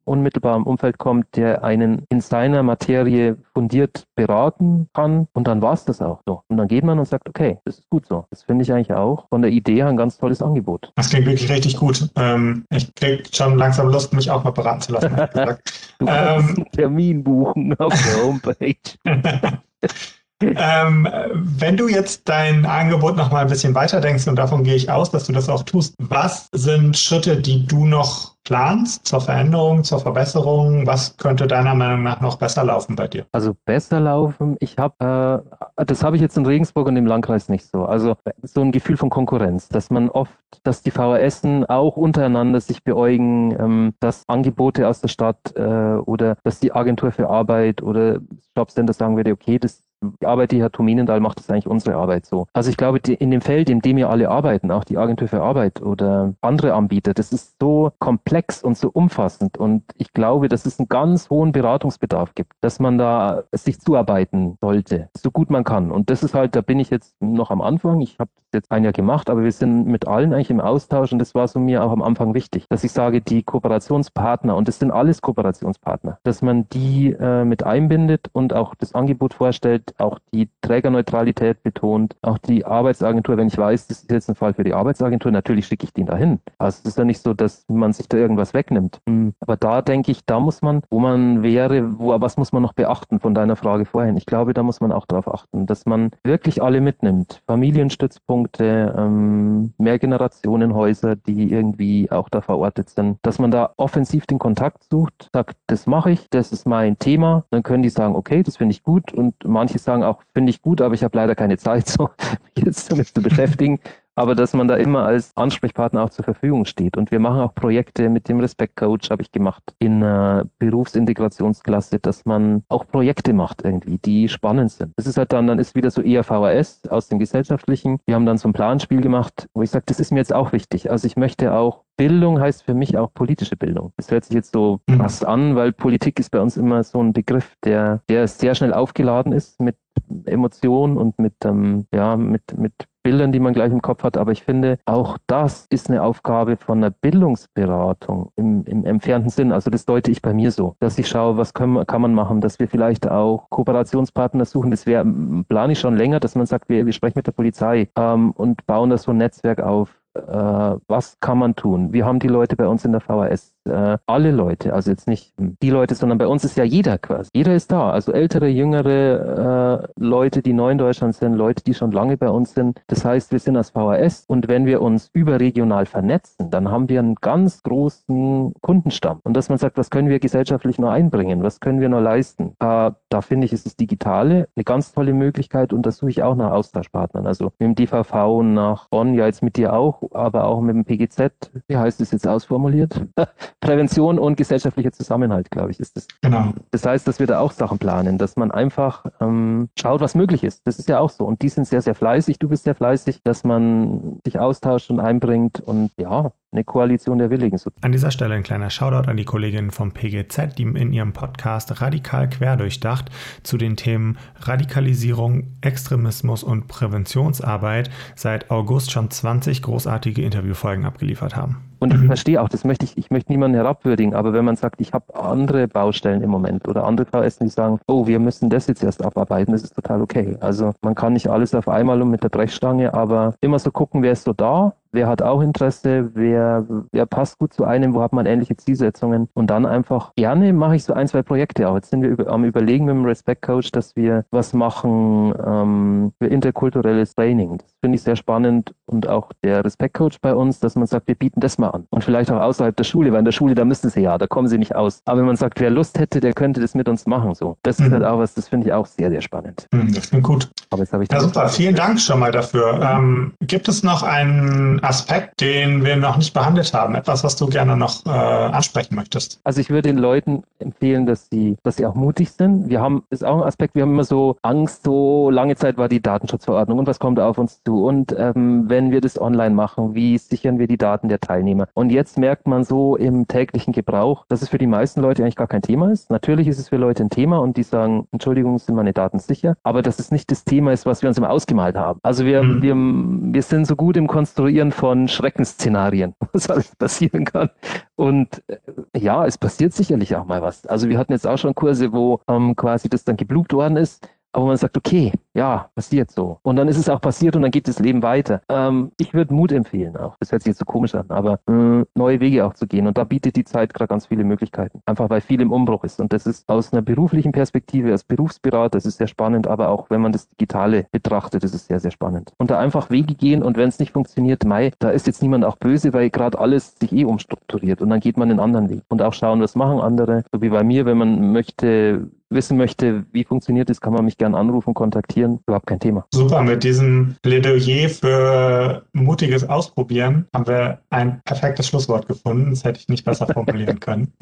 unmittelbaren 0.04 0.64
Umfeld 0.64 0.98
kommt, 0.98 1.36
der 1.36 1.62
einen 1.64 2.04
in 2.08 2.20
seiner 2.20 2.62
Materie 2.62 3.36
fundiert 3.54 4.06
beraten 4.16 4.88
kann. 4.94 5.28
Und 5.32 5.46
dann 5.46 5.62
war 5.62 5.72
es 5.72 5.84
das 5.84 6.02
auch 6.02 6.20
so. 6.26 6.42
Und 6.48 6.56
dann 6.56 6.68
geht 6.68 6.84
man 6.84 6.98
und 6.98 7.06
sagt, 7.06 7.28
okay, 7.28 7.58
das 7.64 7.78
ist 7.78 7.90
gut 7.90 8.06
so. 8.06 8.26
Das 8.30 8.42
finde 8.42 8.62
ich 8.62 8.72
eigentlich 8.72 8.92
auch 8.92 9.28
von 9.28 9.42
der 9.42 9.50
Idee 9.50 9.76
her 9.76 9.88
ein 9.88 9.96
ganz 9.96 10.18
tolles 10.18 10.42
Angebot. 10.42 10.92
Das 10.96 11.10
klingt 11.10 11.26
wirklich 11.26 11.50
richtig 11.50 11.76
gut. 11.76 12.08
Ähm, 12.16 12.64
ich 12.70 12.94
kriege 12.94 13.22
schon 13.32 13.56
langsam 13.56 13.88
Lust, 13.88 14.12
mich 14.12 14.30
auch 14.30 14.44
mal 14.44 14.50
beraten 14.50 14.80
zu 14.80 14.92
lassen. 14.92 15.10
du 15.98 16.06
kannst 16.06 16.50
ähm, 16.50 16.54
einen 16.56 16.70
Termin 16.72 17.24
buchen 17.24 17.78
auf 17.78 17.94
der 17.94 18.24
Homepage. 18.24 18.74
Ähm, 20.42 21.09
wenn 21.33 21.76
du 21.76 21.88
jetzt 21.88 22.29
dein 22.29 22.64
Angebot 22.64 23.16
noch 23.16 23.31
mal 23.31 23.42
ein 23.42 23.48
bisschen 23.48 23.74
weiter 23.74 24.00
denkst, 24.00 24.26
und 24.26 24.37
davon 24.37 24.64
gehe 24.64 24.74
ich 24.74 24.90
aus, 24.90 25.11
dass 25.11 25.26
du 25.26 25.33
das 25.33 25.48
auch 25.48 25.62
tust, 25.62 25.94
was 25.98 26.48
sind 26.53 26.96
Schritte, 26.96 27.37
die 27.37 27.66
du 27.66 27.85
noch 27.85 28.35
planst 28.44 29.07
zur 29.07 29.20
Veränderung, 29.20 29.85
zur 29.85 30.00
Verbesserung? 30.00 30.87
Was 30.87 31.16
könnte 31.16 31.46
deiner 31.46 31.74
Meinung 31.74 32.03
nach 32.03 32.20
noch 32.20 32.37
besser 32.37 32.64
laufen 32.64 32.96
bei 32.96 33.07
dir? 33.07 33.26
Also 33.33 33.55
besser 33.64 34.00
laufen, 34.00 34.57
ich 34.61 34.76
habe, 34.79 35.44
äh, 35.76 35.85
das 35.85 36.03
habe 36.03 36.16
ich 36.16 36.22
jetzt 36.22 36.37
in 36.37 36.46
Regensburg 36.46 36.88
und 36.88 36.96
im 36.96 37.07
Landkreis 37.07 37.48
nicht 37.48 37.66
so. 37.66 37.85
Also 37.85 38.16
so 38.42 38.61
ein 38.62 38.72
Gefühl 38.72 38.96
von 38.96 39.11
Konkurrenz, 39.11 39.68
dass 39.68 39.90
man 39.90 40.09
oft, 40.09 40.33
dass 40.62 40.83
die 40.83 40.90
VHSen 40.90 41.66
auch 41.66 41.96
untereinander 41.96 42.61
sich 42.61 42.83
beäugen, 42.83 43.55
ähm, 43.59 43.94
dass 44.00 44.24
Angebote 44.26 44.88
aus 44.88 45.00
der 45.00 45.09
Stadt 45.09 45.55
äh, 45.57 45.61
oder 45.61 46.37
dass 46.42 46.61
die 46.61 46.72
Agentur 46.72 47.12
für 47.12 47.29
Arbeit 47.29 47.83
oder 47.83 48.18
Jobcenter 48.57 48.94
sagen 48.94 49.16
würde, 49.16 49.33
okay, 49.33 49.59
das 49.59 49.83
die 50.02 50.26
Arbeit, 50.26 50.52
die 50.52 50.60
Herr 50.60 50.70
Tominendahl 50.70 51.20
macht, 51.20 51.40
ist 51.40 51.50
eigentlich 51.50 51.66
unsere 51.66 51.96
Arbeit 51.96 52.26
so. 52.26 52.46
Also 52.52 52.70
ich 52.70 52.76
glaube, 52.76 53.00
die, 53.00 53.14
in 53.14 53.30
dem 53.30 53.40
Feld, 53.40 53.68
in 53.70 53.80
dem 53.80 53.96
wir 53.96 54.10
alle 54.10 54.30
arbeiten, 54.30 54.70
auch 54.70 54.84
die 54.84 54.98
Agentur 54.98 55.28
für 55.28 55.42
Arbeit 55.42 55.82
oder 55.82 56.34
andere 56.40 56.74
Anbieter, 56.74 57.14
das 57.14 57.32
ist 57.32 57.56
so 57.60 57.92
komplex 57.98 58.62
und 58.62 58.76
so 58.76 58.90
umfassend 58.90 59.58
und 59.58 59.84
ich 59.96 60.12
glaube, 60.12 60.48
dass 60.48 60.66
es 60.66 60.78
einen 60.78 60.88
ganz 60.88 61.30
hohen 61.30 61.52
Beratungsbedarf 61.52 62.34
gibt, 62.34 62.52
dass 62.60 62.80
man 62.80 62.98
da 62.98 63.44
sich 63.52 63.80
zuarbeiten 63.80 64.56
sollte, 64.60 65.08
so 65.16 65.30
gut 65.30 65.50
man 65.50 65.64
kann. 65.64 65.90
Und 65.90 66.10
das 66.10 66.22
ist 66.22 66.34
halt, 66.34 66.56
da 66.56 66.60
bin 66.60 66.78
ich 66.78 66.90
jetzt 66.90 67.14
noch 67.20 67.50
am 67.50 67.60
Anfang. 67.60 68.00
Ich 68.00 68.18
habe 68.18 68.30
jetzt 68.52 68.70
ein 68.70 68.84
Jahr 68.84 68.92
gemacht, 68.92 69.30
aber 69.30 69.44
wir 69.44 69.52
sind 69.52 69.86
mit 69.86 70.08
allen 70.08 70.32
eigentlich 70.32 70.50
im 70.50 70.60
Austausch 70.60 71.12
und 71.12 71.18
das 71.18 71.34
war 71.34 71.46
so 71.48 71.58
mir 71.58 71.84
auch 71.84 71.92
am 71.92 72.02
Anfang 72.02 72.34
wichtig, 72.34 72.66
dass 72.68 72.84
ich 72.84 72.92
sage, 72.92 73.20
die 73.20 73.42
Kooperationspartner, 73.42 74.56
und 74.56 74.68
das 74.68 74.78
sind 74.78 74.90
alles 74.90 75.22
Kooperationspartner, 75.22 76.18
dass 76.24 76.42
man 76.42 76.68
die 76.70 77.12
äh, 77.12 77.44
mit 77.44 77.62
einbindet 77.62 78.28
und 78.32 78.54
auch 78.54 78.74
das 78.74 78.94
Angebot 78.94 79.34
vorstellt, 79.34 79.89
auch 79.98 80.18
die 80.33 80.48
Trägerneutralität 80.61 81.62
betont, 81.62 82.16
auch 82.22 82.38
die 82.38 82.64
Arbeitsagentur, 82.64 83.37
wenn 83.37 83.48
ich 83.48 83.59
weiß, 83.59 83.88
das 83.88 84.03
ist 84.03 84.11
jetzt 84.11 84.29
ein 84.29 84.35
Fall 84.35 84.55
für 84.55 84.64
die 84.64 84.74
Arbeitsagentur, 84.74 85.33
natürlich 85.33 85.66
schicke 85.66 85.85
ich 85.85 85.92
den 85.92 86.07
dahin. 86.07 86.40
Also 86.59 86.81
es 86.83 86.90
ist 86.90 86.98
ja 86.98 87.05
nicht 87.05 87.22
so, 87.22 87.35
dass 87.35 87.64
man 87.68 87.92
sich 87.92 88.09
da 88.09 88.16
irgendwas 88.16 88.55
wegnimmt. 88.55 89.00
Mhm. 89.07 89.35
Aber 89.40 89.57
da 89.57 89.83
denke 89.83 90.11
ich, 90.12 90.24
da 90.24 90.40
muss 90.40 90.62
man, 90.62 90.83
wo 90.90 91.00
man 91.00 91.42
wäre, 91.42 91.98
wo, 91.98 92.20
was 92.20 92.37
muss 92.37 92.53
man 92.53 92.62
noch 92.62 92.72
beachten 92.72 93.20
von 93.20 93.35
deiner 93.35 93.57
Frage 93.57 93.85
vorhin? 93.85 94.16
Ich 94.16 94.26
glaube, 94.26 94.55
da 94.55 94.62
muss 94.62 94.81
man 94.81 94.92
auch 94.92 95.07
darauf 95.07 95.33
achten, 95.33 95.66
dass 95.66 95.87
man 95.87 96.11
wirklich 96.22 96.62
alle 96.62 96.81
mitnimmt. 96.81 97.42
Familienstützpunkte, 97.46 98.94
ähm, 98.96 99.72
Mehrgenerationenhäuser, 99.79 101.16
die 101.16 101.50
irgendwie 101.50 102.11
auch 102.11 102.29
da 102.29 102.40
verortet 102.40 102.90
sind, 102.90 103.18
dass 103.22 103.38
man 103.38 103.50
da 103.50 103.72
offensiv 103.76 104.26
den 104.26 104.38
Kontakt 104.38 104.85
sucht, 104.85 105.29
sagt, 105.33 105.57
das 105.66 105.87
mache 105.87 106.11
ich, 106.11 106.29
das 106.31 106.53
ist 106.53 106.66
mein 106.66 106.98
Thema. 106.98 107.44
Dann 107.50 107.62
können 107.62 107.83
die 107.83 107.88
sagen, 107.88 108.14
okay, 108.14 108.42
das 108.42 108.57
finde 108.57 108.72
ich 108.72 108.83
gut 108.83 109.12
und 109.12 109.35
manche 109.44 109.79
sagen 109.82 110.02
auch, 110.02 110.22
finde 110.32 110.50
ich 110.50 110.62
gut, 110.62 110.80
aber 110.80 110.94
ich 110.94 111.04
habe 111.04 111.16
leider 111.16 111.34
keine 111.34 111.58
Zeit, 111.58 111.88
so 111.88 112.10
mich 112.54 112.64
jetzt 112.64 112.90
damit 112.90 113.08
zu 113.08 113.22
beschäftigen 113.22 113.80
aber 114.14 114.35
dass 114.35 114.53
man 114.55 114.68
da 114.68 114.77
immer 114.77 115.05
als 115.05 115.33
Ansprechpartner 115.37 116.03
auch 116.03 116.11
zur 116.11 116.25
Verfügung 116.25 116.64
steht. 116.64 116.96
Und 116.96 117.11
wir 117.11 117.20
machen 117.20 117.40
auch 117.40 117.55
Projekte 117.55 118.09
mit 118.09 118.29
dem 118.29 118.40
Respect 118.40 118.77
Coach, 118.77 119.11
habe 119.11 119.23
ich 119.23 119.33
gemacht, 119.33 119.62
in 119.79 120.03
einer 120.03 120.46
Berufsintegrationsklasse, 120.59 121.99
dass 122.01 122.25
man 122.25 122.62
auch 122.68 122.87
Projekte 122.87 123.33
macht 123.33 123.64
irgendwie, 123.64 123.99
die 123.99 124.29
spannend 124.29 124.73
sind. 124.73 124.92
Das 124.96 125.07
ist 125.07 125.16
halt 125.16 125.33
dann, 125.33 125.46
dann 125.46 125.59
ist 125.59 125.75
wieder 125.75 125.90
so 125.90 126.03
eher 126.03 126.25
VHS 126.25 126.88
aus 126.88 127.09
dem 127.09 127.18
Gesellschaftlichen. 127.18 127.99
Wir 128.07 128.14
haben 128.14 128.27
dann 128.27 128.38
so 128.38 128.49
ein 128.49 128.53
Planspiel 128.53 129.01
gemacht, 129.01 129.49
wo 129.55 129.62
ich 129.62 129.70
sage, 129.70 129.85
das 129.87 130.01
ist 130.01 130.11
mir 130.12 130.18
jetzt 130.18 130.35
auch 130.35 130.53
wichtig. 130.53 130.90
Also 130.90 131.07
ich 131.07 131.16
möchte 131.16 131.55
auch 131.55 131.85
Bildung 132.01 132.40
heißt 132.40 132.62
für 132.62 132.73
mich 132.73 132.96
auch 132.96 133.12
politische 133.12 133.57
Bildung. 133.57 133.92
Das 133.99 134.11
hört 134.11 134.25
sich 134.25 134.35
jetzt 134.35 134.55
so 134.55 134.81
mhm. 134.87 134.99
krass 134.99 135.23
an, 135.23 135.55
weil 135.55 135.73
Politik 135.73 136.18
ist 136.18 136.31
bei 136.31 136.40
uns 136.40 136.57
immer 136.57 136.83
so 136.83 136.99
ein 137.03 137.12
Begriff, 137.12 137.57
der, 137.62 138.01
der 138.09 138.27
sehr 138.27 138.55
schnell 138.55 138.73
aufgeladen 138.73 139.33
ist 139.33 139.61
mit 139.61 139.77
Emotionen 140.25 140.96
und 140.96 141.18
mit, 141.18 141.35
ähm, 141.44 141.87
ja, 141.92 142.16
mit, 142.16 142.57
mit 142.57 142.73
Bildern, 143.02 143.32
die 143.32 143.40
man 143.40 143.52
gleich 143.52 143.72
im 143.72 143.82
Kopf 143.82 144.02
hat. 144.02 144.16
Aber 144.16 144.32
ich 144.32 144.42
finde, 144.42 144.78
auch 144.84 145.18
das 145.26 145.66
ist 145.70 145.88
eine 145.88 146.02
Aufgabe 146.02 146.56
von 146.56 146.78
einer 146.78 146.90
Bildungsberatung 146.90 148.30
im, 148.36 148.64
im 148.64 148.84
entfernten 148.84 149.30
Sinn. 149.30 149.52
Also 149.52 149.70
das 149.70 149.84
deute 149.84 150.10
ich 150.10 150.22
bei 150.22 150.34
mir 150.34 150.50
so, 150.50 150.76
dass 150.80 150.98
ich 150.98 151.08
schaue, 151.08 151.36
was 151.36 151.54
können, 151.54 151.86
kann 151.86 152.02
man 152.02 152.14
machen, 152.14 152.40
dass 152.40 152.58
wir 152.58 152.68
vielleicht 152.68 153.08
auch 153.08 153.48
Kooperationspartner 153.50 154.44
suchen. 154.44 154.70
Das 154.70 154.86
wäre, 154.86 155.04
plane 155.48 155.72
ich 155.72 155.80
schon 155.80 155.96
länger, 155.96 156.20
dass 156.20 156.34
man 156.34 156.46
sagt, 156.46 156.68
wir, 156.68 156.86
wir 156.86 156.92
sprechen 156.92 157.18
mit 157.18 157.26
der 157.26 157.32
Polizei 157.32 157.88
ähm, 157.96 158.32
und 158.32 158.66
bauen 158.66 158.90
da 158.90 158.98
so 158.98 159.10
ein 159.12 159.18
Netzwerk 159.18 159.60
auf 159.60 160.00
äh, 160.14 160.76
was 160.88 161.18
kann 161.20 161.38
man 161.38 161.54
tun? 161.54 161.92
Wir 161.92 162.04
haben 162.04 162.18
die 162.18 162.28
Leute 162.28 162.56
bei 162.56 162.66
uns 162.66 162.84
in 162.84 162.92
der 162.92 163.00
VHS, 163.00 163.54
äh, 163.70 163.98
alle 164.06 164.30
Leute, 164.30 164.74
also 164.74 164.90
jetzt 164.90 165.09
nicht 165.09 165.33
die 165.38 165.70
Leute, 165.70 165.94
sondern 165.94 166.18
bei 166.18 166.26
uns 166.26 166.44
ist 166.44 166.56
ja 166.56 166.64
jeder 166.64 166.98
quasi. 166.98 167.30
Jeder 167.35 167.54
ist 167.54 167.72
da, 167.72 167.90
also 167.90 168.12
ältere, 168.12 168.48
jüngere 168.48 169.87
äh, 169.87 169.88
Leute, 169.98 170.42
die 170.42 170.52
neu 170.52 170.70
in 170.70 170.78
Deutschland 170.78 171.14
sind, 171.14 171.35
Leute, 171.35 171.64
die 171.64 171.74
schon 171.74 171.92
lange 171.92 172.16
bei 172.16 172.28
uns 172.28 172.54
sind. 172.54 172.83
Das 172.88 173.04
heißt, 173.04 173.33
wir 173.33 173.38
sind 173.38 173.56
als 173.56 173.70
VHS 173.70 174.24
und 174.26 174.48
wenn 174.48 174.66
wir 174.66 174.83
uns 174.83 175.11
überregional 175.12 175.87
vernetzen, 175.87 176.50
dann 176.50 176.70
haben 176.70 176.88
wir 176.88 176.98
einen 176.98 177.14
ganz 177.14 177.62
großen 177.62 178.52
Kundenstamm. 178.61 179.20
Und 179.24 179.35
dass 179.35 179.48
man 179.48 179.59
sagt, 179.59 179.78
was 179.78 179.90
können 179.90 180.09
wir 180.09 180.20
gesellschaftlich 180.20 180.78
noch 180.78 180.90
einbringen? 180.90 181.42
Was 181.42 181.61
können 181.61 181.80
wir 181.80 181.88
noch 181.88 182.00
leisten? 182.00 182.54
Äh, 182.61 182.90
da 183.09 183.20
finde 183.22 183.46
ich, 183.46 183.52
ist 183.52 183.66
das 183.66 183.76
Digitale 183.76 184.48
eine 184.54 184.64
ganz 184.64 184.92
tolle 184.92 185.14
Möglichkeit 185.14 185.72
und 185.72 185.87
da 185.87 185.92
suche 185.92 186.11
ich 186.11 186.22
auch 186.22 186.35
nach 186.35 186.50
Austauschpartnern. 186.50 187.26
Also 187.26 187.52
mit 187.59 187.61
dem 187.61 187.74
DVV 187.74 188.42
nach 188.42 188.88
Bonn, 188.88 189.14
ja 189.14 189.26
jetzt 189.26 189.42
mit 189.42 189.56
dir 189.56 189.72
auch 189.72 190.02
aber 190.12 190.44
auch 190.44 190.61
mit 190.61 190.74
dem 190.74 190.85
PGZ, 190.85 191.33
wie 191.68 191.76
heißt 191.76 192.00
es 192.00 192.11
jetzt 192.11 192.26
ausformuliert? 192.26 193.06
Prävention 193.61 194.18
und 194.18 194.37
gesellschaftlicher 194.37 194.92
Zusammenhalt, 194.92 195.51
glaube 195.51 195.70
ich, 195.70 195.81
ist 195.81 195.96
das. 195.96 196.07
Genau. 196.23 196.53
Das 196.70 196.87
heißt, 196.87 197.07
dass 197.07 197.18
wir 197.18 197.27
da 197.27 197.40
auch 197.40 197.53
Sachen 197.53 197.79
planen, 197.79 198.16
dass 198.16 198.37
man 198.37 198.51
einfach 198.51 199.05
ähm, 199.20 199.68
schaut, 199.79 200.01
was 200.01 200.14
möglich 200.14 200.44
ist. 200.44 200.66
Das 200.66 200.79
ist 200.79 200.88
ja 200.88 200.99
auch 200.99 201.11
so. 201.11 201.25
Und 201.27 201.42
die 201.42 201.49
sind 201.51 201.66
sehr, 201.66 201.83
sehr 201.83 201.94
fleißig. 201.94 202.38
Du 202.38 202.49
bist 202.49 202.64
sehr 202.64 202.75
fleißig, 202.75 203.23
dass 203.23 203.44
man 203.44 204.20
sich 204.25 204.38
austauscht 204.38 204.90
und 204.90 204.99
einbringt. 204.99 205.61
Und 205.61 205.90
ja, 205.99 206.33
eine 206.52 206.64
Koalition 206.64 207.18
der 207.18 207.30
Willigen. 207.30 207.58
An 207.80 207.92
dieser 207.92 208.10
Stelle 208.10 208.34
ein 208.34 208.42
kleiner 208.42 208.70
Shoutout 208.70 209.08
an 209.08 209.16
die 209.16 209.24
Kolleginnen 209.24 209.70
vom 209.70 209.92
PGZ, 209.92 210.58
die 210.58 210.62
in 210.62 210.92
ihrem 210.92 211.12
Podcast 211.12 211.80
Radikal 211.80 212.28
Querdurchdacht 212.28 213.10
zu 213.44 213.56
den 213.56 213.76
Themen 213.76 214.18
Radikalisierung, 214.40 215.44
Extremismus 215.60 216.42
und 216.42 216.66
Präventionsarbeit 216.66 217.90
seit 218.16 218.50
August 218.50 218.90
schon 218.90 219.10
20 219.10 219.62
großartige 219.62 220.22
Interviewfolgen 220.22 220.84
abgeliefert 220.84 221.36
haben. 221.36 221.58
Und 221.78 221.94
ich 221.94 222.04
verstehe 222.04 222.42
auch, 222.42 222.48
das 222.50 222.64
möchte 222.64 222.84
ich, 222.84 222.98
ich 222.98 223.10
möchte 223.10 223.32
niemanden 223.32 223.54
herabwürdigen, 223.54 224.14
aber 224.14 224.34
wenn 224.34 224.44
man 224.44 224.56
sagt, 224.56 224.82
ich 224.82 224.92
habe 224.92 225.14
andere 225.14 225.66
Baustellen 225.66 226.20
im 226.20 226.28
Moment 226.28 226.68
oder 226.68 226.84
andere 226.84 227.06
VS, 227.06 227.38
die 227.38 227.48
sagen, 227.48 227.80
oh, 227.86 228.06
wir 228.06 228.18
müssen 228.18 228.50
das 228.50 228.66
jetzt 228.66 228.82
erst 228.82 229.02
abarbeiten, 229.02 229.52
das 229.52 229.62
ist 229.62 229.74
total 229.74 230.02
okay. 230.02 230.36
Also 230.40 230.72
man 230.82 230.94
kann 230.94 231.14
nicht 231.14 231.28
alles 231.28 231.54
auf 231.54 231.68
einmal 231.68 232.02
und 232.02 232.10
mit 232.10 232.22
der 232.22 232.28
Brechstange, 232.28 232.92
aber 232.92 233.34
immer 233.40 233.58
so 233.58 233.70
gucken, 233.70 234.02
wer 234.02 234.12
ist 234.12 234.24
so 234.24 234.34
da, 234.34 234.74
wer 234.92 235.09
hat 235.09 235.22
auch 235.22 235.40
Interesse, 235.40 236.11
wer, 236.14 236.66
wer 236.92 237.07
passt 237.07 237.38
gut 237.38 237.53
zu 237.53 237.64
einem, 237.64 237.94
wo 237.94 238.03
hat 238.03 238.12
man 238.12 238.26
ähnliche 238.26 238.57
Zielsetzungen 238.57 239.29
und 239.35 239.48
dann 239.48 239.66
einfach 239.66 240.12
gerne 240.14 240.53
mache 240.53 240.76
ich 240.76 240.85
so 240.85 240.92
ein, 240.92 241.09
zwei 241.09 241.22
Projekte 241.22 241.68
auch. 241.68 241.76
Jetzt 241.76 241.90
sind 241.90 242.03
wir 242.03 242.11
über, 242.11 242.29
am 242.29 242.44
überlegen 242.44 242.85
mit 242.87 242.94
dem 242.94 243.05
Respect 243.05 243.42
Coach, 243.42 243.70
dass 243.72 243.96
wir 243.96 244.24
was 244.31 244.53
machen 244.53 245.35
ähm, 245.44 246.12
für 246.18 246.29
interkulturelles 246.29 247.14
Training. 247.14 247.59
Das 247.59 247.74
finde 247.81 247.96
ich 247.96 248.03
sehr 248.03 248.16
spannend 248.16 248.74
und 248.87 249.09
auch 249.09 249.31
der 249.42 249.64
Respect 249.64 249.94
Coach 249.94 250.18
bei 250.20 250.35
uns, 250.35 250.61
dass 250.61 250.76
man 250.76 250.87
sagt, 250.87 251.09
wir 251.09 251.14
bieten 251.14 251.40
das 251.40 251.59
mal 251.59 251.70
an 251.70 251.87
und 251.90 252.05
vielleicht 252.05 252.31
auch 252.31 252.40
außerhalb 252.40 252.76
der 252.76 252.85
Schule, 252.85 253.12
weil 253.12 253.20
in 253.20 253.24
der 253.24 253.33
Schule, 253.33 253.55
da 253.55 253.64
müssen 253.64 253.90
sie 253.90 254.00
ja, 254.00 254.18
da 254.18 254.26
kommen 254.26 254.48
sie 254.48 254.59
nicht 254.59 254.74
aus. 254.74 255.03
Aber 255.05 255.18
wenn 255.18 255.26
man 255.26 255.37
sagt, 255.37 255.61
wer 255.61 255.70
Lust 255.70 255.98
hätte, 255.98 256.20
der 256.20 256.33
könnte 256.33 256.61
das 256.61 256.74
mit 256.74 256.88
uns 256.88 257.07
machen, 257.07 257.35
so. 257.35 257.57
Das 257.62 257.79
mhm. 257.79 257.87
ist 257.87 257.92
halt 257.92 258.05
auch 258.05 258.18
was, 258.18 258.35
das 258.35 258.48
finde 258.48 258.66
ich 258.66 258.72
auch 258.72 258.87
sehr, 258.87 259.11
sehr 259.11 259.20
spannend. 259.20 259.66
Mhm, 259.72 259.94
das 259.94 260.11
klingt 260.11 260.24
gut. 260.24 260.50
Aber 260.70 260.83
jetzt 260.83 260.92
habe 260.92 261.05
ich 261.05 261.12
ja, 261.12 261.20
super, 261.20 261.48
vielen 261.48 261.74
Dank 261.74 262.00
schon 262.00 262.20
mal 262.20 262.33
dafür. 262.33 262.81
Ähm, 262.83 263.33
gibt 263.40 263.68
es 263.68 263.83
noch 263.83 264.03
einen 264.03 264.79
Aspekt, 264.82 265.40
den 265.40 265.84
wir 265.84 265.96
noch 265.96 266.16
nicht 266.16 266.34
behandelt 266.34 266.72
haben? 266.74 266.94
Etwas, 266.94 267.24
was 267.24 267.36
du 267.36 267.46
gerne 267.46 267.76
noch 267.76 268.04
äh, 268.06 268.10
ansprechen 268.10 268.94
möchtest? 268.94 269.40
Also 269.44 269.60
ich 269.60 269.70
würde 269.70 269.88
den 269.88 269.98
Leuten 269.98 270.42
empfehlen, 270.58 271.06
dass 271.06 271.28
sie, 271.28 271.56
dass 271.62 271.76
sie 271.76 271.86
auch 271.86 271.94
mutig 271.94 272.30
sind. 272.32 272.68
Wir 272.68 272.80
haben, 272.80 273.04
ist 273.10 273.24
auch 273.24 273.40
ein 273.40 273.42
Aspekt, 273.42 273.74
wir 273.74 273.82
haben 273.82 273.92
immer 273.92 274.04
so 274.04 274.36
Angst, 274.42 274.84
so 274.84 275.30
lange 275.30 275.56
Zeit 275.56 275.76
war 275.76 275.88
die 275.88 276.00
Datenschutzverordnung 276.00 276.78
und 276.78 276.86
was 276.86 276.98
kommt 276.98 277.20
auf 277.20 277.38
uns 277.38 277.62
zu? 277.62 277.84
Und 277.84 278.14
ähm, 278.16 278.64
wenn 278.68 278.90
wir 278.90 279.00
das 279.00 279.20
online 279.20 279.54
machen, 279.54 279.94
wie 279.94 280.18
sichern 280.18 280.58
wir 280.58 280.66
die 280.66 280.78
Daten 280.78 281.08
der 281.08 281.20
Teilnehmer? 281.20 281.68
Und 281.74 281.90
jetzt 281.90 282.18
merkt 282.18 282.46
man 282.46 282.64
so 282.64 282.96
im 282.96 283.28
täglichen 283.28 283.72
Gebrauch, 283.72 284.24
dass 284.28 284.42
es 284.42 284.48
für 284.48 284.58
die 284.58 284.66
meisten 284.66 285.00
Leute 285.00 285.22
eigentlich 285.22 285.36
gar 285.36 285.46
kein 285.46 285.62
Thema 285.62 285.90
ist. 285.90 286.10
Natürlich 286.10 286.48
ist 286.48 286.58
es 286.58 286.68
für 286.68 286.76
Leute 286.76 287.02
ein 287.02 287.10
Thema 287.10 287.38
und 287.38 287.56
die 287.56 287.62
sagen, 287.62 288.06
Entschuldigung, 288.12 288.58
sind 288.58 288.74
meine 288.74 288.92
Daten 288.92 289.18
sicher? 289.18 289.56
Aber 289.62 289.82
dass 289.82 289.98
es 289.98 290.10
nicht 290.10 290.30
das 290.30 290.44
Thema 290.44 290.72
ist, 290.72 290.86
was 290.86 291.02
wir 291.02 291.08
uns 291.08 291.18
immer 291.18 291.30
ausgemalt 291.30 291.76
haben. 291.76 292.00
Also 292.02 292.24
wir, 292.24 292.42
mhm. 292.42 292.62
wir, 292.62 293.34
wir 293.34 293.42
sind 293.42 293.66
so 293.66 293.76
gut 293.76 293.96
im 293.96 294.06
Konstruieren 294.06 294.69
von 294.70 295.09
Schreckensszenarien, 295.09 296.14
was 296.33 296.50
alles 296.50 296.74
passieren 296.76 297.24
kann. 297.24 297.50
Und 297.96 298.42
äh, 298.48 298.59
ja, 298.96 299.26
es 299.26 299.38
passiert 299.38 299.72
sicherlich 299.72 300.16
auch 300.16 300.26
mal 300.26 300.42
was. 300.42 300.66
Also 300.66 300.88
wir 300.88 300.98
hatten 300.98 301.12
jetzt 301.12 301.26
auch 301.26 301.38
schon 301.38 301.54
Kurse, 301.54 301.92
wo 301.92 302.20
ähm, 302.28 302.56
quasi 302.56 302.88
das 302.88 303.04
dann 303.04 303.16
geblubt 303.16 303.52
worden 303.52 303.76
ist 303.76 304.06
aber 304.33 304.46
man 304.46 304.56
sagt, 304.56 304.76
okay, 304.76 305.12
ja, 305.34 305.70
passiert 305.74 306.10
so. 306.10 306.38
Und 306.42 306.56
dann 306.56 306.68
ist 306.68 306.76
es 306.76 306.88
auch 306.88 307.00
passiert 307.00 307.36
und 307.36 307.42
dann 307.42 307.50
geht 307.50 307.68
das 307.68 307.78
Leben 307.78 308.02
weiter. 308.02 308.42
Ähm, 308.48 308.92
ich 308.98 309.14
würde 309.14 309.32
Mut 309.32 309.52
empfehlen 309.52 309.96
auch. 309.96 310.16
Das 310.18 310.32
hört 310.32 310.42
sich 310.42 310.50
jetzt 310.50 310.58
so 310.58 310.64
komisch 310.64 310.94
an, 310.94 311.06
aber 311.08 311.40
äh, 311.48 311.84
neue 311.94 312.20
Wege 312.20 312.44
auch 312.44 312.54
zu 312.54 312.66
gehen. 312.66 312.86
Und 312.86 312.98
da 312.98 313.04
bietet 313.04 313.36
die 313.36 313.44
Zeit 313.44 313.72
gerade 313.72 313.88
ganz 313.88 314.06
viele 314.06 314.24
Möglichkeiten. 314.24 314.82
Einfach 314.86 315.08
weil 315.10 315.20
viel 315.20 315.40
im 315.40 315.52
Umbruch 315.52 315.84
ist. 315.84 316.00
Und 316.00 316.12
das 316.12 316.26
ist 316.26 316.48
aus 316.48 316.72
einer 316.72 316.82
beruflichen 316.82 317.32
Perspektive, 317.32 317.92
als 317.92 318.04
Berufsberater, 318.04 318.70
das 318.70 318.86
ist 318.86 318.98
sehr 318.98 319.06
spannend, 319.06 319.46
aber 319.46 319.68
auch 319.68 319.90
wenn 319.90 320.00
man 320.00 320.12
das 320.12 320.28
Digitale 320.28 320.86
betrachtet, 320.90 321.44
ist 321.44 321.54
es 321.54 321.66
sehr, 321.66 321.80
sehr 321.80 321.90
spannend. 321.90 322.32
Und 322.38 322.50
da 322.50 322.58
einfach 322.58 322.90
Wege 322.90 323.14
gehen 323.14 323.42
und 323.42 323.56
wenn 323.56 323.68
es 323.68 323.78
nicht 323.78 323.92
funktioniert, 323.92 324.44
Mai, 324.44 324.72
da 324.78 324.90
ist 324.90 325.06
jetzt 325.06 325.22
niemand 325.22 325.44
auch 325.44 325.56
böse, 325.56 325.92
weil 325.92 326.10
gerade 326.10 326.38
alles 326.38 326.74
sich 326.80 326.92
eh 326.92 327.04
umstrukturiert 327.04 327.80
und 327.80 327.90
dann 327.90 328.00
geht 328.00 328.16
man 328.16 328.30
einen 328.30 328.40
anderen 328.40 328.68
Weg. 328.68 328.82
Und 328.88 329.02
auch 329.02 329.14
schauen, 329.14 329.40
was 329.40 329.54
machen 329.54 329.80
andere. 329.80 330.24
So 330.32 330.42
wie 330.42 330.48
bei 330.48 330.64
mir, 330.64 330.86
wenn 330.86 330.98
man 330.98 331.32
möchte, 331.32 332.08
wissen 332.30 332.56
möchte, 332.56 333.04
wie 333.12 333.24
funktioniert 333.24 333.68
das, 333.68 333.80
kann 333.80 333.92
man 333.92 334.04
mich 334.04 334.16
gerne 334.16 334.36
anrufen, 334.36 334.72
kontaktieren. 334.74 335.19
Überhaupt 335.24 335.66
kein 335.66 335.80
Thema. 335.80 336.06
Super, 336.12 336.42
mit 336.42 336.64
diesem 336.64 337.16
Plädoyer 337.22 337.88
für 337.88 338.85
mutiges 338.92 339.48
Ausprobieren 339.48 340.26
haben 340.35 340.46
wir 340.46 340.80
ein 340.90 341.20
perfektes 341.24 341.68
Schlusswort 341.68 342.06
gefunden. 342.06 342.50
Das 342.50 342.64
hätte 342.64 342.80
ich 342.80 342.88
nicht 342.88 343.04
besser 343.04 343.26
formulieren 343.26 343.80
können. 343.80 344.12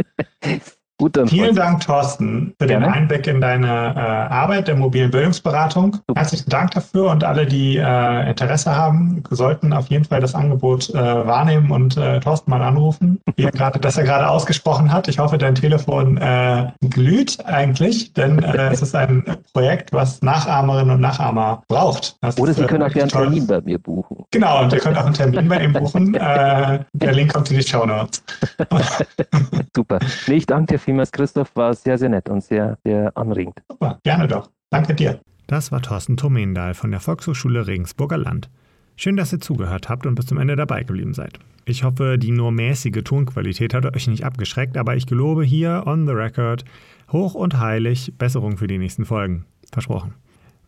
Gut, 1.00 1.16
dann 1.16 1.28
Vielen 1.28 1.54
Dank, 1.54 1.86
Thorsten, 1.86 2.54
für 2.58 2.66
Gerne. 2.66 2.86
den 2.86 2.92
Einblick 2.92 3.28
in 3.28 3.40
deine 3.40 3.68
äh, 3.68 4.00
Arbeit 4.00 4.66
der 4.66 4.74
mobilen 4.74 5.12
Bildungsberatung. 5.12 5.92
Super. 6.08 6.20
Herzlichen 6.20 6.50
Dank 6.50 6.72
dafür 6.72 7.10
und 7.12 7.22
alle, 7.22 7.46
die 7.46 7.76
äh, 7.76 8.28
Interesse 8.28 8.74
haben, 8.74 9.22
sollten 9.30 9.72
auf 9.72 9.86
jeden 9.86 10.04
Fall 10.04 10.20
das 10.20 10.34
Angebot 10.34 10.90
äh, 10.90 10.94
wahrnehmen 10.94 11.70
und 11.70 11.96
äh, 11.96 12.18
Thorsten 12.18 12.50
mal 12.50 12.62
anrufen, 12.62 13.20
wie 13.36 13.44
er 13.44 13.52
grade, 13.52 13.78
das 13.78 13.96
er 13.96 14.02
gerade 14.02 14.28
ausgesprochen 14.28 14.92
hat. 14.92 15.06
Ich 15.06 15.20
hoffe, 15.20 15.38
dein 15.38 15.54
Telefon 15.54 16.16
äh, 16.16 16.72
glüht 16.90 17.46
eigentlich, 17.46 18.12
denn 18.14 18.42
äh, 18.42 18.72
es 18.72 18.82
ist 18.82 18.96
ein 18.96 19.24
Projekt, 19.52 19.92
was 19.92 20.20
Nachahmerinnen 20.20 20.96
und 20.96 21.00
Nachahmer 21.00 21.62
braucht. 21.68 22.16
Das 22.22 22.40
Oder 22.40 22.54
Sie 22.54 22.64
können 22.64 22.82
auch 22.82 22.92
gerne 22.92 23.14
einen 23.14 23.22
Termin 23.22 23.46
bei 23.46 23.60
mir 23.60 23.78
buchen. 23.78 24.24
Genau, 24.32 24.62
und 24.62 24.72
ihr 24.72 24.80
könnt 24.80 24.98
auch 24.98 25.06
einen 25.06 25.14
Termin 25.14 25.48
bei 25.48 25.62
ihm 25.62 25.72
buchen. 25.72 26.12
der 26.14 27.12
Link 27.12 27.32
kommt 27.32 27.52
in 27.52 27.58
die 27.58 27.62
Show 27.62 27.86
Notes. 27.86 28.24
Super. 29.76 30.00
Nee, 30.26 30.34
ich 30.34 30.46
danke 30.46 30.74
dir 30.74 30.87
vielmals, 30.88 31.12
Christoph. 31.12 31.54
War 31.54 31.74
sehr, 31.74 31.98
sehr 31.98 32.08
nett 32.08 32.30
und 32.30 32.42
sehr, 32.42 32.78
sehr 32.82 33.14
anregend. 33.14 33.56
Super, 33.70 33.98
gerne 34.04 34.26
doch. 34.26 34.50
Danke 34.70 34.94
dir. 34.94 35.20
Das 35.46 35.70
war 35.70 35.82
Thorsten 35.82 36.16
Tomendahl 36.16 36.72
von 36.72 36.90
der 36.90 37.00
Volkshochschule 37.00 37.66
Regensburger 37.66 38.16
Land. 38.16 38.48
Schön, 38.96 39.16
dass 39.16 39.32
ihr 39.32 39.40
zugehört 39.40 39.88
habt 39.88 40.06
und 40.06 40.14
bis 40.14 40.26
zum 40.26 40.38
Ende 40.38 40.56
dabei 40.56 40.82
geblieben 40.82 41.12
seid. 41.12 41.38
Ich 41.66 41.84
hoffe, 41.84 42.16
die 42.18 42.30
nur 42.30 42.52
mäßige 42.52 43.02
Tonqualität 43.04 43.74
hat 43.74 43.84
euch 43.84 44.08
nicht 44.08 44.24
abgeschreckt, 44.24 44.78
aber 44.78 44.96
ich 44.96 45.06
gelobe 45.06 45.44
hier 45.44 45.84
on 45.86 46.06
the 46.06 46.12
record 46.12 46.64
hoch 47.12 47.34
und 47.34 47.60
heilig 47.60 48.14
Besserung 48.16 48.56
für 48.56 48.66
die 48.66 48.78
nächsten 48.78 49.04
Folgen. 49.04 49.44
Versprochen. 49.70 50.14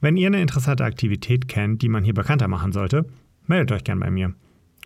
Wenn 0.03 0.19
ihr 0.19 0.27
eine 0.27 0.43
interessante 0.43 0.85
Aktivität 0.85 1.49
kennt, 1.49 1.81
die 1.81 1.89
man 1.89 2.05
hier 2.05 2.15
bekannter 2.15 2.49
machen 2.49 2.73
sollte, 2.73 3.07
meldet 3.47 3.73
euch 3.73 3.85
gern 3.85 4.01
bei 4.01 4.11
mir. 4.11 4.35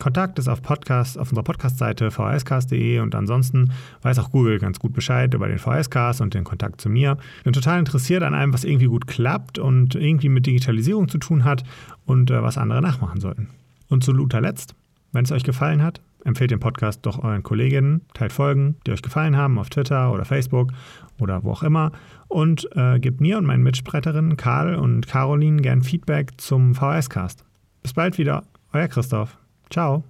Kontakt 0.01 0.39
ist 0.39 0.49
auf 0.49 0.63
Podcast, 0.63 1.19
auf 1.19 1.31
unserer 1.31 1.45
Podcast-Seite 1.45 2.11
vhscast.de 2.11 2.99
und 3.01 3.15
ansonsten 3.15 3.73
weiß 4.03 4.19
auch 4.19 4.31
Google 4.31 4.59
ganz 4.59 4.79
gut 4.79 4.93
Bescheid 4.93 5.33
über 5.35 5.49
den 5.49 5.59
VHS-Cast 5.59 6.21
und 6.21 6.35
den 6.35 6.45
Kontakt 6.45 6.81
zu 6.81 6.89
mir. 6.89 7.17
Bin 7.45 7.53
total 7.53 7.79
interessiert 7.79 8.23
an 8.23 8.35
allem, 8.35 8.53
was 8.53 8.65
irgendwie 8.65 8.87
gut 8.87 9.07
klappt 9.07 9.59
und 9.59 9.95
irgendwie 9.95 10.29
mit 10.29 10.47
Digitalisierung 10.47 11.09
zu 11.09 11.19
tun 11.19 11.45
hat 11.45 11.63
und 12.07 12.31
äh, 12.31 12.43
was 12.43 12.59
andere 12.59 12.83
nachmachen 12.83 13.21
sollten. 13.21 13.49
Und 13.89 14.03
zu 14.03 14.13
guter 14.13 14.41
Letzt, 14.41 14.75
wenn 15.13 15.25
es 15.25 15.33
euch 15.33 15.45
gefallen 15.45 15.83
hat, 15.83 16.01
empfehlt 16.25 16.51
den 16.51 16.61
Podcast 16.61 17.07
doch 17.07 17.23
euren 17.23 17.43
Kolleginnen, 17.43 18.01
teilt 18.15 18.33
Folgen, 18.33 18.77
die 18.87 18.93
euch 18.93 19.03
gefallen 19.03 19.37
haben, 19.37 19.59
auf 19.59 19.71
Twitter 19.71 20.13
oder 20.13 20.25
Facebook 20.25 20.73
oder 21.21 21.45
wo 21.45 21.53
auch 21.53 21.63
immer 21.63 21.93
und 22.29 22.69
äh, 22.75 22.99
gebt 22.99 23.21
mir 23.21 23.39
und 23.39 23.45
meinen 23.45 23.63
Mitstreiterinnen 23.63 24.37
Karl 24.37 24.75
und 24.75 25.07
Caroline 25.07 25.63
gern 25.63 25.83
Feedback 25.83 26.33
zum 26.39 26.75
VHS-Cast. 26.75 27.45
Bis 27.83 27.93
bald 27.93 28.19
wieder, 28.19 28.45
euer 28.73 28.89
Christoph. 28.89 29.44
Ciao. 29.71 30.05